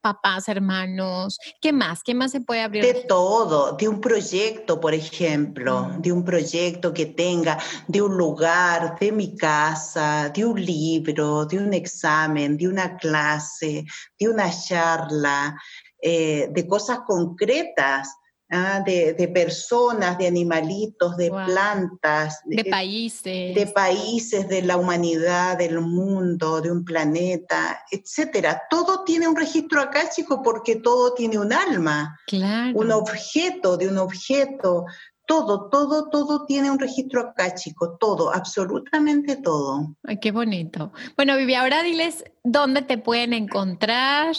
papás, 0.00 0.48
hermanos, 0.48 1.38
¿qué 1.60 1.72
más? 1.72 2.02
¿Qué 2.02 2.14
más 2.14 2.30
se 2.32 2.40
puede 2.40 2.62
abrir? 2.62 2.82
De 2.82 3.02
todo, 3.02 3.72
de 3.72 3.88
un 3.88 4.00
proyecto, 4.00 4.80
por 4.80 4.94
ejemplo, 4.94 5.90
de 5.98 6.12
un 6.12 6.24
proyecto 6.24 6.92
que 6.92 7.06
tenga, 7.06 7.58
de 7.86 8.00
un 8.00 8.16
lugar, 8.16 8.98
de 8.98 9.12
mi 9.12 9.36
casa, 9.36 10.30
de 10.30 10.44
un 10.44 10.64
libro, 10.64 11.44
de 11.46 11.58
un 11.58 11.74
examen, 11.74 12.56
de 12.56 12.68
una 12.68 12.96
clase, 12.96 13.84
de 14.18 14.28
una 14.28 14.50
charla, 14.50 15.60
eh, 16.00 16.48
de 16.50 16.66
cosas 16.66 17.00
concretas 17.06 18.16
Ah, 18.52 18.82
de, 18.84 19.14
de, 19.14 19.28
personas, 19.28 20.18
de 20.18 20.26
animalitos, 20.26 21.16
de 21.16 21.30
plantas. 21.30 22.40
De, 22.44 22.64
países. 22.64 23.54
De 23.54 23.70
países, 23.72 24.48
de 24.48 24.62
la 24.62 24.76
humanidad, 24.76 25.56
del 25.56 25.80
mundo, 25.80 26.60
de 26.60 26.72
un 26.72 26.84
planeta, 26.84 27.80
etcétera. 27.92 28.62
Todo 28.68 29.04
tiene 29.04 29.28
un 29.28 29.36
registro 29.36 29.80
acá, 29.80 30.10
chico, 30.10 30.42
porque 30.42 30.74
todo 30.74 31.14
tiene 31.14 31.38
un 31.38 31.52
alma. 31.52 32.18
Claro. 32.26 32.76
Un 32.76 32.90
objeto 32.90 33.76
de 33.76 33.86
un 33.86 33.98
objeto, 33.98 34.84
todo, 35.30 35.68
todo, 35.70 36.10
todo 36.10 36.44
tiene 36.44 36.72
un 36.72 36.78
registro 36.80 37.20
acá, 37.20 37.54
chico, 37.54 37.96
todo, 38.00 38.34
absolutamente 38.34 39.36
todo. 39.36 39.94
Ay, 40.02 40.18
qué 40.18 40.32
bonito. 40.32 40.92
Bueno, 41.16 41.36
Vivi, 41.36 41.54
ahora 41.54 41.84
diles 41.84 42.24
dónde 42.42 42.82
te 42.82 42.98
pueden 42.98 43.32
encontrar, 43.32 44.34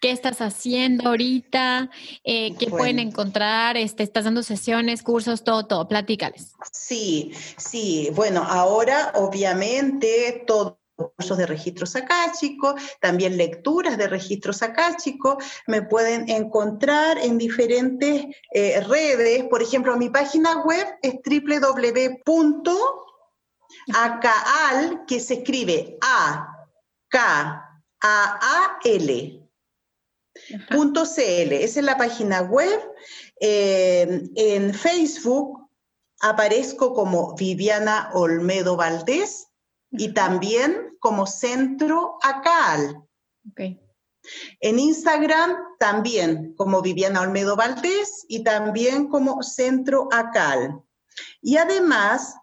qué 0.00 0.10
estás 0.10 0.40
haciendo 0.40 1.10
ahorita, 1.10 1.90
eh, 2.24 2.54
qué 2.56 2.68
pueden 2.68 3.00
encontrar, 3.00 3.76
este, 3.76 4.02
estás 4.02 4.24
dando 4.24 4.42
sesiones, 4.42 5.02
cursos, 5.02 5.44
todo, 5.44 5.66
todo, 5.66 5.86
platícales. 5.88 6.54
Sí, 6.72 7.32
sí, 7.58 8.08
bueno, 8.14 8.42
ahora 8.42 9.12
obviamente 9.16 10.42
todo 10.46 10.79
cursos 11.08 11.38
de 11.38 11.46
registros 11.46 11.94
chicos, 12.38 12.80
también 13.00 13.36
lecturas 13.36 13.96
de 13.98 14.08
registros 14.08 14.60
chicos, 15.02 15.42
me 15.66 15.82
pueden 15.82 16.28
encontrar 16.28 17.18
en 17.18 17.38
diferentes 17.38 18.26
eh, 18.52 18.80
redes, 18.80 19.44
por 19.44 19.62
ejemplo, 19.62 19.96
mi 19.96 20.10
página 20.10 20.62
web 20.62 20.86
es 21.02 21.14
www.acal, 21.24 22.24
que 25.06 25.20
se 25.20 25.34
escribe 25.34 25.98
A, 26.02 26.68
K, 27.08 27.20
A, 27.20 28.38
A, 28.40 28.78
L. 28.84 29.36
.cl, 30.70 31.52
esa 31.52 31.80
es 31.80 31.84
la 31.84 31.96
página 31.96 32.42
web. 32.42 32.80
Eh, 33.40 34.30
en 34.36 34.72
Facebook 34.74 35.68
aparezco 36.20 36.94
como 36.94 37.34
Viviana 37.34 38.10
Olmedo 38.14 38.76
Valdés 38.76 39.49
y 39.90 40.12
también 40.12 40.96
como 41.00 41.26
Centro 41.26 42.18
ACAL. 42.22 43.02
En 44.60 44.78
Instagram 44.78 45.56
también 45.78 46.54
como 46.54 46.82
Viviana 46.82 47.22
Olmedo 47.22 47.56
Valdés 47.56 48.24
y 48.28 48.44
también 48.44 49.08
como 49.08 49.42
Centro 49.42 50.08
ACAL. 50.12 50.82
Y 51.40 51.56
además 51.56 52.36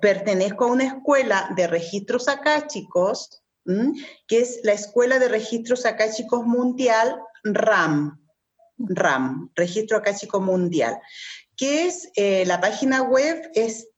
pertenezco 0.00 0.64
a 0.64 0.72
una 0.72 0.84
escuela 0.84 1.50
de 1.56 1.66
registros 1.66 2.28
acáchicos, 2.28 3.42
que 4.26 4.40
es 4.40 4.60
la 4.62 4.72
Escuela 4.72 5.18
de 5.18 5.28
Registros 5.28 5.86
Acáchicos 5.86 6.44
Mundial 6.44 7.20
RAM. 7.42 8.20
RAM, 8.78 9.50
Registro 9.54 9.98
Acáchico 9.98 10.40
Mundial, 10.40 11.00
que 11.56 11.86
es 11.86 12.10
eh, 12.16 12.44
la 12.46 12.60
página 12.60 13.02
web 13.02 13.50
es 13.54 13.88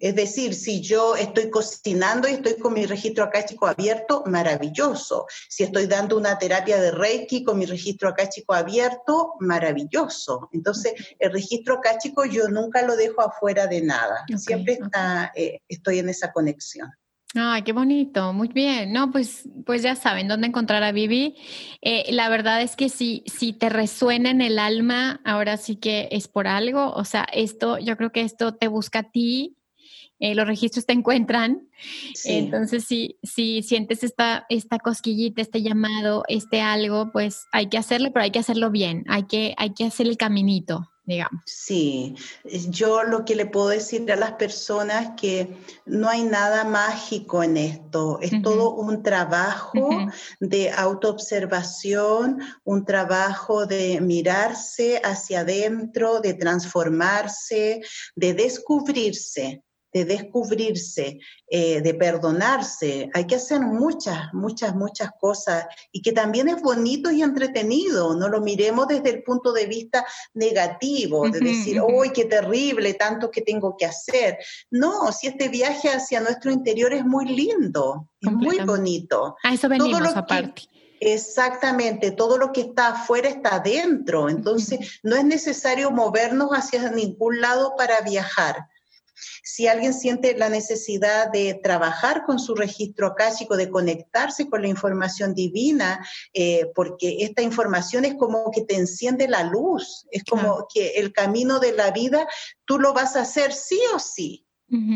Es 0.00 0.14
decir, 0.14 0.54
si 0.54 0.80
yo 0.80 1.16
estoy 1.16 1.50
cocinando 1.50 2.28
y 2.28 2.32
estoy 2.32 2.56
con 2.56 2.74
mi 2.74 2.86
registro 2.86 3.24
acáchico 3.24 3.66
abierto, 3.66 4.22
maravilloso. 4.26 5.26
Si 5.48 5.62
estoy 5.64 5.86
dando 5.86 6.16
una 6.16 6.38
terapia 6.38 6.80
de 6.80 6.90
Reiki 6.90 7.44
con 7.44 7.58
mi 7.58 7.66
registro 7.66 8.08
acáchico 8.08 8.54
abierto, 8.54 9.34
maravilloso. 9.40 10.48
Entonces, 10.52 10.94
el 11.18 11.32
registro 11.32 11.74
acáchico 11.74 12.24
yo 12.24 12.48
nunca 12.48 12.82
lo 12.82 12.96
dejo 12.96 13.20
afuera 13.22 13.66
de 13.66 13.82
nada. 13.82 14.24
Siempre 14.36 14.74
está, 14.74 15.32
eh, 15.34 15.60
estoy 15.68 15.98
en 15.98 16.08
esa 16.08 16.32
conexión. 16.32 16.90
Ay, 17.34 17.62
qué 17.62 17.72
bonito, 17.72 18.34
muy 18.34 18.48
bien. 18.48 18.92
No, 18.92 19.10
pues, 19.10 19.48
pues 19.64 19.82
ya 19.82 19.96
saben 19.96 20.28
dónde 20.28 20.48
encontrar 20.48 20.82
a 20.82 20.92
Vivi. 20.92 21.34
Eh, 21.80 22.04
la 22.12 22.28
verdad 22.28 22.60
es 22.60 22.76
que 22.76 22.90
si, 22.90 23.24
si 23.26 23.54
te 23.54 23.70
resuena 23.70 24.30
en 24.30 24.42
el 24.42 24.58
alma, 24.58 25.22
ahora 25.24 25.56
sí 25.56 25.76
que 25.76 26.08
es 26.12 26.28
por 26.28 26.46
algo. 26.46 26.92
O 26.92 27.04
sea, 27.06 27.26
esto, 27.32 27.78
yo 27.78 27.96
creo 27.96 28.12
que 28.12 28.20
esto 28.20 28.54
te 28.54 28.68
busca 28.68 28.98
a 28.98 29.10
ti. 29.10 29.56
Eh, 30.18 30.34
los 30.34 30.46
registros 30.46 30.84
te 30.84 30.92
encuentran. 30.92 31.68
Entonces, 32.26 32.84
si, 32.84 33.18
si 33.22 33.62
sientes 33.62 34.04
esta, 34.04 34.44
esta 34.50 34.78
cosquillita, 34.78 35.40
este 35.40 35.62
llamado, 35.62 36.24
este 36.28 36.60
algo, 36.60 37.12
pues 37.12 37.46
hay 37.50 37.68
que 37.70 37.78
hacerlo, 37.78 38.12
pero 38.12 38.24
hay 38.24 38.30
que 38.30 38.40
hacerlo 38.40 38.70
bien. 38.70 39.04
Hay 39.08 39.24
que, 39.24 39.54
hay 39.56 39.72
que 39.72 39.84
hacer 39.84 40.06
el 40.06 40.18
caminito 40.18 40.91
digamos. 41.04 41.42
Sí, 41.46 42.14
yo 42.68 43.02
lo 43.02 43.24
que 43.24 43.34
le 43.34 43.46
puedo 43.46 43.68
decir 43.68 44.10
a 44.12 44.16
las 44.16 44.32
personas 44.32 45.12
que 45.16 45.56
no 45.84 46.08
hay 46.08 46.22
nada 46.22 46.64
mágico 46.64 47.42
en 47.42 47.56
esto, 47.56 48.18
es 48.20 48.40
todo 48.42 48.74
un 48.74 49.02
trabajo 49.02 49.88
de 50.40 50.70
autoobservación, 50.70 52.40
un 52.64 52.84
trabajo 52.84 53.66
de 53.66 54.00
mirarse 54.00 55.00
hacia 55.04 55.40
adentro, 55.40 56.20
de 56.20 56.34
transformarse, 56.34 57.82
de 58.14 58.34
descubrirse 58.34 59.62
de 59.92 60.04
descubrirse, 60.04 61.18
eh, 61.46 61.80
de 61.80 61.94
perdonarse. 61.94 63.10
Hay 63.12 63.26
que 63.26 63.36
hacer 63.36 63.60
muchas, 63.60 64.32
muchas, 64.32 64.74
muchas 64.74 65.10
cosas 65.20 65.66
y 65.90 66.00
que 66.00 66.12
también 66.12 66.48
es 66.48 66.62
bonito 66.62 67.10
y 67.10 67.22
entretenido. 67.22 68.16
No 68.16 68.28
lo 68.28 68.40
miremos 68.40 68.88
desde 68.88 69.10
el 69.10 69.22
punto 69.22 69.52
de 69.52 69.66
vista 69.66 70.04
negativo, 70.34 71.28
de 71.28 71.40
decir, 71.40 71.80
¡uy, 71.80 72.10
qué 72.10 72.24
terrible, 72.24 72.94
tanto 72.94 73.30
que 73.30 73.42
tengo 73.42 73.76
que 73.76 73.86
hacer! 73.86 74.38
No, 74.70 75.12
si 75.12 75.26
este 75.26 75.48
viaje 75.48 75.88
hacia 75.88 76.20
nuestro 76.20 76.50
interior 76.50 76.92
es 76.92 77.04
muy 77.04 77.26
lindo, 77.26 78.08
es 78.20 78.32
muy 78.32 78.58
bonito. 78.60 79.36
A 79.42 79.54
eso 79.54 79.68
venimos 79.68 80.16
aparte. 80.16 80.62
Exactamente, 81.04 82.12
todo 82.12 82.38
lo 82.38 82.52
que 82.52 82.60
está 82.60 82.90
afuera 82.90 83.28
está 83.28 83.56
adentro, 83.56 84.28
entonces 84.28 85.00
no 85.02 85.16
es 85.16 85.24
necesario 85.24 85.90
movernos 85.90 86.50
hacia 86.52 86.92
ningún 86.92 87.40
lado 87.40 87.74
para 87.76 88.02
viajar. 88.02 88.68
Si 89.42 89.66
alguien 89.66 89.92
siente 89.92 90.36
la 90.36 90.48
necesidad 90.48 91.30
de 91.30 91.54
trabajar 91.62 92.24
con 92.24 92.38
su 92.38 92.54
registro 92.54 93.08
akáshico, 93.08 93.56
de 93.56 93.70
conectarse 93.70 94.48
con 94.48 94.62
la 94.62 94.68
información 94.68 95.34
divina, 95.34 96.06
eh, 96.32 96.70
porque 96.74 97.18
esta 97.20 97.42
información 97.42 98.04
es 98.04 98.14
como 98.14 98.50
que 98.52 98.62
te 98.62 98.76
enciende 98.76 99.26
la 99.26 99.42
luz, 99.42 100.06
es 100.12 100.22
como 100.24 100.66
que 100.72 100.90
el 100.90 101.12
camino 101.12 101.58
de 101.58 101.72
la 101.72 101.90
vida 101.90 102.26
tú 102.64 102.78
lo 102.78 102.92
vas 102.92 103.16
a 103.16 103.22
hacer 103.22 103.52
sí 103.52 103.80
o 103.94 103.98
sí. 103.98 104.46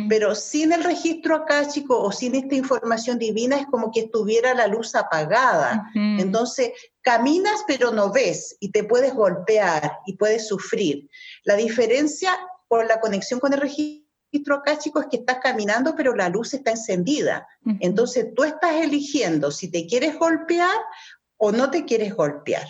Pero 0.08 0.34
sin 0.34 0.72
el 0.72 0.82
registro 0.82 1.36
akáshico 1.36 2.00
o 2.00 2.10
sin 2.10 2.34
esta 2.34 2.54
información 2.54 3.18
divina 3.18 3.58
es 3.58 3.66
como 3.66 3.90
que 3.90 4.00
estuviera 4.00 4.54
la 4.54 4.68
luz 4.68 4.94
apagada. 4.94 5.90
Entonces, 5.94 6.72
caminas 7.02 7.62
pero 7.66 7.90
no 7.90 8.10
ves 8.10 8.56
y 8.58 8.70
te 8.70 8.84
puedes 8.84 9.12
golpear 9.12 9.98
y 10.06 10.16
puedes 10.16 10.48
sufrir. 10.48 11.10
La 11.44 11.56
diferencia 11.56 12.34
por 12.68 12.86
la 12.86 13.00
conexión 13.00 13.38
con 13.38 13.52
el 13.52 13.60
registro 13.60 14.05
registro 14.32 14.56
acá, 14.56 14.78
chicos, 14.78 15.04
es 15.04 15.10
que 15.10 15.16
estás 15.18 15.38
caminando, 15.42 15.94
pero 15.96 16.14
la 16.14 16.28
luz 16.28 16.54
está 16.54 16.72
encendida. 16.72 17.46
Entonces 17.80 18.34
tú 18.34 18.44
estás 18.44 18.74
eligiendo 18.76 19.50
si 19.50 19.70
te 19.70 19.86
quieres 19.86 20.18
golpear 20.18 20.76
o 21.36 21.52
no 21.52 21.70
te 21.70 21.84
quieres 21.84 22.14
golpear. 22.14 22.66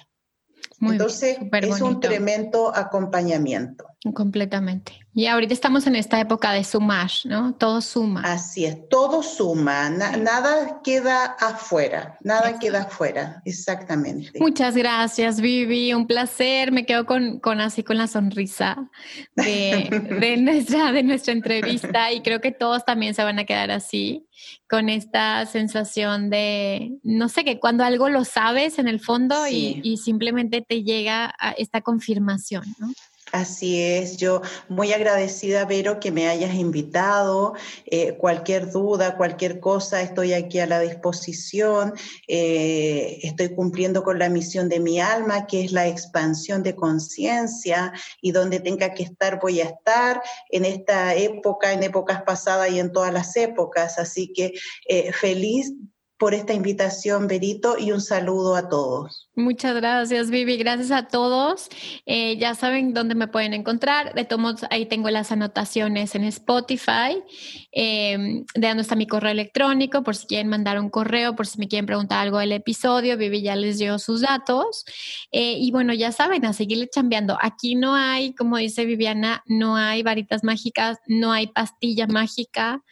Entonces 0.80 1.38
es 1.52 1.80
un 1.80 2.00
tremendo 2.00 2.74
acompañamiento. 2.74 3.86
Completamente. 4.12 5.06
Y 5.14 5.26
ahorita 5.26 5.54
estamos 5.54 5.86
en 5.86 5.96
esta 5.96 6.20
época 6.20 6.52
de 6.52 6.62
sumar, 6.62 7.10
¿no? 7.24 7.54
Todo 7.54 7.80
suma. 7.80 8.20
Así 8.20 8.66
es, 8.66 8.86
todo 8.90 9.22
suma, 9.22 9.88
nada 9.88 10.82
queda 10.84 11.24
afuera, 11.40 12.18
nada 12.22 12.58
queda 12.58 12.82
afuera, 12.82 13.40
exactamente. 13.46 14.38
Muchas 14.38 14.76
gracias, 14.76 15.40
Vivi, 15.40 15.94
un 15.94 16.06
placer, 16.06 16.70
me 16.70 16.84
quedo 16.84 17.06
con, 17.06 17.40
con 17.40 17.62
así 17.62 17.82
con 17.82 17.96
la 17.96 18.08
sonrisa 18.08 18.90
de, 19.34 19.88
de, 20.20 20.36
nuestra, 20.36 20.92
de 20.92 21.02
nuestra 21.02 21.32
entrevista 21.32 22.12
y 22.12 22.20
creo 22.20 22.42
que 22.42 22.52
todos 22.52 22.84
también 22.84 23.14
se 23.14 23.24
van 23.24 23.38
a 23.38 23.44
quedar 23.44 23.70
así, 23.70 24.26
con 24.68 24.90
esta 24.90 25.46
sensación 25.46 26.28
de, 26.28 26.92
no 27.02 27.30
sé, 27.30 27.42
que 27.42 27.58
cuando 27.58 27.84
algo 27.84 28.10
lo 28.10 28.26
sabes 28.26 28.78
en 28.78 28.86
el 28.86 29.00
fondo 29.00 29.48
y, 29.48 29.80
y 29.82 29.96
simplemente 29.96 30.60
te 30.60 30.82
llega 30.82 31.34
a 31.38 31.52
esta 31.52 31.80
confirmación, 31.80 32.64
¿no? 32.78 32.88
Así 33.32 33.82
es, 33.82 34.16
yo 34.18 34.40
muy 34.68 34.92
agradecida, 34.92 35.64
Vero, 35.64 35.98
que 35.98 36.12
me 36.12 36.28
hayas 36.28 36.54
invitado. 36.54 37.54
Eh, 37.84 38.16
cualquier 38.16 38.70
duda, 38.70 39.16
cualquier 39.16 39.58
cosa, 39.58 40.00
estoy 40.00 40.32
aquí 40.32 40.60
a 40.60 40.66
la 40.66 40.78
disposición. 40.78 41.92
Eh, 42.28 43.18
estoy 43.24 43.52
cumpliendo 43.54 44.04
con 44.04 44.20
la 44.20 44.28
misión 44.28 44.68
de 44.68 44.78
mi 44.78 45.00
alma, 45.00 45.46
que 45.48 45.64
es 45.64 45.72
la 45.72 45.88
expansión 45.88 46.62
de 46.62 46.76
conciencia, 46.76 47.92
y 48.22 48.30
donde 48.30 48.60
tenga 48.60 48.94
que 48.94 49.02
estar, 49.02 49.40
voy 49.40 49.60
a 49.60 49.64
estar 49.64 50.22
en 50.48 50.64
esta 50.64 51.14
época, 51.16 51.72
en 51.72 51.82
épocas 51.82 52.22
pasadas 52.22 52.70
y 52.70 52.78
en 52.78 52.92
todas 52.92 53.12
las 53.12 53.36
épocas. 53.36 53.98
Así 53.98 54.32
que 54.32 54.52
eh, 54.88 55.12
feliz 55.12 55.72
por 56.16 56.32
esta 56.32 56.52
invitación, 56.52 57.26
Berito, 57.26 57.76
y 57.76 57.90
un 57.90 58.00
saludo 58.00 58.54
a 58.54 58.68
todos. 58.68 59.25
Muchas 59.38 59.76
gracias, 59.76 60.30
Vivi. 60.30 60.56
Gracias 60.56 60.90
a 60.90 61.08
todos. 61.08 61.68
Eh, 62.06 62.38
ya 62.38 62.54
saben 62.54 62.94
dónde 62.94 63.14
me 63.14 63.28
pueden 63.28 63.52
encontrar. 63.52 64.14
De 64.14 64.24
todos 64.24 64.64
ahí 64.70 64.86
tengo 64.86 65.10
las 65.10 65.30
anotaciones 65.30 66.14
en 66.14 66.24
Spotify. 66.24 67.22
Eh, 67.70 68.44
de 68.54 68.66
dónde 68.66 68.80
está 68.80 68.96
mi 68.96 69.06
correo 69.06 69.32
electrónico, 69.32 70.02
por 70.02 70.16
si 70.16 70.26
quieren 70.26 70.48
mandar 70.48 70.80
un 70.80 70.88
correo, 70.88 71.36
por 71.36 71.46
si 71.46 71.58
me 71.58 71.68
quieren 71.68 71.84
preguntar 71.84 72.20
algo 72.20 72.38
del 72.38 72.52
episodio. 72.52 73.18
Vivi 73.18 73.42
ya 73.42 73.56
les 73.56 73.76
dio 73.76 73.98
sus 73.98 74.22
datos. 74.22 74.86
Eh, 75.30 75.58
y 75.58 75.70
bueno, 75.70 75.92
ya 75.92 76.12
saben, 76.12 76.46
a 76.46 76.54
seguirle 76.54 76.88
chambeando. 76.88 77.36
Aquí 77.38 77.74
no 77.74 77.94
hay, 77.94 78.34
como 78.34 78.56
dice 78.56 78.86
Viviana, 78.86 79.42
no 79.44 79.76
hay 79.76 80.02
varitas 80.02 80.44
mágicas, 80.44 80.96
no 81.08 81.30
hay 81.30 81.48
pastilla 81.48 82.06
mágica. 82.06 82.82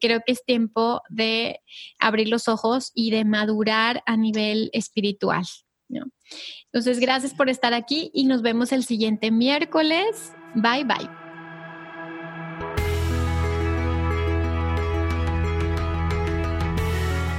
creo 0.00 0.20
que 0.24 0.32
es 0.34 0.44
tiempo 0.44 1.02
de 1.08 1.58
abrir 1.98 2.28
los 2.28 2.46
ojos 2.46 2.92
y 2.94 3.10
de 3.10 3.24
madurar 3.24 4.04
a 4.06 4.16
nivel 4.16 4.70
espiritual. 4.72 5.44
Entonces, 5.88 6.98
gracias 6.98 7.34
por 7.34 7.48
estar 7.48 7.74
aquí 7.74 8.10
y 8.12 8.24
nos 8.24 8.42
vemos 8.42 8.72
el 8.72 8.84
siguiente 8.84 9.30
miércoles. 9.30 10.32
Bye 10.54 10.84
bye. 10.84 11.08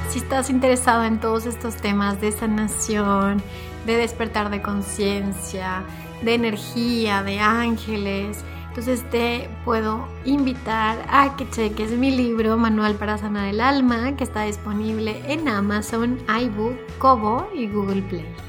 Si 0.10 0.20
estás 0.20 0.50
interesado 0.50 1.04
en 1.04 1.20
todos 1.20 1.46
estos 1.46 1.76
temas 1.76 2.22
de 2.22 2.32
sanación, 2.32 3.44
de 3.86 3.98
despertar 3.98 4.50
de 4.50 4.62
conciencia, 4.62 5.84
de 6.22 6.34
energía, 6.36 7.22
de 7.22 7.40
ángeles, 7.40 8.44
entonces 8.76 9.10
te 9.10 9.48
puedo 9.64 10.06
invitar 10.26 11.06
a 11.10 11.38
que 11.38 11.50
cheques 11.50 11.92
mi 11.92 12.12
libro 12.12 12.58
Manual 12.58 12.96
para 12.96 13.18
Sanar 13.18 13.48
el 13.48 13.62
Alma, 13.62 14.18
que 14.18 14.26
está 14.26 14.42
disponible 14.42 15.22
en 15.32 15.48
Amazon, 15.48 16.20
iBook, 16.28 16.76
Kobo 16.98 17.48
y 17.56 17.70
Google 17.70 18.02
Play. 18.02 18.45